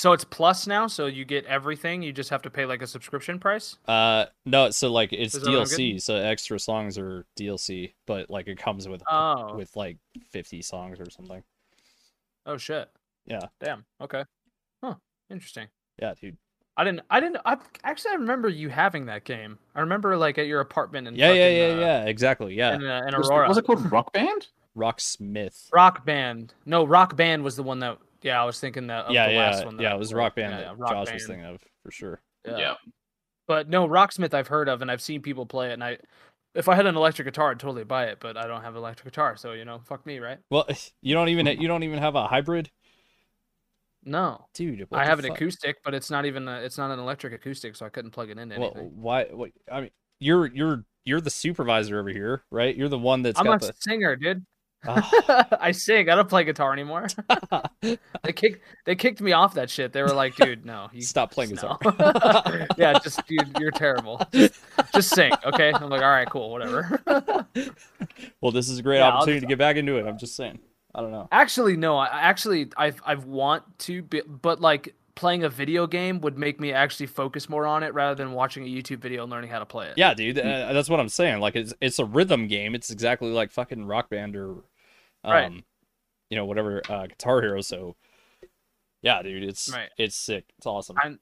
So 0.00 0.12
it's 0.12 0.24
plus 0.24 0.66
now 0.66 0.86
so 0.86 1.04
you 1.04 1.26
get 1.26 1.44
everything 1.44 2.02
you 2.02 2.10
just 2.10 2.30
have 2.30 2.40
to 2.42 2.50
pay 2.50 2.64
like 2.64 2.80
a 2.80 2.86
subscription 2.86 3.38
price 3.38 3.76
Uh, 3.86 4.24
no, 4.46 4.70
so 4.70 4.90
like 4.90 5.12
it's 5.12 5.34
Is 5.34 5.42
that 5.42 5.50
what 5.50 5.58
I'm 5.58 5.64
DLC, 5.66 6.00
so 6.00 6.16
extra 6.16 6.58
songs 6.58 6.96
are 6.96 7.26
DLC, 7.38 7.92
but 8.06 8.30
like 8.30 8.48
it 8.48 8.56
comes 8.56 8.88
with 8.88 9.02
oh 9.10 9.54
with 9.56 9.76
like 9.76 9.98
fifty 10.30 10.62
songs 10.62 11.00
or 11.00 11.10
something. 11.10 11.42
Oh 12.46 12.56
shit. 12.56 12.88
Yeah. 13.26 13.42
Damn. 13.60 13.84
Okay. 14.00 14.24
Huh. 14.82 14.94
Interesting. 15.28 15.68
Yeah, 16.00 16.14
dude. 16.18 16.38
I 16.78 16.84
didn't. 16.84 17.02
I 17.10 17.20
didn't. 17.20 17.36
I 17.44 17.58
actually 17.84 18.12
I 18.12 18.14
remember 18.14 18.48
you 18.48 18.70
having 18.70 19.04
that 19.06 19.24
game. 19.24 19.58
I 19.74 19.80
remember 19.80 20.16
like 20.16 20.38
at 20.38 20.46
your 20.46 20.60
apartment 20.60 21.08
in 21.08 21.14
Yeah, 21.14 21.32
yeah, 21.32 21.44
fucking, 21.44 21.56
yeah, 21.56 21.74
uh, 21.74 21.80
yeah. 21.80 22.04
Exactly. 22.06 22.54
Yeah. 22.54 22.74
in, 22.74 22.86
uh, 22.86 23.02
in 23.06 23.18
Was, 23.18 23.28
Aurora. 23.28 23.48
was 23.48 23.58
it 23.58 23.66
called 23.66 23.92
Rock 23.92 24.14
Band? 24.14 24.48
Rocksmith. 24.74 25.68
Rock 25.74 26.06
Band? 26.06 26.54
No, 26.64 26.84
Rock 26.84 27.16
Band 27.16 27.44
was 27.44 27.56
the 27.56 27.62
one 27.62 27.80
that. 27.80 27.98
Yeah, 28.22 28.40
I 28.42 28.44
was 28.44 28.60
thinking 28.60 28.86
that. 28.88 29.06
Of 29.06 29.12
yeah, 29.12 29.26
the 29.28 29.32
yeah, 29.34 29.38
last 29.38 29.64
one 29.64 29.76
that 29.76 29.82
yeah. 29.82 29.94
It 29.94 29.98
was 29.98 30.12
played. 30.12 30.18
Rock 30.18 30.34
Band 30.36 30.52
Yeah, 30.52 30.58
that 30.58 30.64
yeah, 30.66 30.74
Rock 30.76 30.90
Josh 30.92 31.12
was 31.14 31.26
thinking 31.26 31.44
of 31.46 31.62
for 31.82 31.90
sure. 31.90 32.20
Yeah. 32.46 32.74
But 33.46 33.68
no, 33.68 33.88
Rocksmith 33.88 34.34
I've 34.34 34.48
heard 34.48 34.68
of 34.68 34.82
and 34.82 34.90
I've 34.90 35.00
seen 35.02 35.22
people 35.22 35.46
play 35.46 35.70
it. 35.70 35.72
And 35.74 35.82
I, 35.82 35.98
if 36.54 36.68
I 36.68 36.74
had 36.74 36.86
an 36.86 36.96
electric 36.96 37.26
guitar, 37.26 37.50
I'd 37.50 37.58
totally 37.60 37.84
buy 37.84 38.06
it. 38.06 38.18
But 38.20 38.36
I 38.36 38.46
don't 38.46 38.62
have 38.62 38.74
an 38.74 38.78
electric 38.78 39.06
guitar, 39.12 39.36
so 39.36 39.52
you 39.52 39.64
know, 39.64 39.80
fuck 39.84 40.06
me, 40.06 40.18
right? 40.18 40.38
Well, 40.50 40.66
you 41.02 41.14
don't 41.14 41.28
even 41.30 41.46
you 41.46 41.66
don't 41.68 41.82
even 41.82 41.98
have 41.98 42.14
a 42.14 42.26
hybrid, 42.28 42.70
No, 44.04 44.46
dude. 44.54 44.86
I 44.92 45.04
have 45.04 45.18
an 45.18 45.26
fuck? 45.26 45.36
acoustic, 45.36 45.76
but 45.84 45.94
it's 45.94 46.10
not 46.10 46.24
even. 46.26 46.48
A, 46.48 46.60
it's 46.60 46.78
not 46.78 46.90
an 46.90 46.98
electric 46.98 47.32
acoustic, 47.34 47.76
so 47.76 47.84
I 47.86 47.90
couldn't 47.90 48.12
plug 48.12 48.30
it 48.30 48.38
into 48.38 48.54
Well, 48.54 48.72
anything. 48.74 48.92
why? 48.94 49.24
What? 49.24 49.50
I 49.70 49.82
mean, 49.82 49.90
you're 50.20 50.46
you're 50.46 50.84
you're 51.04 51.20
the 51.20 51.30
supervisor 51.30 51.98
over 51.98 52.08
here, 52.10 52.44
right? 52.50 52.74
You're 52.74 52.88
the 52.88 52.98
one 52.98 53.22
that's 53.22 53.38
I'm 53.38 53.44
got 53.44 53.60
a 53.62 53.66
the. 53.66 53.74
singer, 53.80 54.16
dude. 54.16 54.44
Ah. 54.86 55.46
I 55.60 55.72
sing. 55.72 56.08
I 56.08 56.14
don't 56.14 56.28
play 56.28 56.44
guitar 56.44 56.72
anymore. 56.72 57.06
they 57.82 58.32
kicked 58.34 58.62
they 58.86 58.94
kicked 58.96 59.20
me 59.20 59.32
off 59.32 59.54
that 59.54 59.68
shit. 59.70 59.92
They 59.92 60.02
were 60.02 60.08
like, 60.14 60.36
dude, 60.36 60.64
no, 60.64 60.88
you 60.92 61.02
Stop 61.02 61.32
playing 61.32 61.54
no." 61.54 61.76
guitar. 61.82 62.66
yeah, 62.78 62.98
just 62.98 63.26
dude, 63.26 63.56
you're 63.58 63.70
terrible. 63.72 64.20
Just, 64.32 64.54
just 64.94 65.10
sing, 65.10 65.32
okay? 65.44 65.72
I'm 65.74 65.90
like, 65.90 66.02
all 66.02 66.08
right, 66.10 66.28
cool, 66.30 66.50
whatever. 66.50 67.00
well, 68.40 68.52
this 68.52 68.68
is 68.68 68.78
a 68.78 68.82
great 68.82 68.98
Yeah, 68.98 69.08
opportunity 69.08 69.40
just- 69.40 69.48
to 69.48 69.48
get 69.48 69.58
back 69.58 69.76
into 69.76 69.96
it. 69.98 70.06
I'm 70.06 70.18
just 70.18 70.34
saying. 70.36 70.58
I 70.94 71.02
don't 71.02 71.12
know. 71.12 71.28
actually, 71.30 71.76
no, 71.76 71.96
I 71.96 72.06
I 72.06 72.20
actually 72.22 72.70
I 72.76 72.92
I 73.04 73.14
want 73.14 73.62
to, 73.80 74.02
be, 74.02 74.22
but 74.26 74.60
like 74.60 74.94
playing 75.14 75.44
a 75.44 75.48
video 75.48 75.86
game 75.86 76.20
would 76.22 76.36
make 76.38 76.58
me 76.58 76.72
actually 76.72 77.06
focus 77.06 77.48
more 77.48 77.64
on 77.66 77.82
it 77.84 77.92
rather 77.94 78.14
than 78.16 78.32
watching 78.32 78.64
a 78.64 78.66
YouTube 78.66 78.98
video 78.98 79.22
and 79.22 79.30
learning 79.30 79.50
how 79.50 79.58
to 79.60 79.66
play 79.66 79.86
it. 79.88 79.94
Yeah, 79.96 80.14
dude. 80.14 80.38
Uh, 80.38 80.72
that's 80.72 80.88
what 80.90 80.98
I'm 80.98 81.08
saying. 81.08 81.38
Like, 81.40 81.54
it's 81.54 81.72
it's 81.80 81.98
a 82.00 82.04
rhythm 82.04 82.48
game. 82.48 82.74
It's 82.74 82.90
exactly 82.90 83.28
like 83.30 83.52
fucking 83.52 83.84
Rock 83.86 84.10
Band 84.10 84.34
or, 84.34 84.56
um, 85.24 85.32
Right. 85.32 85.64
you 86.30 86.36
know, 86.36 86.44
whatever 86.44 86.82
uh, 86.88 87.06
Guitar 87.06 87.40
Hero. 87.42 87.60
So, 87.60 87.96
yeah, 89.02 89.22
dude, 89.22 89.42
it's 89.42 89.72
Right. 89.72 89.90
it's 89.96 90.16
sick. 90.16 90.44
It's 90.58 90.66
awesome. 90.66 90.96
I- 90.98 91.16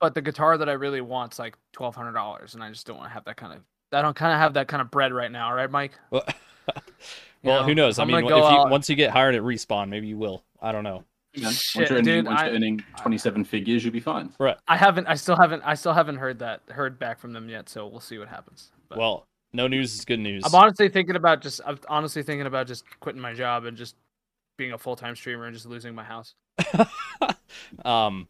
But 0.00 0.14
the 0.14 0.22
guitar 0.22 0.58
that 0.58 0.68
I 0.68 0.72
really 0.72 1.00
want's 1.00 1.38
like 1.38 1.56
twelve 1.72 1.94
hundred 1.94 2.12
dollars, 2.12 2.54
and 2.54 2.62
I 2.64 2.68
just 2.70 2.86
don't 2.86 2.96
want 2.96 3.08
to 3.10 3.14
have 3.14 3.24
that 3.26 3.36
kind 3.36 3.52
of. 3.52 3.60
I 3.92 4.02
don't 4.02 4.16
kind 4.16 4.32
of 4.32 4.38
have 4.40 4.54
that 4.54 4.66
kind 4.66 4.80
of 4.82 4.90
bread 4.90 5.12
right 5.12 5.30
now, 5.30 5.52
right, 5.54 5.70
Mike? 5.70 5.92
well, 6.10 6.24
well, 7.44 7.60
know, 7.60 7.62
who 7.66 7.74
knows? 7.74 7.98
I 7.98 8.02
I'm 8.02 8.08
mean, 8.08 8.24
if 8.24 8.28
you, 8.28 8.34
out- 8.34 8.70
once 8.70 8.90
you 8.90 8.96
get 8.96 9.10
hired 9.10 9.34
at 9.36 9.42
Respawn, 9.42 9.88
maybe 9.88 10.08
you 10.08 10.18
will. 10.18 10.42
I 10.60 10.72
don't 10.72 10.82
know. 10.84 11.04
You 11.34 11.42
know, 11.42 11.50
Shit, 11.50 11.80
once 11.82 11.90
you're, 11.90 11.98
earning, 11.98 12.04
dude, 12.04 12.26
once 12.26 12.40
you're 12.40 12.50
I- 12.50 12.54
earning 12.54 12.84
27 12.96 13.44
figures, 13.44 13.84
you'll 13.84 13.92
be 13.92 14.00
fine. 14.00 14.32
Right. 14.40 14.56
I 14.66 14.76
haven't. 14.76 15.06
I 15.06 15.14
still 15.14 15.36
haven't. 15.36 15.62
I 15.64 15.74
still 15.74 15.92
haven't 15.92 16.16
heard 16.16 16.38
that. 16.40 16.62
Heard 16.70 16.98
back 16.98 17.18
from 17.20 17.32
them 17.32 17.48
yet. 17.48 17.68
So 17.68 17.86
we'll 17.86 18.00
see 18.00 18.18
what 18.18 18.26
happens. 18.28 18.72
But 18.88 18.98
Well, 18.98 19.28
no 19.52 19.66
news 19.68 19.94
is 19.94 20.04
good 20.04 20.20
news. 20.20 20.44
I'm 20.44 20.54
honestly 20.54 20.88
thinking 20.88 21.16
about 21.16 21.42
just. 21.42 21.60
I'm 21.66 21.78
honestly 21.88 22.22
thinking 22.22 22.46
about 22.46 22.66
just 22.66 22.84
quitting 23.00 23.20
my 23.20 23.34
job 23.34 23.64
and 23.64 23.76
just 23.76 23.96
being 24.56 24.72
a 24.72 24.78
full 24.78 24.96
time 24.96 25.16
streamer 25.16 25.46
and 25.46 25.54
just 25.54 25.66
losing 25.66 25.94
my 25.94 26.04
house. 26.04 26.34
um, 27.84 28.28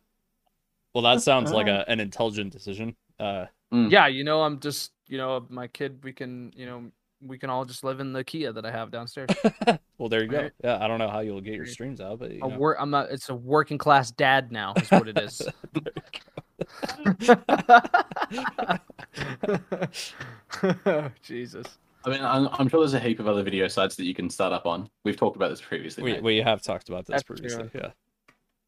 well, 0.94 1.02
that 1.02 1.22
sounds 1.22 1.50
like 1.50 1.66
a, 1.66 1.84
an 1.88 2.00
intelligent 2.00 2.52
decision. 2.52 2.96
Uh, 3.18 3.46
Mm. 3.72 3.90
Yeah, 3.90 4.06
you 4.06 4.24
know, 4.24 4.42
I'm 4.42 4.60
just. 4.60 4.92
You 5.08 5.18
know, 5.18 5.46
my 5.48 5.68
kid. 5.68 6.00
We 6.02 6.12
can. 6.12 6.52
You 6.56 6.66
know, 6.66 6.84
we 7.20 7.38
can 7.38 7.50
all 7.50 7.64
just 7.64 7.84
live 7.84 8.00
in 8.00 8.12
the 8.12 8.24
Kia 8.24 8.52
that 8.52 8.64
I 8.64 8.70
have 8.70 8.90
downstairs. 8.90 9.30
well, 9.98 10.08
there 10.08 10.22
you 10.22 10.28
go. 10.28 10.50
Yeah, 10.62 10.78
I 10.80 10.88
don't 10.88 10.98
know 10.98 11.08
how 11.08 11.20
you'll 11.20 11.40
get 11.40 11.54
your 11.54 11.66
streams 11.66 12.00
out, 12.00 12.18
but 12.18 12.32
you 12.32 12.40
know. 12.40 12.48
work. 12.48 12.76
I'm 12.80 12.90
not. 12.90 13.10
It's 13.10 13.28
a 13.28 13.34
working 13.34 13.78
class 13.78 14.10
dad 14.10 14.52
now. 14.52 14.74
Is 14.76 14.90
what 14.90 15.08
it 15.08 15.18
is. 15.18 15.42
Jesus. 21.22 21.66
I 22.04 22.10
mean, 22.10 22.22
I'm, 22.22 22.48
I'm 22.52 22.68
sure 22.68 22.80
there's 22.80 22.94
a 22.94 23.00
heap 23.00 23.18
of 23.18 23.26
other 23.26 23.42
video 23.42 23.66
sites 23.68 23.96
that 23.96 24.04
you 24.04 24.14
can 24.14 24.30
start 24.30 24.52
up 24.52 24.66
on. 24.66 24.88
We've 25.04 25.16
talked 25.16 25.36
about 25.36 25.50
this 25.50 25.60
previously. 25.60 26.04
we 26.04 26.12
mate. 26.12 26.22
we 26.22 26.36
have 26.38 26.62
talked 26.62 26.88
about 26.88 27.06
this 27.06 27.14
That's 27.14 27.22
previously. 27.24 27.68
true. 27.68 27.80
Yeah, 27.82 27.90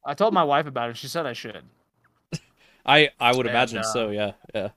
I 0.05 0.15
told 0.15 0.35
my 0.35 0.45
wife 0.45 0.67
about 0.67 0.91
it. 0.91 0.97
She 0.97 1.07
said 1.09 1.27
I 1.27 1.33
should. 1.35 1.63
I 2.87 3.11
I 3.21 3.31
would 3.31 3.47
And, 3.47 3.55
imagine 3.55 3.79
uh, 3.79 3.83
so. 3.85 4.11
Yeah, 4.11 4.33
yeah. 4.55 4.69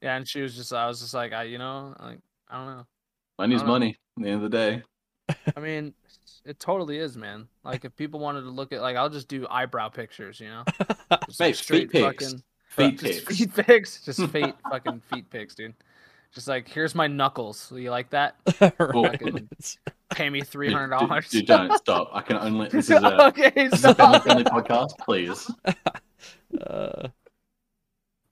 Yeah, 0.00 0.16
and 0.16 0.26
she 0.26 0.40
was 0.40 0.56
just. 0.56 0.72
I 0.72 0.86
was 0.86 1.00
just 1.00 1.12
like, 1.12 1.32
I, 1.32 1.42
you 1.44 1.58
know, 1.58 1.94
like 2.00 2.18
I 2.48 2.56
don't 2.56 2.66
know. 2.76 2.86
Money's 3.38 3.56
I 3.56 3.58
don't 3.60 3.66
know. 3.66 3.72
money. 3.72 3.96
At 4.16 4.22
the 4.22 4.28
end 4.30 4.44
of 4.44 4.50
the 4.50 4.56
day, 4.56 4.82
I 5.56 5.60
mean, 5.60 5.92
it 6.44 6.58
totally 6.58 6.98
is, 6.98 7.16
man. 7.16 7.46
Like 7.64 7.84
if 7.84 7.94
people 7.94 8.20
wanted 8.20 8.42
to 8.42 8.50
look 8.50 8.72
at, 8.72 8.80
like, 8.80 8.96
I'll 8.96 9.10
just 9.10 9.28
do 9.28 9.46
eyebrow 9.50 9.90
pictures, 9.90 10.40
you 10.40 10.48
know. 10.48 10.64
Just, 11.26 11.40
Mate, 11.40 11.56
feet 11.56 11.90
pics. 11.90 12.34
Feet 12.78 12.98
just 13.00 13.26
pics. 13.26 13.38
feet 13.38 13.54
pics, 13.54 14.04
just 14.04 14.26
feet 14.32 14.54
fucking 14.70 15.00
feet 15.12 15.28
pics, 15.30 15.54
dude. 15.54 15.74
Just 16.34 16.46
like, 16.48 16.68
here's 16.68 16.94
my 16.94 17.06
knuckles. 17.06 17.72
You 17.74 17.90
like 17.90 18.10
that? 18.10 18.36
Right. 18.78 19.20
Pay 20.10 20.30
me 20.30 20.40
three 20.42 20.68
Dude, 20.68 20.76
hundred 20.76 20.98
dude, 20.98 21.08
dollars. 21.08 21.28
dude, 21.30 21.46
don't 21.46 21.76
stop. 21.78 22.10
I 22.12 22.20
can 22.22 22.36
only. 22.36 22.68
This 22.68 22.90
is 22.90 23.02
a, 23.02 23.26
okay, 23.28 23.50
this 23.54 23.72
is 23.74 23.84
a 23.84 23.94
stop. 23.94 24.24
family 24.24 24.44
podcast, 24.44 24.90
please. 25.00 25.50
Uh, 26.66 27.08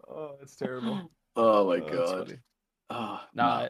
Oh, 0.08 0.36
it's 0.42 0.56
terrible. 0.56 1.10
Oh 1.38 1.66
my 1.68 1.76
Oh, 1.76 1.80
god. 1.90 2.26
funny. 2.28 2.38
Oh, 2.88 3.20
No, 3.34 3.42
I, 3.44 3.68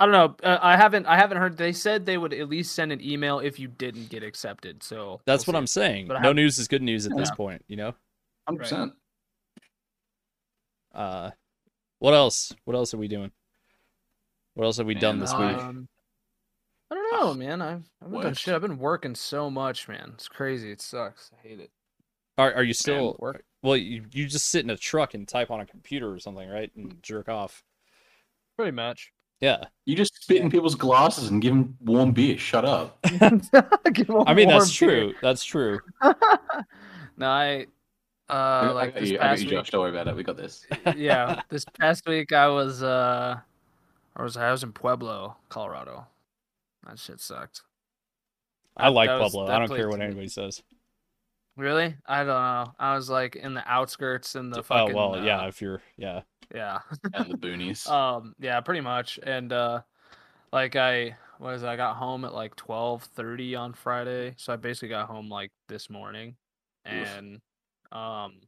I 0.00 0.06
don't 0.06 0.12
know. 0.12 0.34
Uh, 0.42 0.58
I 0.60 0.76
haven't. 0.76 1.06
I 1.06 1.16
haven't 1.16 1.36
heard. 1.36 1.56
They 1.56 1.72
said 1.72 2.04
they 2.04 2.18
would 2.18 2.32
at 2.34 2.48
least 2.48 2.74
send 2.74 2.90
an 2.90 3.00
email 3.00 3.38
if 3.38 3.60
you 3.60 3.68
didn't 3.68 4.08
get 4.08 4.24
accepted. 4.24 4.82
So 4.82 5.20
that's 5.24 5.46
we'll 5.46 5.52
what 5.52 5.58
see. 5.58 5.62
I'm 5.62 5.66
saying. 5.68 6.08
But 6.08 6.22
No 6.22 6.32
news 6.32 6.58
is 6.58 6.66
good 6.66 6.82
news 6.82 7.06
at 7.06 7.16
this 7.16 7.30
point. 7.30 7.64
You 7.68 7.76
know. 7.76 7.94
hundred 8.48 8.60
percent. 8.60 8.92
Uh, 10.94 11.30
what 11.98 12.14
else? 12.14 12.52
What 12.64 12.76
else 12.76 12.94
are 12.94 12.98
we 12.98 13.08
doing? 13.08 13.30
What 14.54 14.64
else 14.64 14.78
have 14.78 14.86
we 14.86 14.94
done 14.94 15.18
this 15.18 15.32
week? 15.32 15.56
Um, 15.56 15.88
I 16.90 16.94
don't 16.94 17.20
know, 17.20 17.34
man. 17.34 17.62
I've, 17.62 17.84
I 18.02 18.04
haven't 18.04 18.20
done 18.22 18.34
shit. 18.34 18.54
I've 18.54 18.62
been 18.62 18.78
working 18.78 19.14
so 19.14 19.48
much, 19.50 19.86
man. 19.88 20.10
It's 20.14 20.28
crazy. 20.28 20.72
It 20.72 20.80
sucks. 20.80 21.30
I 21.32 21.46
hate 21.48 21.60
it. 21.60 21.70
Are 22.36 22.52
are 22.54 22.62
you 22.62 22.72
still 22.72 23.16
work. 23.18 23.44
Well, 23.62 23.76
you 23.76 24.04
you 24.12 24.26
just 24.26 24.48
sit 24.48 24.64
in 24.64 24.70
a 24.70 24.76
truck 24.76 25.14
and 25.14 25.28
type 25.28 25.50
on 25.50 25.60
a 25.60 25.66
computer 25.66 26.10
or 26.10 26.18
something, 26.18 26.48
right? 26.48 26.70
And 26.74 27.00
jerk 27.02 27.28
off. 27.28 27.62
Pretty 28.56 28.72
much. 28.72 29.12
Yeah. 29.40 29.64
You 29.86 29.96
just 29.96 30.22
spit 30.22 30.42
in 30.42 30.50
people's 30.50 30.74
glasses 30.74 31.28
and 31.30 31.40
give 31.40 31.54
them 31.54 31.76
warm 31.80 32.12
beer. 32.12 32.36
Shut 32.38 32.64
up. 32.64 32.98
Give 33.92 34.10
'em 34.10 34.24
I 34.26 34.34
mean, 34.34 34.48
warm 34.48 34.60
that's 34.60 34.78
beer. 34.78 34.88
true. 34.90 35.14
That's 35.22 35.44
true. 35.44 35.80
no, 37.16 37.26
I 37.26 37.66
uh 38.30 38.68
I, 38.68 38.70
like 38.70 38.94
this 38.94 39.10
you, 39.10 39.18
past 39.18 39.42
you, 39.42 39.46
week. 39.48 39.58
Josh. 39.58 39.70
Don't 39.70 39.80
worry 39.80 39.90
about 39.90 40.08
it. 40.08 40.16
We 40.16 40.22
got 40.22 40.36
this. 40.36 40.66
yeah, 40.96 41.40
this 41.48 41.64
past 41.78 42.06
week 42.06 42.32
I 42.32 42.48
was 42.48 42.82
uh, 42.82 43.38
I 44.16 44.22
was 44.22 44.36
I 44.36 44.50
was 44.50 44.62
in 44.62 44.72
Pueblo, 44.72 45.36
Colorado. 45.48 46.06
That 46.86 46.98
shit 46.98 47.20
sucked. 47.20 47.62
I 48.76 48.88
like 48.88 49.08
That 49.10 49.20
Pueblo. 49.20 49.46
that 49.46 49.56
I 49.56 49.58
don't 49.66 49.76
care 49.76 49.88
what 49.88 50.00
anybody 50.00 50.28
says. 50.28 50.62
Really? 51.56 51.94
I 52.06 52.18
don't 52.18 52.28
know. 52.28 52.72
I 52.78 52.94
was 52.94 53.10
like 53.10 53.36
in 53.36 53.52
the 53.54 53.62
outskirts 53.70 54.34
in 54.36 54.48
the 54.50 54.60
Oh 54.60 54.62
fucking. 54.62 54.94
well, 54.94 55.22
yeah. 55.22 55.42
uh, 55.42 55.48
If 55.48 55.60
you're, 55.60 55.82
yeah. 55.98 56.22
yeah. 56.54 56.78
And 57.12 57.30
the 57.32 57.36
boonies. 57.36 57.86
Um, 57.90 58.34
yeah, 58.38 58.60
pretty 58.60 58.80
much. 58.80 59.18
And 59.22 59.52
uh 59.52 59.82
like 60.52 60.76
I 60.76 61.16
was 61.38 61.62
I 61.64 61.76
got 61.76 61.96
home 61.96 62.24
at 62.24 62.32
like 62.32 62.56
twelve 62.56 63.02
thirty 63.02 63.54
on 63.54 63.74
Friday. 63.74 64.34
So 64.38 64.52
I 64.52 64.56
basically 64.56 64.88
got 64.88 65.08
home 65.08 65.28
like 65.28 65.50
this 65.68 65.90
morning. 65.90 66.36
Oof. 66.90 67.08
Um 67.92 68.40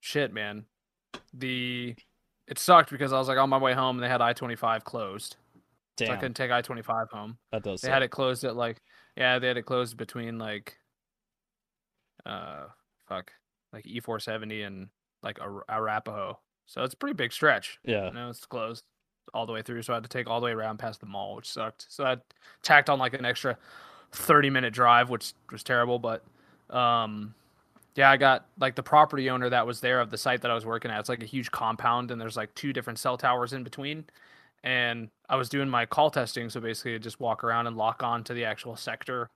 shit 0.00 0.32
man. 0.32 0.66
The 1.32 1.94
it 2.46 2.58
sucked 2.58 2.90
because 2.90 3.12
I 3.12 3.18
was 3.18 3.28
like 3.28 3.38
on 3.38 3.48
my 3.48 3.58
way 3.58 3.72
home 3.72 3.96
and 3.96 4.04
they 4.04 4.08
had 4.08 4.20
I 4.20 4.32
twenty 4.32 4.56
five 4.56 4.84
closed. 4.84 5.36
So 5.98 6.06
I 6.06 6.16
couldn't 6.16 6.34
take 6.34 6.50
I 6.50 6.60
twenty 6.60 6.82
five 6.82 7.08
home. 7.10 7.38
that 7.52 7.62
does. 7.62 7.80
They 7.80 7.86
suck. 7.86 7.94
had 7.94 8.02
it 8.02 8.10
closed 8.10 8.44
at 8.44 8.56
like 8.56 8.82
yeah, 9.16 9.38
they 9.38 9.48
had 9.48 9.56
it 9.56 9.62
closed 9.66 9.96
between 9.96 10.38
like 10.38 10.76
uh 12.26 12.64
fuck 13.08 13.32
like 13.72 13.86
E 13.86 14.00
four 14.00 14.18
seventy 14.18 14.62
and 14.62 14.88
like 15.22 15.40
Ar- 15.40 15.64
Arapahoe. 15.68 16.38
So 16.66 16.82
it's 16.82 16.94
a 16.94 16.96
pretty 16.96 17.14
big 17.14 17.32
stretch. 17.32 17.78
Yeah. 17.84 18.06
You 18.06 18.12
know, 18.14 18.30
it's 18.30 18.44
closed 18.46 18.84
all 19.32 19.46
the 19.46 19.52
way 19.52 19.62
through, 19.62 19.82
so 19.82 19.92
I 19.92 19.96
had 19.96 20.02
to 20.04 20.08
take 20.08 20.26
all 20.28 20.40
the 20.40 20.46
way 20.46 20.52
around 20.52 20.78
past 20.78 21.00
the 21.00 21.06
mall, 21.06 21.36
which 21.36 21.50
sucked. 21.50 21.86
So 21.88 22.04
I 22.04 22.16
tacked 22.62 22.88
on 22.90 22.98
like 22.98 23.14
an 23.14 23.24
extra 23.24 23.56
thirty 24.12 24.50
minute 24.50 24.72
drive, 24.72 25.10
which 25.10 25.32
was 25.52 25.62
terrible. 25.62 25.98
But 25.98 26.24
um, 26.70 27.34
yeah, 27.96 28.10
I 28.10 28.16
got 28.16 28.46
like 28.58 28.74
the 28.74 28.82
property 28.82 29.30
owner 29.30 29.48
that 29.50 29.66
was 29.66 29.80
there 29.80 30.00
of 30.00 30.10
the 30.10 30.18
site 30.18 30.42
that 30.42 30.50
I 30.50 30.54
was 30.54 30.66
working 30.66 30.90
at. 30.90 31.00
It's 31.00 31.08
like 31.08 31.22
a 31.22 31.26
huge 31.26 31.50
compound, 31.50 32.10
and 32.10 32.20
there's 32.20 32.36
like 32.36 32.54
two 32.54 32.72
different 32.72 32.98
cell 32.98 33.16
towers 33.16 33.52
in 33.52 33.62
between. 33.64 34.04
And 34.64 35.10
I 35.28 35.36
was 35.36 35.48
doing 35.48 35.68
my 35.68 35.84
call 35.86 36.10
testing, 36.10 36.48
so 36.50 36.60
basically, 36.60 36.94
I 36.94 36.98
just 36.98 37.20
walk 37.20 37.44
around 37.44 37.66
and 37.66 37.76
lock 37.76 38.02
on 38.02 38.24
to 38.24 38.34
the 38.34 38.44
actual 38.46 38.76
sector 38.76 39.30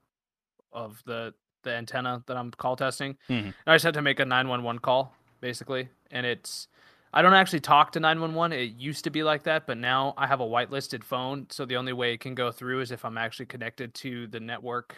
of 0.73 1.01
the 1.05 1.33
the 1.63 1.71
antenna 1.71 2.23
that 2.27 2.37
I'm 2.37 2.51
call 2.51 2.75
testing. 2.77 3.17
Mhm. 3.29 3.45
And 3.45 3.53
I 3.67 3.75
just 3.75 3.83
had 3.85 3.93
to 3.95 4.01
make 4.01 4.19
a 4.19 4.25
911 4.25 4.79
call, 4.79 5.13
basically. 5.41 5.89
And 6.11 6.25
it's 6.25 6.67
I 7.13 7.21
don't 7.21 7.33
actually 7.33 7.59
talk 7.61 7.91
to 7.93 7.99
911. 7.99 8.57
It 8.57 8.75
used 8.75 9.03
to 9.05 9.09
be 9.09 9.23
like 9.23 9.43
that, 9.43 9.65
but 9.67 9.77
now 9.77 10.13
I 10.17 10.27
have 10.27 10.41
a 10.41 10.45
whitelisted 10.45 11.03
phone, 11.03 11.47
so 11.49 11.65
the 11.65 11.75
only 11.77 11.93
way 11.93 12.13
it 12.13 12.19
can 12.19 12.35
go 12.35 12.51
through 12.51 12.81
is 12.81 12.91
if 12.91 13.03
I'm 13.03 13.17
actually 13.17 13.47
connected 13.47 13.93
to 13.95 14.27
the 14.27 14.39
network 14.39 14.95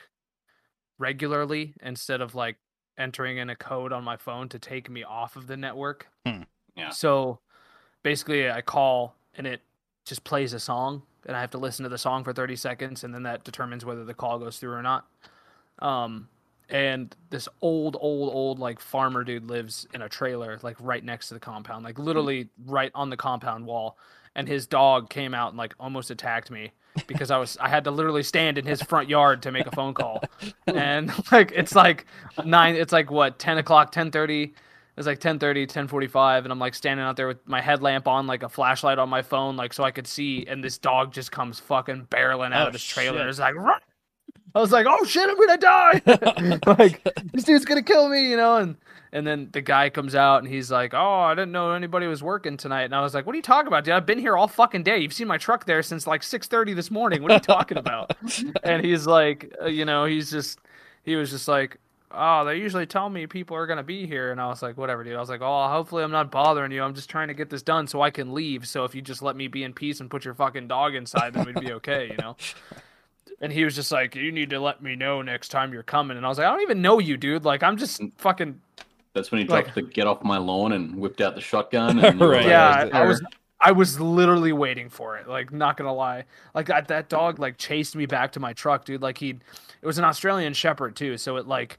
regularly 0.98 1.74
instead 1.82 2.22
of 2.22 2.36
like 2.36 2.58
entering 2.98 3.38
in 3.38 3.50
a 3.50 3.56
code 3.56 3.92
on 3.94 4.04
my 4.04 4.18
phone 4.18 4.50
to 4.50 4.60
take 4.60 4.90
me 4.90 5.04
off 5.04 5.36
of 5.36 5.48
the 5.48 5.58
network. 5.58 6.08
Hmm. 6.26 6.44
Yeah. 6.76 6.90
So 6.90 7.40
basically 8.04 8.50
I 8.50 8.62
call 8.62 9.16
and 9.36 9.48
it 9.48 9.62
just 10.06 10.24
plays 10.24 10.54
a 10.54 10.60
song 10.60 11.04
and 11.26 11.36
I 11.36 11.42
have 11.42 11.52
to 11.52 11.58
listen 11.58 11.84
to 11.84 11.90
the 11.90 11.98
song 11.98 12.24
for 12.24 12.34
30 12.34 12.56
seconds 12.56 13.04
and 13.04 13.14
then 13.14 13.24
that 13.24 13.44
determines 13.44 13.86
whether 13.86 14.04
the 14.04 14.14
call 14.14 14.40
goes 14.40 14.58
through 14.58 14.74
or 14.74 14.82
not. 14.82 15.06
Um 15.80 16.28
and 16.70 17.14
this 17.30 17.50
old 17.62 17.98
old 18.00 18.34
old 18.34 18.58
like 18.58 18.80
farmer 18.80 19.24
dude 19.24 19.44
lives 19.44 19.88
in 19.94 20.02
a 20.02 20.10
trailer 20.10 20.58
like 20.64 20.78
right 20.80 21.04
next 21.04 21.28
to 21.28 21.34
the 21.34 21.40
compound 21.40 21.84
like 21.84 22.00
literally 22.00 22.50
right 22.66 22.92
on 22.96 23.10
the 23.10 23.18
compound 23.18 23.66
wall 23.66 23.98
and 24.36 24.48
his 24.48 24.66
dog 24.66 25.10
came 25.10 25.34
out 25.34 25.50
and 25.50 25.58
like 25.58 25.74
almost 25.80 26.10
attacked 26.10 26.50
me 26.50 26.72
because 27.08 27.32
i 27.32 27.38
was 27.38 27.58
i 27.62 27.68
had 27.70 27.84
to 27.84 27.92
literally 27.92 28.24
stand 28.24 28.58
in 28.58 28.66
his 28.66 28.82
front 28.82 29.08
yard 29.10 29.42
to 29.42 29.52
make 29.52 29.66
a 29.66 29.72
phone 29.72 29.94
call 29.94 30.22
and 30.68 31.12
like 31.32 31.52
it's 31.54 31.76
like 31.76 32.06
nine 32.46 32.76
it's 32.76 32.92
like 32.94 33.10
what 33.12 33.40
10 33.40 33.58
o'clock 33.58 33.92
10 33.92 34.12
30 34.12 34.54
it's 34.98 35.08
like 35.08 35.20
10 35.20 35.40
30 35.40 35.66
10 35.68 35.88
45 35.88 36.46
and 36.46 36.52
i'm 36.52 36.60
like 36.60 36.76
standing 36.76 37.06
out 37.06 37.16
there 37.16 37.28
with 37.28 37.46
my 37.48 37.62
headlamp 37.62 38.08
on 38.08 38.28
like 38.28 38.44
a 38.44 38.50
flashlight 38.50 39.00
on 39.00 39.10
my 39.10 39.22
phone 39.22 39.56
like 39.56 39.74
so 39.74 39.84
i 39.84 39.92
could 39.92 40.06
see 40.08 40.46
and 40.48 40.64
this 40.64 40.78
dog 40.78 41.12
just 41.14 41.32
comes 41.32 41.60
fucking 41.60 42.08
barreling 42.12 42.54
out 42.54 42.66
Oh, 42.66 42.68
of 42.68 42.74
his 42.74 42.84
trailer 42.84 43.20
shit. 43.20 43.28
it's 43.28 43.40
like 43.40 43.56
"Run!" 43.56 43.80
I 44.54 44.60
was 44.60 44.74
like, 44.74 44.86
"Oh 44.90 45.06
shit, 45.06 45.30
I'm 45.30 45.38
gonna 45.38 45.58
die!" 45.58 46.60
like 46.78 47.02
this 47.32 47.46
dude's 47.46 47.64
gonna 47.64 47.82
kill 47.82 48.10
me, 48.10 48.30
you 48.30 48.36
know. 48.36 48.58
And 48.58 48.76
and 49.14 49.28
then 49.28 49.50
the 49.52 49.62
guy 49.62 49.90
comes 49.90 50.16
out 50.16 50.38
and 50.44 50.48
he's 50.48 50.72
like, 50.72 50.94
"Oh, 50.94 51.20
I 51.20 51.36
didn't 51.36 51.52
know 51.52 51.72
anybody 51.72 52.08
was 52.08 52.24
working 52.24 52.58
tonight." 52.58 52.84
And 52.84 52.96
I 52.96 53.02
was 53.02 53.14
like, 53.14 53.26
"What 53.26 53.34
are 53.34 53.38
you 53.38 53.42
talking 53.42 53.68
about, 53.68 53.84
dude? 53.84 53.94
I've 53.94 54.06
been 54.06 54.20
here 54.20 54.38
all 54.38 54.48
fucking 54.48 54.84
day. 54.84 55.00
You've 55.00 55.14
seen 55.14 55.28
my 55.28 55.38
truck 55.38 55.66
there 55.66 55.84
since 55.84 56.08
like 56.08 56.22
6:30 56.22 56.74
this 56.76 56.90
morning. 56.90 57.22
What 57.22 57.32
are 57.32 57.36
you 57.36 57.40
talking 57.42 57.78
about?" 57.78 58.16
and 58.64 58.84
he's 58.84 59.06
like, 59.06 59.54
uh, 59.62 59.66
you 59.66 59.86
know, 59.86 60.06
he's 60.06 60.32
just 60.32 60.60
he 61.04 61.16
was 61.16 61.30
just 61.30 61.48
like, 61.48 61.78
"Oh, 62.12 62.46
they 62.46 62.58
usually 62.58 62.86
tell 62.86 63.10
me 63.10 63.28
people 63.28 63.58
are 63.58 63.68
gonna 63.68 63.84
be 63.84 64.06
here," 64.08 64.32
and 64.32 64.40
I 64.40 64.48
was 64.48 64.62
like, 64.62 64.78
"Whatever, 64.78 65.04
dude." 65.04 65.16
I 65.16 65.20
was 65.20 65.30
like, 65.30 65.42
"Oh, 65.42 65.68
hopefully 65.68 66.04
I'm 66.04 66.12
not 66.12 66.32
bothering 66.32 66.72
you. 66.72 66.82
I'm 66.82 66.94
just 66.94 67.10
trying 67.10 67.28
to 67.28 67.34
get 67.34 67.50
this 67.50 67.64
done 67.64 67.88
so 67.88 68.02
I 68.02 68.12
can 68.12 68.34
leave. 68.34 68.66
So 68.66 68.86
if 68.86 68.96
you 68.96 69.02
just 69.02 69.22
let 69.22 69.36
me 69.36 69.50
be 69.50 69.64
in 69.64 69.74
peace 69.74 70.00
and 70.00 70.10
put 70.10 70.24
your 70.24 70.34
fucking 70.36 70.68
dog 70.70 70.96
inside, 70.96 71.34
then 71.34 71.46
we'd 71.46 71.60
be 71.60 71.74
okay, 71.74 72.08
you 72.10 72.18
know." 72.18 72.38
And 73.44 73.52
he 73.52 73.64
was 73.64 73.74
just 73.74 73.92
like, 73.92 74.14
"You 74.14 74.32
need 74.32 74.52
to 74.52 74.60
let 74.60 74.84
me 74.84 74.96
know 74.96 75.24
next 75.24 75.48
time 75.48 75.74
you're 75.74 75.82
coming." 75.82 76.16
And 76.16 76.24
I 76.24 76.30
was 76.30 76.38
like, 76.38 76.46
"I 76.46 76.52
don't 76.52 76.62
even 76.62 76.84
know 76.84 77.00
you, 77.00 77.18
dude. 77.18 77.44
Like, 77.44 77.64
I'm 77.64 77.76
just 77.76 78.00
fucking 78.20 78.62
That's 79.14 79.32
when 79.32 79.42
he 79.42 79.48
like- 79.48 79.66
dropped 79.66 79.76
the 79.76 79.82
get 79.82 80.08
off 80.08 80.24
my 80.24 80.38
lawn 80.38 80.72
and 80.72 80.96
whipped 80.96 81.22
out 81.22 81.36
the 81.36 81.42
shotgun. 81.42 82.00
And 82.00 82.20
Right. 82.22 82.38
like, 82.42 82.46
yeah." 82.46 82.90
I, 82.94 83.02
I 83.02 83.06
was 83.06 83.22
I 83.64 83.72
was 83.74 84.00
literally 84.00 84.54
waiting 84.54 84.90
for 84.90 85.18
it. 85.18 85.28
Like, 85.28 85.52
not 85.54 85.78
gonna 85.78 85.94
lie, 85.94 86.24
like 86.56 86.68
that 86.68 86.88
that 86.88 87.10
dog 87.10 87.38
like 87.40 87.58
chased 87.58 87.96
me 87.96 88.06
back 88.06 88.32
to 88.34 88.40
my 88.40 88.54
truck, 88.54 88.86
dude. 88.86 89.02
Like 89.02 89.18
he, 89.20 89.30
it 89.30 89.86
was 89.86 89.98
an 89.98 90.04
Australian 90.04 90.54
Shepherd 90.54 90.96
too, 90.96 91.18
so 91.18 91.38
it 91.38 91.48
like 91.48 91.78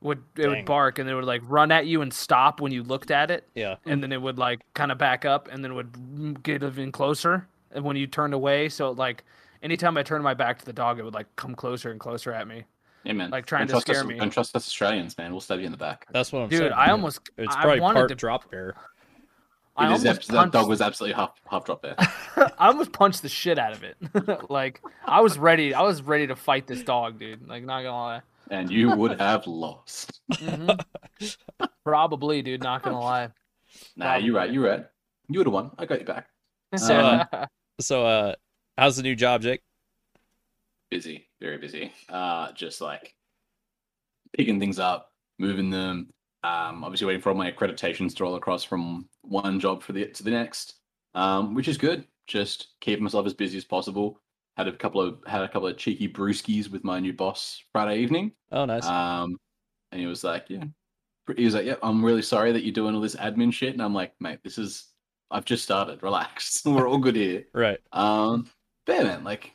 would 0.00 0.18
it 0.36 0.42
Dang. 0.42 0.50
would 0.50 0.64
bark 0.64 0.98
and 0.98 1.08
it 1.08 1.14
would 1.14 1.24
like 1.24 1.42
run 1.46 1.70
at 1.70 1.86
you 1.86 2.02
and 2.02 2.12
stop 2.12 2.60
when 2.60 2.72
you 2.72 2.82
looked 2.82 3.12
at 3.12 3.30
it, 3.30 3.46
Yeah. 3.54 3.76
and 3.86 4.02
then 4.02 4.10
it 4.10 4.20
would 4.20 4.36
like 4.36 4.60
kind 4.74 4.90
of 4.90 4.98
back 4.98 5.24
up 5.24 5.48
and 5.52 5.62
then 5.62 5.70
it 5.70 5.74
would 5.74 6.42
get 6.42 6.62
even 6.64 6.90
closer. 6.90 7.46
And 7.70 7.84
when 7.84 7.94
you 7.96 8.08
turned 8.08 8.34
away, 8.34 8.68
so 8.68 8.90
like 8.90 9.22
anytime 9.62 9.96
I 9.96 10.02
turned 10.02 10.24
my 10.24 10.34
back 10.34 10.58
to 10.58 10.64
the 10.64 10.72
dog, 10.72 10.98
it 10.98 11.04
would 11.04 11.14
like 11.14 11.28
come 11.36 11.54
closer 11.54 11.92
and 11.92 12.00
closer 12.00 12.32
at 12.32 12.48
me. 12.48 12.64
Yeah, 13.04 13.14
man. 13.14 13.30
Like, 13.30 13.46
trying 13.46 13.66
to 13.66 13.72
trust 13.72 13.90
us- 13.90 13.96
scare 13.96 14.06
me. 14.08 14.18
Don't 14.18 14.30
trust 14.30 14.54
us 14.56 14.66
Australians, 14.66 15.16
man. 15.18 15.32
We'll 15.32 15.40
stab 15.40 15.58
you 15.58 15.66
in 15.66 15.72
the 15.72 15.78
back. 15.78 16.06
That's 16.12 16.32
what 16.32 16.42
I'm 16.42 16.48
Dude, 16.48 16.58
saying. 16.58 16.70
Dude, 16.70 16.78
I 16.78 16.90
almost 16.90 17.20
It's 17.36 17.54
I 17.56 17.62
probably 17.62 17.80
wanted 17.80 17.94
part 18.00 18.08
to 18.10 18.14
drop 18.14 18.50
bear. 18.50 18.74
I 19.76 19.84
It 19.84 19.86
is 19.94 20.04
almost 20.04 20.06
abs- 20.06 20.26
that 20.28 20.50
dog 20.52 20.68
was 20.68 20.80
absolutely 20.82 21.14
half 21.16 21.32
half 21.50 21.64
drop 21.64 21.82
there. 21.82 21.94
I 22.58 22.68
almost 22.68 22.92
punched 22.92 23.22
the 23.22 23.28
shit 23.30 23.58
out 23.58 23.72
of 23.72 23.82
it. 23.82 23.96
like 24.50 24.80
I 25.06 25.20
was 25.22 25.38
ready. 25.38 25.72
I 25.74 25.80
was 25.82 26.02
ready 26.02 26.26
to 26.26 26.36
fight 26.36 26.66
this 26.66 26.82
dog, 26.82 27.18
dude. 27.18 27.48
Like 27.48 27.64
not 27.64 27.82
gonna 27.82 27.92
lie. 27.96 28.20
and 28.50 28.70
you 28.70 28.90
would 28.94 29.18
have 29.18 29.46
lost. 29.46 30.20
Mhm. 30.32 30.78
Probably, 31.84 32.42
dude. 32.42 32.62
Not 32.62 32.82
gonna 32.82 33.00
lie. 33.00 33.28
Nah, 33.96 34.16
you're 34.16 34.34
right. 34.36 34.52
You're 34.52 34.64
right. 34.68 34.86
You 35.28 35.38
would 35.40 35.46
have 35.46 35.54
won. 35.54 35.70
I 35.78 35.86
got 35.86 36.00
you 36.00 36.06
back. 36.06 36.28
So, 36.76 36.94
uh, 36.94 37.46
So, 37.80 38.06
uh, 38.06 38.34
how's 38.76 38.96
the 38.96 39.02
new 39.02 39.14
job, 39.16 39.40
Jake? 39.42 39.62
Busy, 40.92 41.26
very 41.40 41.56
busy. 41.56 41.90
Uh, 42.10 42.52
just 42.52 42.82
like 42.82 43.14
picking 44.36 44.60
things 44.60 44.78
up, 44.78 45.10
moving 45.38 45.70
them. 45.70 46.10
Um, 46.44 46.84
obviously 46.84 47.06
waiting 47.06 47.22
for 47.22 47.30
all 47.30 47.34
my 47.34 47.50
accreditations 47.50 48.14
to 48.14 48.24
roll 48.24 48.34
across 48.34 48.62
from 48.62 49.08
one 49.22 49.58
job 49.58 49.82
for 49.82 49.94
the 49.94 50.04
to 50.08 50.22
the 50.22 50.30
next. 50.30 50.74
Um, 51.14 51.54
which 51.54 51.66
is 51.66 51.78
good. 51.78 52.04
Just 52.26 52.74
keeping 52.82 53.04
myself 53.04 53.24
as 53.24 53.32
busy 53.32 53.56
as 53.56 53.64
possible. 53.64 54.20
Had 54.58 54.68
a 54.68 54.72
couple 54.72 55.00
of 55.00 55.20
had 55.26 55.40
a 55.40 55.48
couple 55.48 55.66
of 55.66 55.78
cheeky 55.78 56.10
brewskis 56.10 56.70
with 56.70 56.84
my 56.84 57.00
new 57.00 57.14
boss 57.14 57.64
Friday 57.72 58.00
evening. 58.00 58.32
Oh, 58.50 58.66
nice. 58.66 58.84
Um, 58.84 59.38
and 59.92 60.00
he 60.02 60.06
was 60.06 60.22
like, 60.22 60.44
"Yeah." 60.50 60.64
He 61.38 61.46
was 61.46 61.54
like, 61.54 61.64
"Yeah, 61.64 61.76
I'm 61.82 62.04
really 62.04 62.20
sorry 62.20 62.52
that 62.52 62.64
you're 62.64 62.74
doing 62.74 62.94
all 62.94 63.00
this 63.00 63.16
admin 63.16 63.50
shit." 63.50 63.72
And 63.72 63.80
I'm 63.80 63.94
like, 63.94 64.12
"Mate, 64.20 64.40
this 64.44 64.58
is 64.58 64.88
I've 65.30 65.46
just 65.46 65.64
started. 65.64 66.02
Relax. 66.02 66.60
We're 66.66 66.86
all 66.86 66.98
good 66.98 67.16
here." 67.16 67.44
right. 67.54 67.78
Um, 67.92 68.46
but 68.84 68.96
yeah, 68.96 69.04
man, 69.04 69.24
like, 69.24 69.52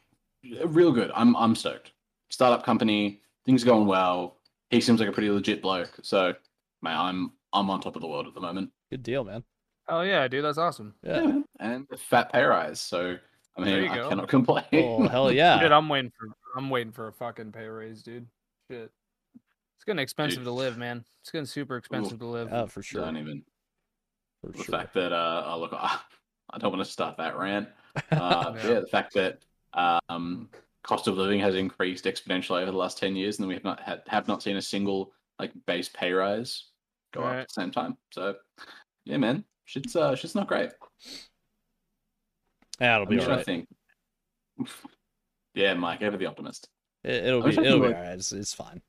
real 0.65 0.91
good. 0.91 1.11
I'm 1.15 1.35
I'm 1.35 1.55
stoked. 1.55 1.91
Startup 2.29 2.63
company, 2.65 3.21
things 3.45 3.63
are 3.63 3.67
going 3.67 3.87
well. 3.87 4.37
He 4.69 4.81
seems 4.81 4.99
like 4.99 5.09
a 5.09 5.13
pretty 5.13 5.29
legit 5.29 5.61
bloke. 5.61 5.91
So, 6.01 6.33
man, 6.81 6.97
I'm 6.97 7.31
I'm 7.53 7.69
on 7.69 7.79
top 7.81 7.95
of 7.95 8.01
the 8.01 8.07
world 8.07 8.27
at 8.27 8.33
the 8.33 8.41
moment. 8.41 8.69
Good 8.91 9.03
deal, 9.03 9.23
man. 9.23 9.43
oh 9.87 10.01
yeah, 10.01 10.27
dude. 10.27 10.43
That's 10.43 10.57
awesome. 10.57 10.93
Yeah. 11.03 11.21
man. 11.21 11.45
and 11.59 11.87
fat 11.97 12.31
pay 12.31 12.43
rise. 12.43 12.81
So, 12.81 13.17
I 13.57 13.61
mean, 13.61 13.89
I 13.89 13.95
go. 13.95 14.09
cannot 14.09 14.27
complain. 14.27 14.65
Oh, 14.73 15.07
hell 15.07 15.27
Dude, 15.29 15.37
yeah. 15.37 15.57
I'm 15.75 15.87
waiting 15.89 16.11
for. 16.17 16.27
I'm 16.57 16.69
waiting 16.69 16.91
for 16.91 17.07
a 17.07 17.13
fucking 17.13 17.51
pay 17.51 17.67
raise, 17.67 18.01
dude. 18.03 18.27
Shit. 18.69 18.91
It's 19.75 19.83
getting 19.85 19.99
expensive 19.99 20.43
to 20.43 20.51
live, 20.51 20.77
man. 20.77 21.05
It's 21.21 21.31
getting 21.31 21.45
super 21.45 21.77
expensive 21.77 22.19
to 22.19 22.25
live. 22.25 22.49
Oh, 22.51 22.67
for 22.67 22.81
sure. 22.81 23.01
Don't 23.05 23.17
even 23.17 23.43
For 24.41 24.51
the 24.51 24.57
sure. 24.63 24.65
fact 24.77 24.93
that 24.95 25.13
uh, 25.13 25.43
oh, 25.47 25.59
look, 25.59 25.71
I, 25.73 25.99
I 26.49 26.57
don't 26.57 26.71
want 26.71 26.83
to 26.83 26.91
start 26.91 27.17
that 27.17 27.37
rant. 27.37 27.69
Uh, 28.11 28.53
Yeah. 28.57 28.67
yeah, 28.69 28.79
the 28.81 28.87
fact 28.87 29.13
that 29.15 29.39
um, 29.77 30.49
cost 30.83 31.07
of 31.07 31.17
living 31.17 31.39
has 31.39 31.55
increased 31.55 32.05
exponentially 32.05 32.61
over 32.61 32.71
the 32.71 32.77
last 32.77 32.97
ten 32.97 33.15
years, 33.15 33.39
and 33.39 33.47
we 33.47 33.53
have 33.53 33.63
not 33.63 33.79
had 33.81 34.01
have 34.07 34.27
not 34.27 34.41
seen 34.43 34.57
a 34.57 34.61
single 34.61 35.11
like 35.39 35.51
base 35.65 35.89
pay 35.89 36.11
rise 36.11 36.65
go 37.13 37.21
up 37.21 37.25
Right. 37.27 37.39
at 37.41 37.47
the 37.49 37.61
same 37.61 37.71
time. 37.71 37.95
So, 38.11 38.35
yeah, 39.05 39.17
man, 39.17 39.43
shit's 39.65 39.95
uh, 39.95 40.15
shit's 40.15 40.35
not 40.35 40.47
great. 40.47 40.71
yeah, 42.79 42.95
it'll 42.95 43.03
I'm 43.07 43.09
be 43.09 43.17
trying 43.17 43.29
all 43.29 43.33
to 43.33 43.35
right. 43.37 43.45
think. 43.45 43.67
yeah, 45.55 45.73
Mike, 45.73 46.01
ever 46.01 46.17
the 46.17 46.25
optimist. 46.25 46.69
It, 47.03 47.25
it'll 47.25 47.43
I'm 47.43 47.49
be 47.49 47.55
trying 47.55 47.65
it'll 47.67 47.79
be 47.79 47.85
think, 47.87 47.95
like- 47.97 48.03
right. 48.05 48.13
It's, 48.15 48.31
it's 48.31 48.53
fine. 48.53 48.81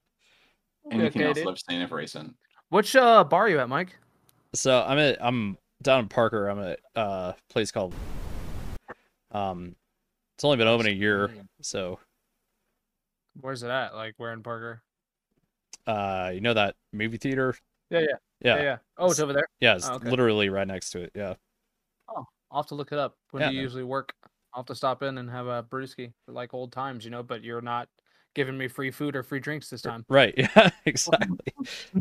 Anything 0.91 1.22
okay, 1.22 1.24
else 1.28 1.36
dude. 1.39 1.49
I've 1.49 1.59
seen 1.68 1.82
of 1.82 1.93
recent? 1.93 2.34
Which 2.70 2.97
uh 2.97 3.24
bar 3.24 3.43
are 3.43 3.49
you 3.49 3.59
at, 3.61 3.68
Mike? 3.68 3.97
So 4.55 4.82
I'm 4.86 4.99
at 4.99 5.18
I'm 5.22 5.59
down 5.82 6.01
in 6.01 6.09
Parker. 6.09 6.49
I'm 6.49 6.61
at 6.61 6.80
uh, 6.97 7.32
a 7.32 7.53
place 7.53 7.70
called 7.70 7.95
um. 9.32 9.76
It's 10.39 10.45
only 10.45 10.57
been 10.57 10.68
open 10.68 10.86
a 10.86 10.91
year, 10.91 11.32
so 11.62 11.99
Where's 13.41 13.64
it 13.64 13.70
at? 13.70 13.95
Like 13.97 14.14
where 14.18 14.32
in 14.32 14.43
Parker? 14.45 14.82
uh, 15.86 16.30
you 16.32 16.41
know 16.41 16.55
that 16.55 16.76
movie 16.93 17.16
theater? 17.16 17.55
Yeah, 17.91 18.01
yeah, 18.01 18.07
Yeah, 18.41 18.57
yeah, 18.57 18.62
yeah. 18.62 18.76
Oh, 18.99 19.11
it's 19.11 19.18
over 19.20 19.32
there. 19.32 19.49
yeah. 19.61 19.74
It's 19.76 19.89
Oh, 19.89 19.95
okay. 19.95 20.11
literally 20.11 20.49
right 20.49 20.66
next 20.66 20.91
to 20.91 21.01
it. 21.03 21.12
Yeah. 21.14 21.34
Oh, 22.09 22.24
I'll 22.51 22.62
have 22.62 22.66
to 22.68 22.74
look 22.74 22.93
it 22.93 22.99
up. 22.99 23.16
When 23.30 23.43
Yeah, 23.43 23.49
do 23.49 23.53
you 23.55 23.57
man. 23.57 23.64
usually 23.64 23.84
work? 23.84 24.12
I'll 24.55 24.61
have 24.62 24.66
to 24.66 24.74
stop 24.74 25.03
in 25.03 25.18
and 25.18 25.30
have 25.30 25.47
a 25.47 25.62
brewski 25.62 26.12
for 26.24 26.32
like 26.32 26.55
old 26.55 26.72
times, 26.72 27.05
you 27.05 27.11
know. 27.11 27.22
But 27.22 27.43
you're 27.43 27.61
not 27.61 27.89
giving 28.34 28.57
me 28.57 28.68
free 28.68 28.91
food 28.91 29.16
or 29.16 29.22
free 29.22 29.41
drinks 29.41 29.70
this 29.70 29.82
time. 29.82 30.05
Right. 30.09 30.34
Yeah. 30.57 30.70
Exactly. 30.86 31.55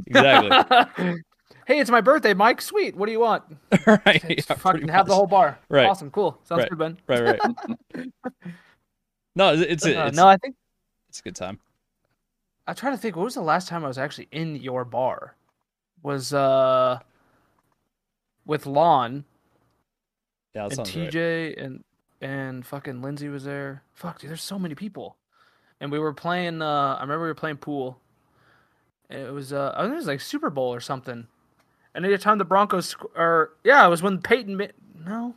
exactly. 0.05 0.57
hey, 1.65 1.79
it's 1.79 1.89
my 1.89 2.01
birthday, 2.01 2.33
Mike. 2.33 2.61
Sweet. 2.61 2.95
What 2.95 3.05
do 3.05 3.11
you 3.11 3.19
want? 3.19 3.43
right. 3.87 4.23
Yeah, 4.29 4.55
fucking 4.55 4.87
have 4.87 5.07
the 5.07 5.15
whole 5.15 5.27
bar. 5.27 5.59
Right. 5.69 5.85
Awesome. 5.87 6.11
Cool. 6.11 6.39
Sounds 6.43 6.59
Right. 6.59 6.69
good, 6.69 6.77
Ben. 6.79 6.97
Right. 7.07 7.39
Right. 7.95 8.11
no, 9.35 9.53
it's 9.53 9.61
it's, 9.61 9.85
Uh, 9.85 10.05
it's, 10.07 10.17
no, 10.17 10.27
I 10.27 10.37
think 10.37 10.55
it's 11.09 11.19
a 11.19 11.23
good 11.23 11.35
time. 11.35 11.59
I'm 12.67 12.75
trying 12.75 12.93
to 12.93 12.97
think. 12.97 13.15
What 13.15 13.23
was 13.25 13.35
the 13.35 13.41
last 13.41 13.67
time 13.67 13.83
I 13.85 13.87
was 13.87 13.97
actually 13.97 14.27
in 14.31 14.55
your 14.57 14.83
bar? 14.85 15.35
Was 16.03 16.33
uh 16.33 16.99
with 18.45 18.65
Lon 18.65 19.25
Yeah, 20.53 20.65
and 20.65 20.73
sounds 20.73 20.95
right. 20.95 21.11
TJ 21.11 21.63
and 21.63 21.83
and 22.21 22.65
fucking 22.65 23.01
Lindsay 23.01 23.29
was 23.29 23.43
there. 23.43 23.83
Fuck, 23.93 24.19
dude, 24.19 24.29
there's 24.29 24.41
so 24.43 24.59
many 24.59 24.75
people. 24.75 25.17
And 25.79 25.91
we 25.91 25.99
were 25.99 26.13
playing. 26.13 26.61
uh 26.61 26.95
I 26.97 27.01
remember 27.01 27.23
we 27.23 27.29
were 27.29 27.35
playing 27.35 27.57
pool. 27.57 27.99
And 29.09 29.21
It 29.21 29.31
was 29.31 29.53
uh 29.53 29.73
I 29.75 29.81
think 29.83 29.93
it 29.93 29.97
was 29.97 30.07
like 30.07 30.21
Super 30.21 30.49
Bowl 30.49 30.73
or 30.73 30.79
something. 30.79 31.27
And 31.97 32.05
any 32.05 32.15
time 32.19 32.37
the 32.37 32.45
Broncos 32.45 32.95
or 33.15 33.53
yeah, 33.63 33.83
it 33.83 33.89
was 33.89 34.03
when 34.03 34.21
Peyton. 34.21 34.55
No, 35.03 35.33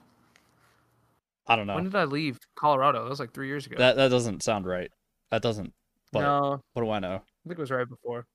I 1.47 1.57
don't 1.57 1.67
know. 1.67 1.75
when 1.75 1.85
did 1.85 1.95
I 1.95 2.05
leave 2.05 2.39
Colorado? 2.55 3.03
That 3.03 3.09
was 3.09 3.19
like 3.19 3.33
three 3.33 3.47
years 3.47 3.65
ago. 3.65 3.77
That 3.79 3.97
that 3.97 4.09
doesn't 4.09 4.43
sound 4.43 4.67
right. 4.67 4.91
That 5.31 5.41
doesn't. 5.41 5.73
But 6.13 6.21
no, 6.21 6.61
what 6.75 6.83
do 6.83 6.91
I 6.91 6.99
know? 6.99 7.15
I 7.15 7.49
think 7.49 7.59
it 7.59 7.63
was 7.63 7.71
right 7.71 7.89
before. 7.89 8.27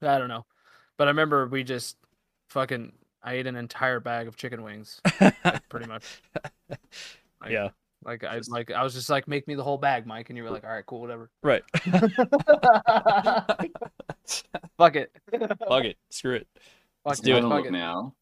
I 0.00 0.16
don't 0.16 0.28
know, 0.28 0.46
but 0.96 1.08
I 1.08 1.10
remember 1.10 1.48
we 1.48 1.64
just 1.64 1.96
fucking. 2.50 2.92
I 3.24 3.32
ate 3.32 3.48
an 3.48 3.56
entire 3.56 3.98
bag 3.98 4.28
of 4.28 4.36
chicken 4.36 4.62
wings, 4.62 5.00
like, 5.20 5.34
pretty 5.68 5.88
much. 5.88 6.04
Like- 6.70 7.50
yeah. 7.50 7.70
Like 8.04 8.22
I 8.22 8.36
was 8.36 8.48
like 8.48 8.70
I 8.70 8.84
was 8.84 8.94
just 8.94 9.10
like, 9.10 9.26
make 9.26 9.48
me 9.48 9.56
the 9.56 9.64
whole 9.64 9.78
bag, 9.78 10.06
Mike, 10.06 10.30
and 10.30 10.36
you 10.36 10.44
were 10.44 10.50
like, 10.50 10.62
all 10.62 10.70
right, 10.70 10.86
cool, 10.86 11.00
whatever. 11.00 11.28
Right. 11.42 11.64
Fuck 14.78 14.94
it. 14.94 15.10
Fuck 15.68 15.84
it. 15.84 15.96
Screw 16.10 16.34
it. 16.36 16.46
Fuck 17.06 17.18
do 17.18 17.36
I'm 17.36 17.44
it. 17.44 17.46
a 17.46 17.48
look 17.48 17.66
it. 17.66 17.70
now. 17.72 18.14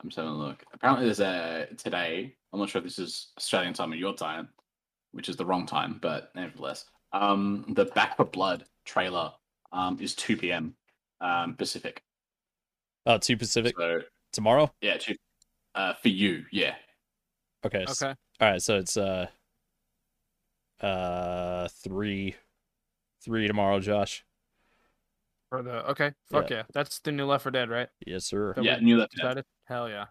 I'm 0.00 0.08
just 0.10 0.16
having 0.16 0.30
a 0.32 0.36
look. 0.36 0.62
Apparently, 0.72 1.06
there's 1.06 1.20
a 1.20 1.66
today. 1.76 2.34
I'm 2.52 2.60
not 2.60 2.68
sure 2.68 2.78
if 2.80 2.84
this 2.84 2.98
is 2.98 3.32
Australian 3.38 3.72
time 3.74 3.92
or 3.92 3.96
your 3.96 4.14
time, 4.14 4.48
which 5.12 5.28
is 5.28 5.36
the 5.36 5.44
wrong 5.46 5.66
time, 5.66 5.98
but 6.00 6.30
nevertheless, 6.34 6.84
um, 7.12 7.64
the 7.70 7.86
Back 7.86 8.16
4 8.16 8.26
Blood 8.26 8.64
trailer 8.84 9.32
um 9.72 9.98
is 10.00 10.14
2 10.14 10.36
p.m. 10.36 10.74
um 11.20 11.54
Pacific. 11.56 12.02
Oh, 13.06 13.16
two 13.18 13.36
Pacific 13.38 13.74
So 13.78 14.02
tomorrow. 14.32 14.70
yeah, 14.82 14.98
two, 14.98 15.14
uh, 15.74 15.94
for 15.94 16.08
you, 16.08 16.44
yeah. 16.52 16.74
Okay. 17.64 17.82
s- 17.82 18.02
Okay. 18.02 18.14
All 18.40 18.50
right. 18.50 18.62
So 18.62 18.76
it's 18.78 18.96
uh 18.96 19.26
uh 20.80 21.68
three 21.82 22.36
three 23.24 23.46
tomorrow, 23.48 23.80
Josh. 23.80 24.24
For 25.48 25.62
the 25.62 25.90
okay. 25.90 26.12
Fuck 26.30 26.50
yeah. 26.50 26.64
That's 26.72 26.98
the 27.00 27.12
new 27.12 27.24
Left 27.26 27.42
4 27.44 27.52
Dead, 27.52 27.70
right? 27.70 27.88
Yes, 28.06 28.26
sir. 28.26 28.52
That 28.54 28.64
yeah, 28.64 28.78
new 28.80 28.98
left. 28.98 29.14
Yeah, 29.16 29.22
Decided? 29.22 29.44
Hell 29.64 29.88
yeah. 29.88 30.06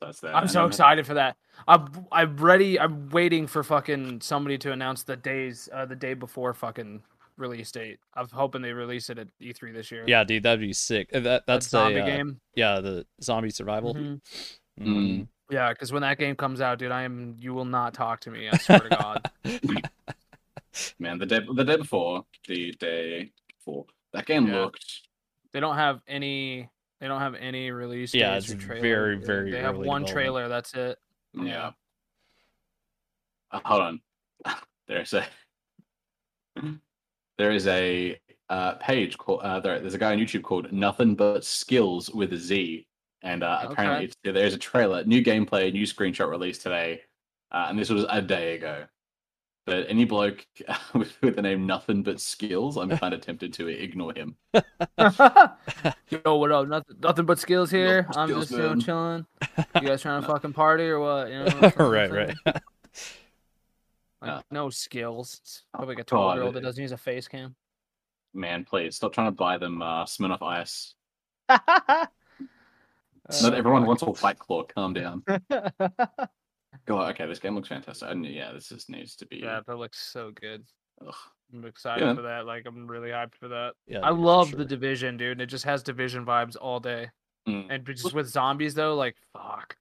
that's 0.00 0.20
that. 0.20 0.34
I'm 0.34 0.48
so 0.48 0.66
excited 0.66 1.06
for 1.06 1.14
that. 1.14 1.36
I'm 1.68 1.88
I'm 2.10 2.36
ready. 2.36 2.78
I'm 2.78 3.08
waiting 3.10 3.46
for 3.46 3.62
fucking 3.62 4.20
somebody 4.20 4.58
to 4.58 4.72
announce 4.72 5.04
the 5.04 5.16
days 5.16 5.68
uh, 5.72 5.86
the 5.86 5.94
day 5.94 6.14
before 6.14 6.54
fucking 6.54 7.02
release 7.36 7.70
date. 7.70 7.98
I'm 8.14 8.28
hoping 8.28 8.62
they 8.62 8.72
release 8.72 9.10
it 9.10 9.18
at 9.18 9.28
E3 9.40 9.72
this 9.72 9.90
year. 9.92 10.04
Yeah, 10.06 10.24
dude, 10.24 10.42
that'd 10.42 10.60
be 10.60 10.72
sick. 10.72 11.08
Uh, 11.12 11.20
That 11.20 11.22
That 11.22 11.46
that's 11.46 11.68
zombie 11.68 11.94
the 11.94 12.02
uh, 12.02 12.06
game. 12.06 12.40
Yeah, 12.56 12.80
the 12.80 13.06
zombie 13.22 13.50
survival. 13.50 13.94
Mhm. 13.94 14.20
Mhm. 14.80 15.28
Yeah, 15.50 15.68
because 15.68 15.92
when 15.92 16.02
that 16.02 16.18
game 16.18 16.34
comes 16.34 16.60
out, 16.60 16.78
dude, 16.78 16.90
I 16.90 17.02
am. 17.02 17.36
You 17.38 17.54
will 17.54 17.64
not 17.64 17.94
talk 17.94 18.20
to 18.20 18.30
me. 18.30 18.48
I 18.50 18.56
swear 18.56 18.80
to 18.80 18.88
God. 18.88 19.30
man, 20.98 21.18
the 21.18 21.26
day 21.26 21.40
the 21.54 21.64
day 21.64 21.76
before, 21.76 22.24
the 22.48 22.72
day 22.72 23.30
before, 23.58 23.84
that 24.12 24.26
game 24.26 24.46
Yeah. 24.46 24.60
looked. 24.60 25.02
They 25.52 25.60
don't 25.60 25.76
have 25.76 26.00
any. 26.06 26.68
They 27.00 27.08
don't 27.08 27.20
have 27.20 27.34
any 27.34 27.70
release. 27.72 28.14
Yeah, 28.14 28.36
it's 28.36 28.46
very, 28.52 29.16
very 29.18 29.50
They 29.50 29.60
have 29.60 29.76
one 29.76 30.06
trailer. 30.06 30.48
That's 30.48 30.72
it. 30.74 30.98
Yeah. 31.34 31.44
Yeah. 31.44 31.70
Uh, 33.50 33.60
hold 33.64 33.82
on. 33.82 34.00
There's 34.88 35.12
a 35.12 35.26
there 37.38 37.50
is 37.50 37.66
a 37.66 38.18
uh, 38.48 38.74
page 38.74 39.16
called 39.18 39.40
uh, 39.42 39.60
there, 39.60 39.80
there's 39.80 39.94
a 39.94 39.98
guy 39.98 40.12
on 40.12 40.18
YouTube 40.18 40.42
called 40.42 40.70
Nothing 40.72 41.14
But 41.14 41.44
Skills 41.44 42.10
with 42.10 42.32
a 42.32 42.36
Z, 42.36 42.86
and 43.22 43.42
uh, 43.42 43.60
Okay. 43.64 43.72
apparently 43.72 44.04
it's, 44.06 44.16
there's 44.22 44.54
a 44.54 44.58
trailer, 44.58 45.04
new 45.04 45.22
gameplay, 45.24 45.72
new 45.72 45.84
screenshot 45.86 46.28
released 46.28 46.60
today, 46.62 47.02
uh, 47.50 47.66
and 47.68 47.78
this 47.78 47.88
was 47.88 48.04
a 48.10 48.20
day 48.20 48.56
ago. 48.56 48.84
But 49.64 49.86
any 49.88 50.04
bloke 50.04 50.44
with, 50.94 51.16
with 51.22 51.36
the 51.36 51.42
name 51.42 51.66
Nothing 51.66 52.02
But 52.02 52.20
Skills, 52.20 52.76
I'm 52.76 52.90
kind 52.98 53.14
of 53.14 53.20
tempted 53.20 53.52
to 53.54 53.68
ignore 53.68 54.12
him. 54.12 54.36
Yo, 54.54 56.34
what 56.36 56.50
up? 56.50 56.66
Nothing, 56.68 56.96
nothing 57.00 57.26
but 57.26 57.38
skills 57.38 57.70
here. 57.70 58.02
but 58.08 58.16
I'm 58.16 58.28
skills, 58.28 58.42
just 58.48 58.52
you 58.52 58.58
know 58.58 58.68
man. 58.70 58.80
chilling. 58.80 59.26
You 59.82 59.88
guys 59.88 60.02
trying 60.02 60.20
to 60.22 60.26
fucking 60.26 60.52
party 60.52 60.84
or 60.84 60.98
what? 61.00 61.28
You 61.30 61.38
know, 61.40 61.44
what 61.44 61.80
I'm 61.80 61.90
right, 61.90 62.10
saying? 62.10 62.34
right. 62.44 62.54
Like, 62.54 62.62
Yeah. 64.24 64.40
no 64.50 64.70
skills. 64.70 65.38
It's 65.42 65.62
probably 65.72 65.94
like 65.94 66.02
a 66.02 66.10
God, 66.10 66.16
12 66.16 66.34
year 66.36 66.42
old 66.44 66.56
it- 66.56 66.60
that 66.60 66.66
doesn't 66.66 66.82
use 66.82 66.92
a 66.92 66.96
face 66.96 67.28
cam. 67.28 67.54
Man, 68.34 68.64
please 68.64 68.96
stop 68.96 69.12
trying 69.12 69.26
to 69.28 69.32
buy 69.32 69.58
them 69.58 69.80
uh, 69.82 70.04
Smirnoff 70.06 70.42
Ice. 70.42 70.94
Uh, 71.48 72.06
Not 73.42 73.54
everyone 73.54 73.84
wants 73.86 74.02
a 74.02 74.06
White 74.06 74.38
Claw. 74.38 74.64
Calm 74.64 74.94
down. 74.94 75.22
God, 76.86 77.10
okay, 77.12 77.26
this 77.26 77.38
game 77.38 77.54
looks 77.54 77.68
fantastic. 77.68 78.08
And 78.10 78.24
yeah, 78.26 78.52
this 78.52 78.68
just 78.68 78.90
needs 78.90 79.14
to 79.16 79.26
be. 79.26 79.36
yeah, 79.38 79.60
that 79.66 79.76
looks 79.76 80.00
so 80.12 80.30
good. 80.32 80.64
ugh. 81.06 81.14
I'm 81.54 81.64
excited 81.66 82.04
Yeah. 82.04 82.14
for 82.14 82.22
that. 82.22 82.46
Like, 82.46 82.64
I'm 82.66 82.86
really 82.86 83.10
hyped 83.10 83.34
for 83.34 83.48
that. 83.48 83.74
Yeah, 83.86 84.00
I 84.02 84.08
love 84.10 84.48
sure. 84.50 84.58
the 84.58 84.64
division, 84.64 85.16
dude. 85.18 85.32
And 85.32 85.40
it 85.42 85.46
just 85.46 85.64
has 85.66 85.82
division 85.82 86.24
vibes 86.24 86.56
all 86.60 86.80
day. 86.80 87.10
Mm. 87.46 87.66
And 87.70 87.86
just 87.86 88.14
with 88.14 88.26
zombies 88.28 88.72
though, 88.74 88.94
like 88.94 89.16
fuck, 89.32 89.76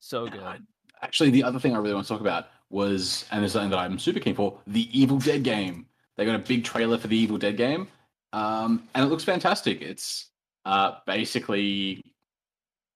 so 0.00 0.26
good. 0.26 0.40
I- 0.42 0.58
Actually, 1.02 1.30
the 1.30 1.42
other 1.42 1.58
thing 1.58 1.74
I 1.74 1.78
really 1.78 1.92
want 1.92 2.06
to 2.06 2.12
talk 2.12 2.22
about 2.22 2.46
was, 2.70 3.26
and 3.30 3.44
it's 3.44 3.52
something 3.52 3.68
that 3.70 3.78
I'm 3.78 3.98
super 3.98 4.20
keen 4.20 4.34
for, 4.34 4.58
the 4.66 4.88
Evil 4.98 5.18
Dead 5.18 5.42
game. 5.42 5.86
They 6.16 6.24
got 6.24 6.36
a 6.36 6.38
big 6.38 6.64
trailer 6.64 6.96
for 6.96 7.08
the 7.08 7.16
Evil 7.16 7.36
Dead 7.36 7.56
game, 7.58 7.88
um, 8.32 8.88
and 8.94 9.04
it 9.04 9.08
looks 9.08 9.24
fantastic. 9.24 9.82
It's 9.82 10.30
uh, 10.64 10.92
basically, 11.06 12.02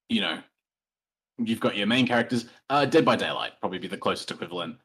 you 0.09 0.22
know, 0.22 0.39
you've 1.39 1.61
got 1.61 1.76
your 1.76 1.86
main 1.86 2.07
characters. 2.07 2.47
Uh, 2.70 2.84
Dead 2.84 3.05
by 3.05 3.16
Daylight 3.16 3.53
probably 3.61 3.78
be 3.78 3.89
the 3.89 3.97
closest 3.97 4.30
equivalent, 4.30 4.76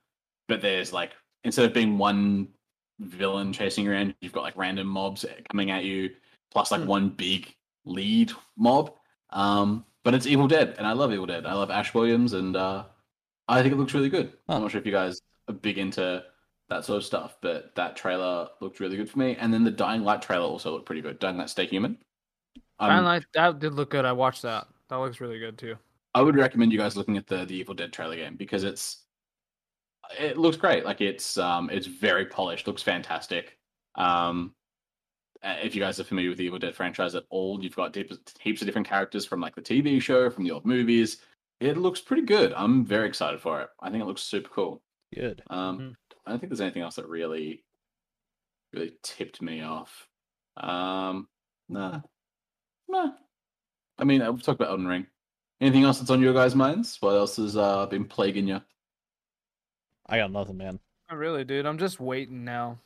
but 0.47 0.61
there's 0.61 0.93
like 0.93 1.11
instead 1.43 1.65
of 1.65 1.73
being 1.73 1.97
one 1.97 2.47
villain 2.99 3.51
chasing 3.51 3.87
around, 3.87 4.15
you've 4.21 4.31
got 4.33 4.43
like 4.43 4.55
random 4.57 4.87
mobs 4.87 5.25
coming 5.51 5.71
at 5.71 5.83
you, 5.83 6.09
plus 6.51 6.71
like 6.71 6.81
Hmm. 6.81 6.87
one 6.87 7.09
big 7.09 7.53
lead 7.85 8.31
mob. 8.57 8.93
Um, 9.31 9.85
but 10.03 10.13
it's 10.13 10.27
Evil 10.27 10.47
Dead, 10.47 10.75
and 10.77 10.85
I 10.85 10.91
love 10.93 11.11
Evil 11.11 11.25
Dead. 11.25 11.45
I 11.45 11.53
love 11.53 11.71
Ash 11.71 11.93
Williams, 11.93 12.33
and 12.33 12.55
uh, 12.55 12.83
I 13.47 13.61
think 13.61 13.73
it 13.73 13.77
looks 13.77 13.93
really 13.93 14.09
good. 14.09 14.33
Huh. 14.47 14.55
I'm 14.55 14.61
not 14.61 14.71
sure 14.71 14.79
if 14.79 14.85
you 14.85 14.91
guys 14.91 15.19
are 15.47 15.53
big 15.53 15.77
into 15.77 16.23
that 16.69 16.85
sort 16.85 16.97
of 16.97 17.03
stuff, 17.03 17.35
but 17.41 17.73
that 17.75 17.95
trailer 17.95 18.47
looked 18.61 18.79
really 18.79 18.95
good 18.95 19.09
for 19.09 19.19
me. 19.19 19.35
And 19.35 19.53
then 19.53 19.63
the 19.63 19.71
Dying 19.71 20.03
Light 20.03 20.21
trailer 20.21 20.45
also 20.45 20.71
looked 20.71 20.85
pretty 20.85 21.01
good. 21.01 21.19
Dying 21.19 21.37
Light 21.37 21.49
Stay 21.49 21.65
Human. 21.65 21.97
Um, 22.79 22.89
Dying 22.89 23.03
Light 23.03 23.23
that 23.33 23.59
did 23.59 23.73
look 23.73 23.89
good. 23.89 24.05
I 24.05 24.11
watched 24.13 24.43
that. 24.43 24.67
That 24.89 24.97
looks 24.97 25.19
really 25.19 25.39
good 25.39 25.57
too. 25.57 25.75
I 26.15 26.21
would 26.21 26.35
recommend 26.35 26.71
you 26.71 26.77
guys 26.77 26.95
looking 26.95 27.17
at 27.17 27.27
the 27.27 27.45
the 27.45 27.55
Evil 27.55 27.73
Dead 27.73 27.91
trailer 27.93 28.15
game 28.15 28.35
because 28.35 28.63
it's 28.63 29.05
it 30.19 30.37
looks 30.37 30.57
great. 30.57 30.85
Like 30.85 31.01
it's 31.01 31.37
um 31.37 31.69
it's 31.69 31.87
very 31.87 32.25
polished, 32.25 32.67
looks 32.67 32.83
fantastic. 32.83 33.57
Um 33.95 34.53
uh, 35.43 35.57
if 35.61 35.75
you 35.75 35.81
guys 35.81 35.99
are 35.99 36.05
familiar 36.05 36.29
with 36.29 36.37
the 36.37 36.45
Evil 36.45 36.59
Dead 36.59 36.73
franchise 36.75 37.15
at 37.15 37.25
all, 37.29 37.61
you've 37.61 37.75
got 37.75 37.91
deep, 37.91 38.09
heaps 38.39 38.61
of 38.61 38.65
different 38.65 38.87
characters 38.87 39.25
from 39.25 39.41
like 39.41 39.55
the 39.55 39.61
TV 39.61 40.01
show, 40.01 40.29
from 40.29 40.45
the 40.45 40.51
old 40.51 40.65
movies. 40.65 41.17
It 41.59 41.77
looks 41.77 41.99
pretty 41.99 42.21
good. 42.23 42.53
I'm 42.53 42.85
very 42.85 43.07
excited 43.09 43.41
for 43.41 43.59
it. 43.61 43.67
I 43.81 43.89
think 43.89 44.01
it 44.01 44.05
looks 44.05 44.21
super 44.21 44.49
cool. 44.49 44.81
Good. 45.13 45.43
Um, 45.49 45.79
Mhm. 45.79 45.95
I 46.25 46.29
don't 46.29 46.39
think 46.39 46.49
there's 46.49 46.61
anything 46.61 46.81
else 46.81 46.95
that 46.95 47.07
really, 47.09 47.65
really 48.71 48.93
tipped 49.03 49.41
me 49.41 49.61
off. 49.61 50.07
Um, 50.55 51.27
nah, 51.67 51.99
nah. 52.87 53.11
I 53.97 54.03
mean, 54.05 54.21
we've 54.21 54.41
talked 54.41 54.59
about 54.61 54.69
Elden 54.71 54.87
Ring. 54.87 55.07
Anything 55.63 55.85
else 55.85 55.97
that's 55.99 56.09
on 56.09 56.21
your 56.21 56.33
guys' 56.33 56.55
minds? 56.55 56.97
What 56.99 57.11
else 57.11 57.37
has 57.37 57.55
uh, 57.55 57.85
been 57.85 58.03
plaguing 58.03 58.49
you? 58.49 58.59
I 60.09 60.17
got 60.17 60.29
nothing, 60.29 60.57
man. 60.57 60.77
Not 61.09 61.17
really, 61.17 61.45
dude. 61.45 61.65
I'm 61.65 61.77
just 61.77 62.01
waiting 62.01 62.43
now. 62.43 62.79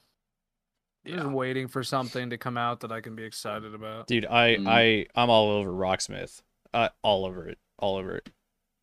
I'm 1.03 1.11
just 1.11 1.25
waiting 1.25 1.67
for 1.69 1.83
something 1.83 2.29
to 2.29 2.37
come 2.37 2.55
out 2.55 2.81
that 2.81 2.91
I 2.91 3.01
can 3.01 3.15
be 3.15 3.23
excited 3.23 3.73
about. 3.73 4.05
Dude, 4.05 4.27
I 4.27 4.57
Mm. 4.57 4.67
I 4.67 5.07
I'm 5.19 5.31
all 5.31 5.49
over 5.49 5.71
Rocksmith. 5.71 6.43
Uh, 6.71 6.89
all 7.01 7.25
over 7.25 7.49
it. 7.49 7.57
All 7.79 7.95
over 7.95 8.17
it. 8.17 8.29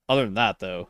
Other 0.09 0.25
than 0.25 0.35
that, 0.35 0.59
though, 0.59 0.89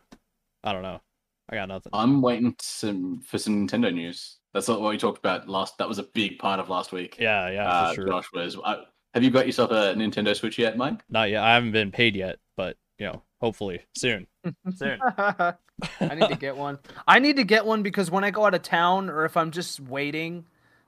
I 0.63 0.73
don't 0.73 0.81
know. 0.83 1.03
I 1.51 1.57
got 1.57 1.69
nothing. 1.69 1.91
I'm 1.93 2.23
waiting 2.23 2.57
some 2.59 3.21
for 3.21 3.37
some 3.37 3.69
Nintendo 3.69 3.93
news. 3.93 4.39
That's 4.55 4.67
not 4.67 4.81
what 4.81 4.89
we 4.89 4.97
talked 4.97 5.19
about 5.19 5.47
last. 5.47 5.77
That 5.77 5.91
was 5.91 5.99
a 5.99 6.05
big 6.05 6.39
part 6.39 6.59
of 6.59 6.71
last 6.71 6.91
week. 6.91 7.19
yeah, 7.21 7.51
yeah, 7.51 7.69
uh, 7.69 7.89
for 7.91 7.95
sure. 7.97 8.07
Josh 8.07 8.33
was. 8.33 8.57
Uh, 8.65 8.85
have 9.13 9.23
you 9.23 9.31
got 9.31 9.45
yourself 9.45 9.73
a 9.73 9.93
Nintendo 9.95 10.35
Switch 10.35 10.59
yet, 10.59 10.79
Mike? 10.79 11.03
Not 11.11 11.29
yet. 11.29 11.43
I 11.43 11.53
haven't 11.53 11.73
been 11.73 11.93
paid 11.93 12.17
yet, 12.17 12.39
but 12.57 12.79
you 12.99 13.07
know, 13.07 13.23
hopefully 13.41 13.81
soon. 13.97 14.27
Soon. 14.77 14.99
I 15.01 16.15
need 16.15 16.29
to 16.29 16.37
get 16.37 16.57
one. 16.57 16.79
I 17.09 17.19
need 17.19 17.37
to 17.37 17.45
get 17.45 17.65
one 17.65 17.83
because 17.83 18.11
when 18.11 18.25
I 18.25 18.31
go 18.31 18.45
out 18.45 18.55
of 18.55 18.63
town 18.63 19.09
or 19.09 19.25
if 19.25 19.39
I'm 19.39 19.51
just 19.51 19.81
waiting, 19.81 20.45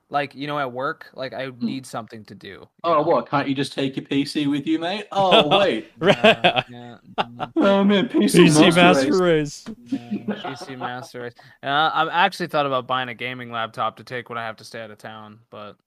like 0.09 0.35
you 0.35 0.47
know, 0.47 0.59
at 0.59 0.71
work, 0.71 1.07
like 1.13 1.33
I 1.33 1.51
need 1.59 1.85
something 1.85 2.23
to 2.25 2.35
do. 2.35 2.67
Oh, 2.83 2.95
know? 2.95 3.01
what? 3.01 3.29
Can't 3.29 3.47
you 3.47 3.55
just 3.55 3.73
take 3.73 3.95
your 3.97 4.05
PC 4.05 4.49
with 4.49 4.65
you, 4.65 4.79
mate? 4.79 5.07
Oh, 5.11 5.47
wait. 5.59 5.91
Uh, 6.01 6.63
yeah, 6.69 6.97
oh 7.55 7.83
man, 7.83 8.07
PC, 8.07 8.45
PC 8.45 8.75
Master 8.75 8.81
Master 8.81 9.23
Race. 9.23 9.65
Race. 9.67 9.75
yeah, 9.87 10.35
PC 10.35 10.77
Master 10.77 11.21
Race. 11.21 11.33
Uh, 11.61 11.91
I've 11.93 12.09
actually 12.09 12.47
thought 12.47 12.65
about 12.65 12.87
buying 12.87 13.09
a 13.09 13.15
gaming 13.15 13.51
laptop 13.51 13.97
to 13.97 14.03
take 14.03 14.29
when 14.29 14.37
I 14.37 14.45
have 14.45 14.57
to 14.57 14.63
stay 14.63 14.81
out 14.81 14.91
of 14.91 14.97
town, 14.97 15.39
but 15.49 15.77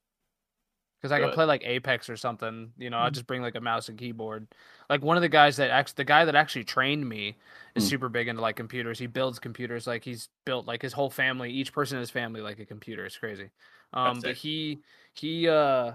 because 1.01 1.11
I 1.11 1.19
can 1.19 1.27
Good. 1.27 1.33
play 1.33 1.45
like 1.45 1.63
Apex 1.65 2.09
or 2.09 2.17
something, 2.17 2.73
you 2.77 2.89
know, 2.91 2.99
I 2.99 3.09
just 3.09 3.25
bring 3.27 3.41
like 3.41 3.55
a 3.55 3.61
mouse 3.61 3.89
and 3.89 3.97
keyboard. 3.97 4.47
Like 4.89 5.01
one 5.01 5.17
of 5.17 5.21
the 5.21 5.29
guys 5.29 5.57
that 5.57 5.71
actually, 5.71 5.95
the 5.97 6.03
guy 6.05 6.25
that 6.25 6.35
actually 6.35 6.63
trained 6.65 7.07
me 7.09 7.37
is 7.75 7.83
Mm. 7.83 7.87
super 7.87 8.09
big 8.09 8.27
into 8.27 8.41
like 8.41 8.55
computers. 8.55 8.99
He 8.99 9.07
builds 9.07 9.39
computers, 9.39 9.87
like 9.87 10.03
he's 10.03 10.29
built 10.45 10.67
like 10.67 10.81
his 10.81 10.93
whole 10.93 11.09
family, 11.09 11.51
each 11.51 11.73
person 11.73 11.97
in 11.97 12.01
his 12.01 12.11
family, 12.11 12.41
like 12.41 12.59
a 12.59 12.65
computer. 12.65 13.05
It's 13.05 13.17
crazy. 13.17 13.49
Um, 13.93 14.21
but 14.21 14.35
he 14.35 14.81
he 15.13 15.47
uh 15.49 15.93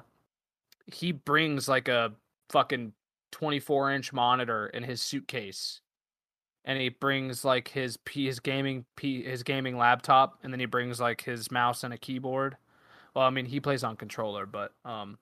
he 0.86 1.12
brings 1.12 1.68
like 1.68 1.88
a 1.88 2.12
fucking 2.50 2.92
24 3.32 3.92
inch 3.92 4.12
monitor 4.12 4.66
in 4.68 4.82
his 4.84 5.02
suitcase 5.02 5.80
and 6.64 6.80
he 6.80 6.88
brings 6.88 7.44
like 7.44 7.68
his 7.68 7.96
P, 7.98 8.26
his 8.26 8.40
gaming 8.40 8.84
P, 8.96 9.22
his 9.22 9.42
gaming 9.42 9.76
laptop 9.76 10.38
and 10.42 10.52
then 10.52 10.60
he 10.60 10.66
brings 10.66 11.00
like 11.00 11.22
his 11.22 11.50
mouse 11.50 11.84
and 11.84 11.94
a 11.94 11.98
keyboard 11.98 12.56
well 13.16 13.24
i 13.26 13.30
mean 13.30 13.46
he 13.46 13.58
plays 13.58 13.82
on 13.82 13.96
controller 13.96 14.46
but 14.46 14.72
um 14.84 15.18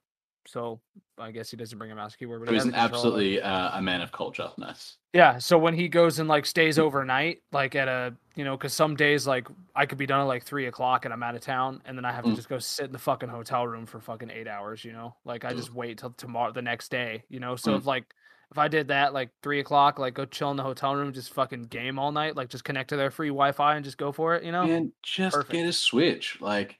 so 0.46 0.80
i 1.18 1.30
guess 1.30 1.50
he 1.50 1.56
doesn't 1.56 1.78
bring 1.78 1.90
a 1.90 1.94
mouse 1.94 2.14
keyboard 2.16 2.40
but 2.40 2.50
he 2.50 2.54
he's 2.54 2.66
an 2.66 2.74
absolutely 2.74 3.40
uh, 3.40 3.78
a 3.78 3.80
man 3.80 4.02
of 4.02 4.12
culture. 4.12 4.50
Nice. 4.58 4.98
Yeah, 5.14 5.38
so 5.38 5.56
when 5.56 5.74
he 5.74 5.86
goes 5.88 6.18
and 6.18 6.28
like 6.28 6.44
stays 6.44 6.76
overnight, 6.76 7.38
like 7.52 7.76
at 7.76 7.86
a 7.86 8.14
you 8.34 8.42
know, 8.44 8.56
because 8.56 8.72
some 8.72 8.96
days 8.96 9.28
like 9.28 9.46
I 9.74 9.86
could 9.86 9.96
be 9.96 10.06
done 10.06 10.20
at 10.20 10.24
like 10.24 10.42
three 10.42 10.66
o'clock 10.66 11.04
and 11.04 11.14
I'm 11.14 11.22
out 11.22 11.36
of 11.36 11.40
town, 11.40 11.80
and 11.84 11.96
then 11.96 12.04
I 12.04 12.10
have 12.10 12.24
to 12.24 12.32
Mm. 12.32 12.34
just 12.34 12.48
go 12.48 12.58
sit 12.58 12.86
in 12.86 12.92
the 12.92 12.98
fucking 12.98 13.28
hotel 13.28 13.64
room 13.64 13.86
for 13.86 14.00
fucking 14.00 14.28
eight 14.28 14.48
hours. 14.48 14.84
You 14.84 14.92
know, 14.92 15.14
like 15.24 15.44
I 15.44 15.50
Ugh. 15.50 15.56
just 15.56 15.72
wait 15.72 15.98
till 15.98 16.10
tomorrow, 16.10 16.50
the 16.52 16.62
next 16.62 16.90
day. 16.90 17.22
You 17.28 17.38
know, 17.38 17.54
so 17.54 17.72
Mm. 17.72 17.78
if 17.78 17.86
like 17.86 18.12
if 18.50 18.58
I 18.58 18.68
did 18.68 18.88
that 18.88 19.12
like 19.12 19.30
three 19.42 19.60
o'clock, 19.60 19.98
like 19.98 20.14
go 20.14 20.24
chill 20.24 20.50
in 20.50 20.56
the 20.56 20.62
hotel 20.62 20.94
room, 20.94 21.12
just 21.12 21.32
fucking 21.34 21.64
game 21.64 21.98
all 21.98 22.12
night, 22.12 22.36
like 22.36 22.48
just 22.48 22.64
connect 22.64 22.90
to 22.90 22.96
their 22.96 23.10
free 23.10 23.28
Wi-Fi 23.28 23.76
and 23.76 23.84
just 23.84 23.98
go 23.98 24.12
for 24.12 24.34
it. 24.36 24.44
You 24.44 24.52
know, 24.52 24.62
And 24.62 24.92
just 25.02 25.34
perfect. 25.34 25.52
get 25.52 25.66
a 25.66 25.72
Switch. 25.72 26.38
Like 26.40 26.78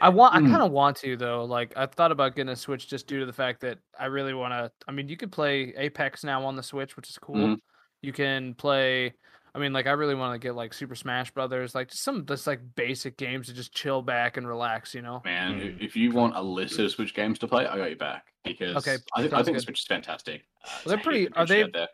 I 0.00 0.08
want. 0.08 0.34
I 0.34 0.38
Mm. 0.40 0.50
kind 0.50 0.62
of 0.62 0.70
want 0.72 0.96
to 0.98 1.16
though. 1.16 1.44
Like 1.44 1.72
I 1.76 1.86
thought 1.86 2.12
about 2.12 2.36
getting 2.36 2.50
a 2.52 2.56
Switch 2.56 2.88
just 2.88 3.06
due 3.06 3.20
to 3.20 3.26
the 3.26 3.32
fact 3.32 3.60
that 3.62 3.78
I 3.98 4.06
really 4.06 4.34
want 4.34 4.52
to. 4.52 4.70
I 4.86 4.92
mean, 4.92 5.08
you 5.08 5.16
could 5.16 5.32
play 5.32 5.74
Apex 5.76 6.22
now 6.24 6.44
on 6.44 6.56
the 6.56 6.62
Switch, 6.62 6.96
which 6.96 7.08
is 7.08 7.18
cool. 7.18 7.36
Mhm. 7.36 7.58
You 8.02 8.12
can 8.12 8.54
play. 8.54 9.14
I 9.54 9.58
mean, 9.58 9.72
like 9.72 9.86
I 9.86 9.92
really 9.92 10.14
want 10.14 10.34
to 10.34 10.38
get 10.38 10.54
like 10.54 10.74
Super 10.74 10.94
Smash 10.94 11.30
Brothers, 11.30 11.74
like 11.74 11.88
just 11.88 12.04
some 12.04 12.26
just 12.26 12.46
like 12.46 12.60
basic 12.74 13.16
games 13.16 13.46
to 13.46 13.54
just 13.54 13.72
chill 13.72 14.02
back 14.02 14.36
and 14.36 14.46
relax. 14.46 14.94
You 14.94 15.00
know. 15.00 15.22
Man, 15.24 15.58
Mm. 15.60 15.80
if 15.82 15.96
you 15.96 16.10
want 16.10 16.36
a 16.36 16.42
list 16.42 16.78
of 16.78 16.90
Switch 16.90 17.14
games 17.14 17.38
to 17.38 17.48
play, 17.48 17.66
I 17.66 17.78
got 17.78 17.88
you 17.90 17.96
back 17.96 18.26
because 18.46 18.76
Okay, 18.76 18.96
I, 19.14 19.20
think 19.22 19.32
I 19.32 19.36
sounds 19.36 19.44
think 19.46 19.56
the. 19.58 19.62
Switch 19.62 19.80
is 19.80 19.86
fantastic. 19.86 20.42
Uh, 20.64 20.68
they're 20.86 20.98
pretty- 20.98 21.28
are 21.32 21.46
they- 21.46 21.62
out 21.64 21.72
there? 21.72 21.88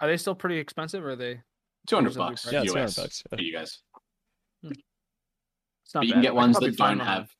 Are 0.00 0.08
they 0.08 0.16
still 0.16 0.34
pretty 0.34 0.58
expensive? 0.58 1.04
Or 1.04 1.10
are 1.10 1.16
they? 1.16 1.40
Two 1.86 1.96
hundred 1.96 2.14
bucks? 2.14 2.46
Yeah, 2.50 2.62
US 2.62 2.72
200 2.72 2.96
bucks, 2.96 3.22
yeah. 3.30 3.36
for 3.36 3.42
you 3.42 3.52
guys. 3.52 3.78
It's 4.64 5.94
not 5.94 6.00
But 6.00 6.06
you 6.06 6.12
bad. 6.12 6.16
can 6.16 6.22
get 6.22 6.34
ones 6.34 6.58
that 6.58 6.76
don't 6.76 6.88
one 6.98 7.00
on- 7.00 7.06
have. 7.06 7.30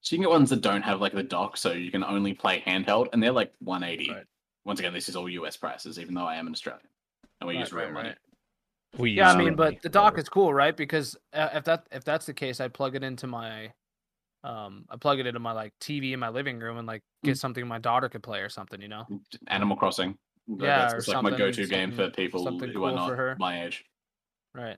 So 0.00 0.14
you 0.14 0.18
can 0.18 0.24
get 0.24 0.30
ones 0.30 0.50
that 0.50 0.60
don't 0.60 0.82
have 0.82 1.00
like 1.00 1.14
the 1.14 1.22
dock, 1.22 1.56
so 1.56 1.72
you 1.72 1.90
can 1.90 2.04
only 2.04 2.34
play 2.34 2.62
handheld, 2.66 3.08
and 3.12 3.22
they're 3.22 3.32
like 3.32 3.52
one 3.60 3.82
eighty. 3.82 4.10
Right. 4.10 4.24
Once 4.64 4.78
again, 4.80 4.92
this 4.92 5.08
is 5.08 5.16
all 5.16 5.28
US 5.28 5.56
prices, 5.56 5.98
even 5.98 6.14
though 6.14 6.26
I 6.26 6.36
am 6.36 6.46
an 6.46 6.52
Australian, 6.52 6.86
and 7.40 7.48
we 7.48 7.54
Right, 7.54 7.60
use 7.60 7.72
real 7.72 7.84
right, 7.86 7.94
money. 7.94 8.08
right. 8.10 8.18
We 8.98 9.10
Yeah, 9.12 9.30
I 9.32 9.36
mean, 9.36 9.54
but 9.56 9.80
the 9.82 9.88
dock 9.88 10.18
is 10.18 10.28
cool, 10.28 10.52
right? 10.54 10.76
Because 10.76 11.16
uh, 11.32 11.48
if 11.54 11.64
that 11.64 11.86
if 11.90 12.04
that's 12.04 12.26
the 12.26 12.34
case, 12.34 12.60
I 12.60 12.68
plug 12.68 12.94
it 12.96 13.02
into 13.02 13.26
my, 13.26 13.72
um, 14.44 14.84
I 14.90 14.96
plug 14.96 15.18
it 15.18 15.26
into 15.26 15.40
my 15.40 15.52
like 15.52 15.72
TV 15.80 16.12
in 16.12 16.20
my 16.20 16.28
living 16.28 16.58
room 16.60 16.76
and 16.78 16.86
like 16.86 17.02
Mm. 17.24 17.28
get 17.28 17.38
something 17.38 17.66
my 17.66 17.78
daughter 17.78 18.08
could 18.10 18.22
play 18.22 18.40
or 18.40 18.48
something, 18.50 18.80
you 18.82 18.88
know? 18.88 19.04
Animal 19.48 19.76
Crossing. 19.76 20.18
Yeah, 20.46 20.90
that's, 20.92 21.08
like 21.08 21.22
my 21.22 21.30
go-to 21.30 21.66
game 21.66 21.90
for 21.90 22.10
people 22.10 22.44
something 22.44 22.70
who 22.70 22.84
are 22.84 22.90
cool 22.90 22.98
for 23.06 23.10
not 23.12 23.16
her. 23.18 23.36
my 23.38 23.64
age. 23.64 23.82
Right. 24.54 24.76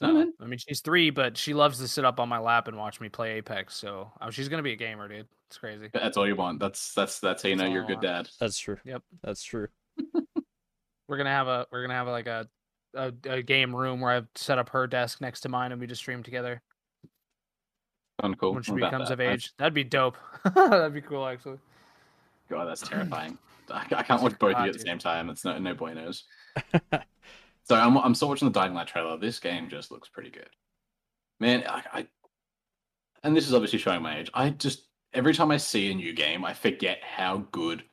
No, 0.00 0.06
So 0.08 0.12
man. 0.14 0.32
I 0.40 0.44
mean, 0.46 0.60
she's 0.60 0.80
three, 0.80 1.10
but 1.10 1.36
she 1.36 1.52
loves 1.54 1.78
to 1.80 1.88
sit 1.88 2.04
up 2.04 2.20
on 2.20 2.28
my 2.28 2.38
lap 2.38 2.68
and 2.68 2.76
watch 2.78 3.00
me 3.00 3.08
play 3.08 3.32
Apex. 3.32 3.74
So 3.74 4.12
uh, 4.20 4.30
she's 4.30 4.48
gonna 4.48 4.62
be 4.62 4.72
a 4.72 4.76
gamer, 4.76 5.08
dude. 5.08 5.26
It's 5.48 5.58
crazy. 5.58 5.90
That's 5.92 6.16
all 6.16 6.28
you 6.28 6.36
want. 6.36 6.60
That's 6.60 6.94
that's 6.94 7.18
that's 7.18 7.42
how 7.42 7.48
you 7.48 7.56
know 7.56 7.66
you're 7.66 7.82
a 7.82 7.86
good 7.88 8.00
dad. 8.00 8.28
That's 8.38 8.56
true. 8.56 8.76
Yep. 8.84 9.02
That's 9.24 9.42
true. 9.42 9.66
We're 11.08 11.16
gonna 11.16 11.30
have 11.30 11.48
a 11.48 11.66
we're 11.72 11.82
gonna 11.82 11.94
have 11.94 12.06
like 12.06 12.26
a, 12.26 12.46
a 12.94 13.12
a 13.28 13.42
game 13.42 13.74
room 13.74 14.00
where 14.00 14.12
I've 14.12 14.28
set 14.34 14.58
up 14.58 14.68
her 14.68 14.86
desk 14.86 15.20
next 15.20 15.40
to 15.40 15.48
mine 15.48 15.72
and 15.72 15.80
we 15.80 15.86
just 15.86 16.02
stream 16.02 16.22
together 16.22 16.62
Kind 18.20 18.34
of 18.34 18.40
cool. 18.40 18.54
when 18.54 18.62
she 18.62 18.72
I'm 18.72 18.78
about 18.78 18.90
becomes 18.90 19.08
that. 19.08 19.14
of 19.14 19.20
age. 19.20 19.52
That'd 19.58 19.74
be 19.74 19.84
dope. 19.84 20.16
That'd 20.54 20.94
be 20.94 21.00
cool 21.00 21.26
actually. 21.26 21.58
God, 22.50 22.64
that's 22.64 22.86
terrifying. 22.86 23.38
I, 23.70 23.86
I 23.90 24.02
can't 24.02 24.22
watch 24.22 24.38
both 24.38 24.56
of 24.56 24.64
you 24.64 24.70
at 24.70 24.72
the 24.72 24.80
same 24.80 24.98
time. 24.98 25.30
It's 25.30 25.44
no 25.44 25.58
no 25.58 25.74
buenos. 25.74 26.24
so 27.64 27.74
I'm 27.74 27.96
I'm 27.98 28.14
still 28.14 28.28
watching 28.28 28.48
the 28.48 28.58
Dying 28.58 28.74
Light 28.74 28.86
trailer. 28.86 29.16
This 29.18 29.38
game 29.38 29.68
just 29.68 29.90
looks 29.90 30.08
pretty 30.08 30.30
good, 30.30 30.48
man. 31.38 31.64
I, 31.68 31.82
I 31.92 32.06
and 33.22 33.36
this 33.36 33.46
is 33.46 33.54
obviously 33.54 33.78
showing 33.78 34.02
my 34.02 34.18
age. 34.18 34.30
I 34.34 34.50
just 34.50 34.88
every 35.12 35.34
time 35.34 35.50
I 35.50 35.56
see 35.56 35.90
a 35.90 35.94
new 35.94 36.12
game, 36.12 36.44
I 36.44 36.54
forget 36.54 36.98
how 37.02 37.46
good 37.52 37.84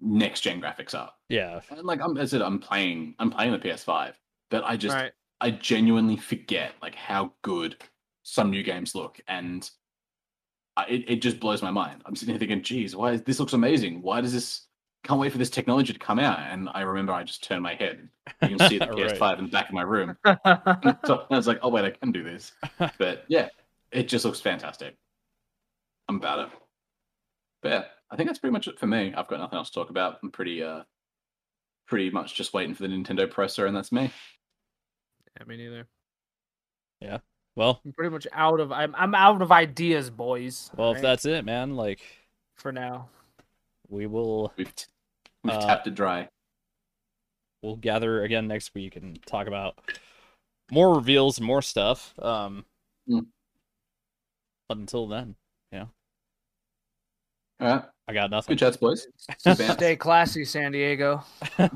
next 0.00 0.42
gen 0.42 0.60
graphics 0.60 0.94
are. 0.94 1.10
Yeah. 1.28 1.60
And 1.70 1.84
like 1.84 2.00
I'm 2.02 2.16
as 2.16 2.34
I 2.34 2.38
said, 2.38 2.42
I'm 2.42 2.58
playing 2.58 3.14
I'm 3.18 3.30
playing 3.30 3.52
the 3.52 3.58
PS5, 3.58 4.14
but 4.50 4.64
I 4.64 4.76
just 4.76 4.94
right. 4.94 5.12
I 5.40 5.52
genuinely 5.52 6.16
forget 6.16 6.72
like 6.82 6.94
how 6.94 7.32
good 7.42 7.76
some 8.28 8.50
new 8.50 8.62
games 8.62 8.94
look, 8.94 9.20
and 9.26 9.68
I, 10.76 10.84
it 10.84 11.04
it 11.08 11.16
just 11.22 11.40
blows 11.40 11.62
my 11.62 11.70
mind. 11.70 12.02
I'm 12.04 12.14
sitting 12.14 12.34
here 12.34 12.38
thinking, 12.38 12.62
"Geez, 12.62 12.94
why 12.94 13.12
is, 13.12 13.22
this 13.22 13.40
looks 13.40 13.54
amazing? 13.54 14.02
Why 14.02 14.20
does 14.20 14.32
this? 14.32 14.66
Can't 15.04 15.18
wait 15.18 15.32
for 15.32 15.38
this 15.38 15.50
technology 15.50 15.94
to 15.94 15.98
come 15.98 16.18
out." 16.18 16.38
And 16.38 16.68
I 16.74 16.82
remember 16.82 17.12
I 17.12 17.22
just 17.24 17.42
turned 17.42 17.62
my 17.62 17.74
head. 17.74 18.08
You 18.42 18.56
can 18.56 18.68
see 18.68 18.78
the 18.78 18.86
PS5 18.86 19.38
in 19.38 19.44
the 19.46 19.50
back 19.50 19.68
of 19.68 19.74
my 19.74 19.82
room. 19.82 20.16
so 20.26 21.26
I 21.30 21.36
was 21.36 21.46
like, 21.46 21.60
"Oh 21.62 21.70
wait, 21.70 21.86
I 21.86 21.90
can 21.90 22.12
do 22.12 22.22
this." 22.22 22.52
But 22.98 23.24
yeah, 23.28 23.48
it 23.92 24.08
just 24.08 24.24
looks 24.26 24.40
fantastic. 24.40 24.96
I'm 26.08 26.16
about 26.16 26.40
it. 26.40 26.48
But 27.62 27.68
yeah, 27.70 27.84
I 28.10 28.16
think 28.16 28.28
that's 28.28 28.38
pretty 28.38 28.52
much 28.52 28.68
it 28.68 28.78
for 28.78 28.86
me. 28.86 29.14
I've 29.16 29.28
got 29.28 29.40
nothing 29.40 29.56
else 29.56 29.70
to 29.70 29.74
talk 29.74 29.90
about. 29.90 30.18
I'm 30.22 30.30
pretty 30.30 30.62
uh, 30.62 30.82
pretty 31.86 32.10
much 32.10 32.34
just 32.34 32.52
waiting 32.52 32.74
for 32.74 32.82
the 32.82 32.88
Nintendo 32.88 33.30
presser, 33.30 33.64
and 33.64 33.74
that's 33.74 33.90
me. 33.90 34.12
yeah, 35.36 35.46
me 35.46 35.56
neither. 35.56 35.86
Well, 37.58 37.80
I'm 37.84 37.92
pretty 37.92 38.10
much 38.10 38.24
out 38.32 38.60
of 38.60 38.70
I'm 38.70 38.94
I'm 38.94 39.16
out 39.16 39.42
of 39.42 39.50
ideas, 39.50 40.10
boys. 40.10 40.70
well, 40.76 40.92
if 40.92 41.02
that's 41.02 41.24
it, 41.24 41.44
man, 41.44 41.74
like 41.74 42.00
for 42.56 42.70
now. 42.70 43.08
we 43.88 44.06
will 44.06 44.52
We've 44.56 44.72
t- 44.72 44.86
we've 45.42 45.54
Uh, 45.54 45.66
tapped 45.66 45.88
it 45.88 45.96
dry. 45.96 46.28
we'll 47.64 47.74
gather 47.74 48.22
again 48.22 48.46
next 48.46 48.74
week 48.76 48.94
and 48.94 49.20
talk 49.26 49.48
about 49.48 49.76
more 50.70 50.94
reveals 50.94 51.40
more 51.40 51.60
stuff. 51.60 52.14
Um, 52.20 52.64
Mm. 53.10 53.26
but 54.68 54.78
until 54.78 55.08
then, 55.08 55.34
yeah. 55.72 55.86
All 57.60 57.66
right, 57.66 57.84
I 58.06 58.12
got 58.12 58.30
nothing. 58.30 58.52
good 58.54 58.60
chats, 58.60 58.76
boys. 58.76 59.08
Stay 59.38 59.96
classy, 59.96 60.44
San 60.44 60.70
Diego. 60.70 61.24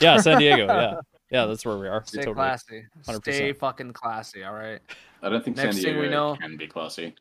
Yeah, 0.00 0.16
San 0.20 0.40
Diego. 0.40 0.66
Yeah, 0.66 1.00
yeah, 1.30 1.46
that's 1.46 1.64
where 1.64 1.78
we 1.78 1.88
are. 1.88 2.02
Stay 2.04 2.18
totally- 2.18 2.34
classy. 2.34 2.84
100%. 3.06 3.22
Stay 3.22 3.52
fucking 3.52 3.92
classy. 3.92 4.44
All 4.44 4.54
right. 4.54 4.80
I 5.22 5.28
don't 5.28 5.44
think 5.44 5.56
Next 5.56 5.76
San 5.76 5.84
Diego 5.84 6.00
we 6.00 6.08
know- 6.08 6.36
can 6.36 6.56
be 6.56 6.66
classy. 6.66 7.14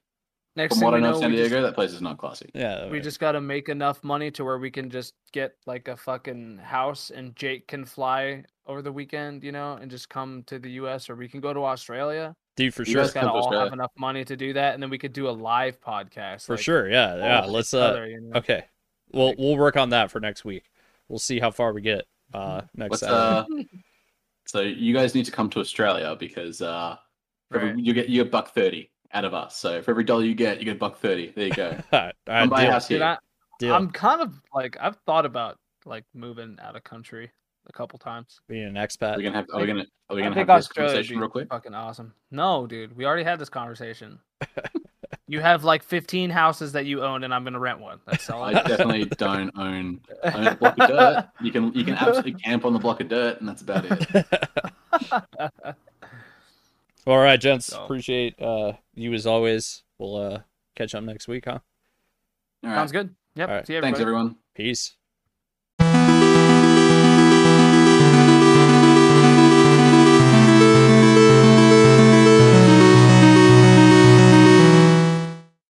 Next 0.56 0.76
From 0.76 0.80
thing 0.82 0.86
what 0.86 0.94
I 0.94 0.98
we 0.98 1.02
know, 1.04 1.12
know, 1.14 1.20
San 1.20 1.32
we 1.32 1.38
just- 1.38 1.50
Diego, 1.50 1.64
that 1.66 1.74
place 1.74 1.94
is 1.94 2.02
not 2.02 2.20
classy. 2.20 2.48
Yeah, 2.54 2.88
We 2.90 3.00
just 3.00 3.20
got 3.20 3.32
to 3.32 3.42
make 3.42 3.70
enough 3.70 4.04
money 4.04 4.30
to 4.32 4.44
where 4.46 4.60
we 4.60 4.70
can 4.70 4.92
just 4.92 5.16
get 5.32 5.56
like 5.66 5.88
a 5.88 5.98
fucking 5.98 6.60
house 6.60 7.10
and 7.10 7.36
Jake 7.36 7.68
can 7.68 7.86
fly 7.86 8.44
over 8.68 8.84
the 8.84 8.92
weekend, 8.92 9.44
you 9.44 9.52
know, 9.52 9.80
and 9.82 9.90
just 9.90 10.10
come 10.10 10.44
to 10.44 10.60
the 10.60 10.70
US 10.74 11.10
or 11.10 11.16
we 11.16 11.28
can 11.28 11.40
go 11.42 11.54
to 11.54 11.62
Australia. 11.66 12.36
dude 12.56 12.72
for 12.72 12.84
You 12.84 12.92
sure. 12.94 13.02
guys 13.02 13.06
Just 13.08 13.14
got 13.16 13.22
to 13.24 13.30
all 13.32 13.52
have 13.60 13.74
enough 13.74 13.92
money 13.98 14.24
to 14.26 14.36
do 14.38 14.54
that 14.54 14.76
and 14.76 14.84
then 14.84 14.92
we 14.92 15.00
could 15.00 15.12
do 15.12 15.28
a 15.28 15.32
live 15.32 15.82
podcast. 15.82 16.46
For 16.46 16.54
like, 16.54 16.64
sure. 16.64 16.88
Yeah, 16.88 17.16
yeah. 17.18 17.46
Let's 17.46 17.74
uh. 17.74 17.80
other, 17.86 18.08
you 18.08 18.22
know? 18.22 18.38
Okay, 18.38 18.66
we'll 19.12 19.30
Like- 19.30 19.38
we'll 19.40 19.58
work 19.58 19.76
on 19.76 19.90
that 19.90 20.12
for 20.12 20.20
next 20.20 20.46
week. 20.46 20.66
We'll 21.08 21.18
see 21.18 21.40
how 21.40 21.50
far 21.50 21.74
we 21.74 21.82
get. 21.82 22.06
Uh, 22.32 22.62
next 22.76 22.90
What's 22.92 23.00
Saturday. 23.02 23.62
uh? 23.74 23.78
so 24.54 24.62
you 24.62 24.94
guys 24.94 25.16
need 25.16 25.26
to 25.26 25.32
come 25.32 25.50
to 25.50 25.60
Australia 25.60 26.16
because 26.16 26.62
uh, 26.62 26.96
for 27.50 27.60
every, 27.60 27.82
you 27.82 27.92
get 27.92 28.08
you 28.08 28.24
get 28.24 28.32
buck 28.32 28.54
thirty 28.54 28.92
out 29.12 29.26
of 29.26 29.34
us. 29.34 29.58
So 29.58 29.82
for 29.82 29.90
every 29.90 30.04
dollar 30.04 30.26
you 30.26 30.36
get, 30.36 30.60
you 30.60 30.66
get 30.66 30.78
buck 30.78 31.00
thirty. 31.00 31.34
There 31.36 31.48
you 31.48 31.54
go. 31.56 31.70
All 31.92 32.00
right, 32.00 32.14
Come 32.28 32.50
buy 32.50 32.62
deal, 32.62 32.72
house 32.72 32.88
Dude, 32.88 33.02
here. 33.02 33.08
I, 33.08 33.18
deal. 33.58 33.74
I'm 33.74 33.90
kind 33.90 34.22
of 34.22 34.40
like 34.54 34.78
I've 34.80 34.98
thought 35.08 35.26
about 35.26 35.58
like 35.88 36.04
moving 36.14 36.60
out 36.62 36.76
of 36.76 36.84
country 36.84 37.32
a 37.68 37.74
couple 37.74 37.98
times. 37.98 38.42
Being 38.48 38.66
an 38.66 38.78
Are 38.78 38.86
expat. 38.86 39.18
we 39.18 39.24
gonna 39.24 39.38
have? 39.38 39.48
Are 39.52 39.62
we 39.62 39.66
gonna? 39.66 39.86
Are 40.12 40.16
we 40.16 40.22
gonna 40.22 40.36
think 40.36 40.48
have 40.48 40.60
this 40.60 40.68
Australia 40.68 40.92
conversation 40.92 41.20
real 41.20 41.30
quick? 41.30 41.50
fucking 41.50 41.74
awesome. 41.74 42.14
No, 42.30 42.68
dude, 42.68 42.96
we 42.96 43.06
already 43.08 43.24
had 43.24 43.40
this 43.40 43.50
conversation. 43.50 44.20
you 45.28 45.40
have 45.40 45.64
like 45.64 45.84
15 45.84 46.30
houses 46.30 46.74
that 46.74 46.86
you 46.86 47.04
own, 47.04 47.24
and 47.24 47.34
I'm 47.34 47.44
gonna 47.44 47.60
rent 47.60 47.80
one. 47.80 48.00
That's 48.06 48.30
all. 48.30 48.44
I 48.44 48.50
I 48.50 48.54
definitely 48.64 49.06
don't 49.06 49.52
own 49.58 50.02
own 50.24 50.48
a 50.48 50.56
block 50.56 50.78
of 50.80 50.88
dirt. 50.90 51.30
You 51.42 51.52
can 51.52 51.74
you 51.74 51.84
can 51.86 51.96
absolutely 51.96 52.34
camp 52.34 52.66
on 52.66 52.74
the 52.74 52.80
block 52.80 53.00
of 53.02 53.08
dirt, 53.10 53.40
and 53.40 53.48
that's 53.48 53.62
about 53.62 53.86
it. 53.90 54.26
All 57.08 57.18
right, 57.18 57.40
gents. 57.40 57.68
So- 57.68 57.84
Appreciate 57.84 58.42
uh 58.42 58.74
you 58.96 59.14
as 59.14 59.26
always. 59.28 59.84
We'll 59.98 60.16
uh 60.16 60.40
catch 60.76 60.96
up 60.96 61.04
next 61.04 61.28
week, 61.28 61.46
huh? 61.46 61.60
All 62.64 62.70
right. 62.70 62.76
Sounds 62.76 62.92
good. 62.92 63.16
Yep. 63.36 63.50
All 63.50 63.56
right. 63.56 63.68
See 63.68 63.74
you, 63.74 63.82
Thanks, 63.82 64.00
everyone. 64.00 64.38
Peace. 64.56 64.94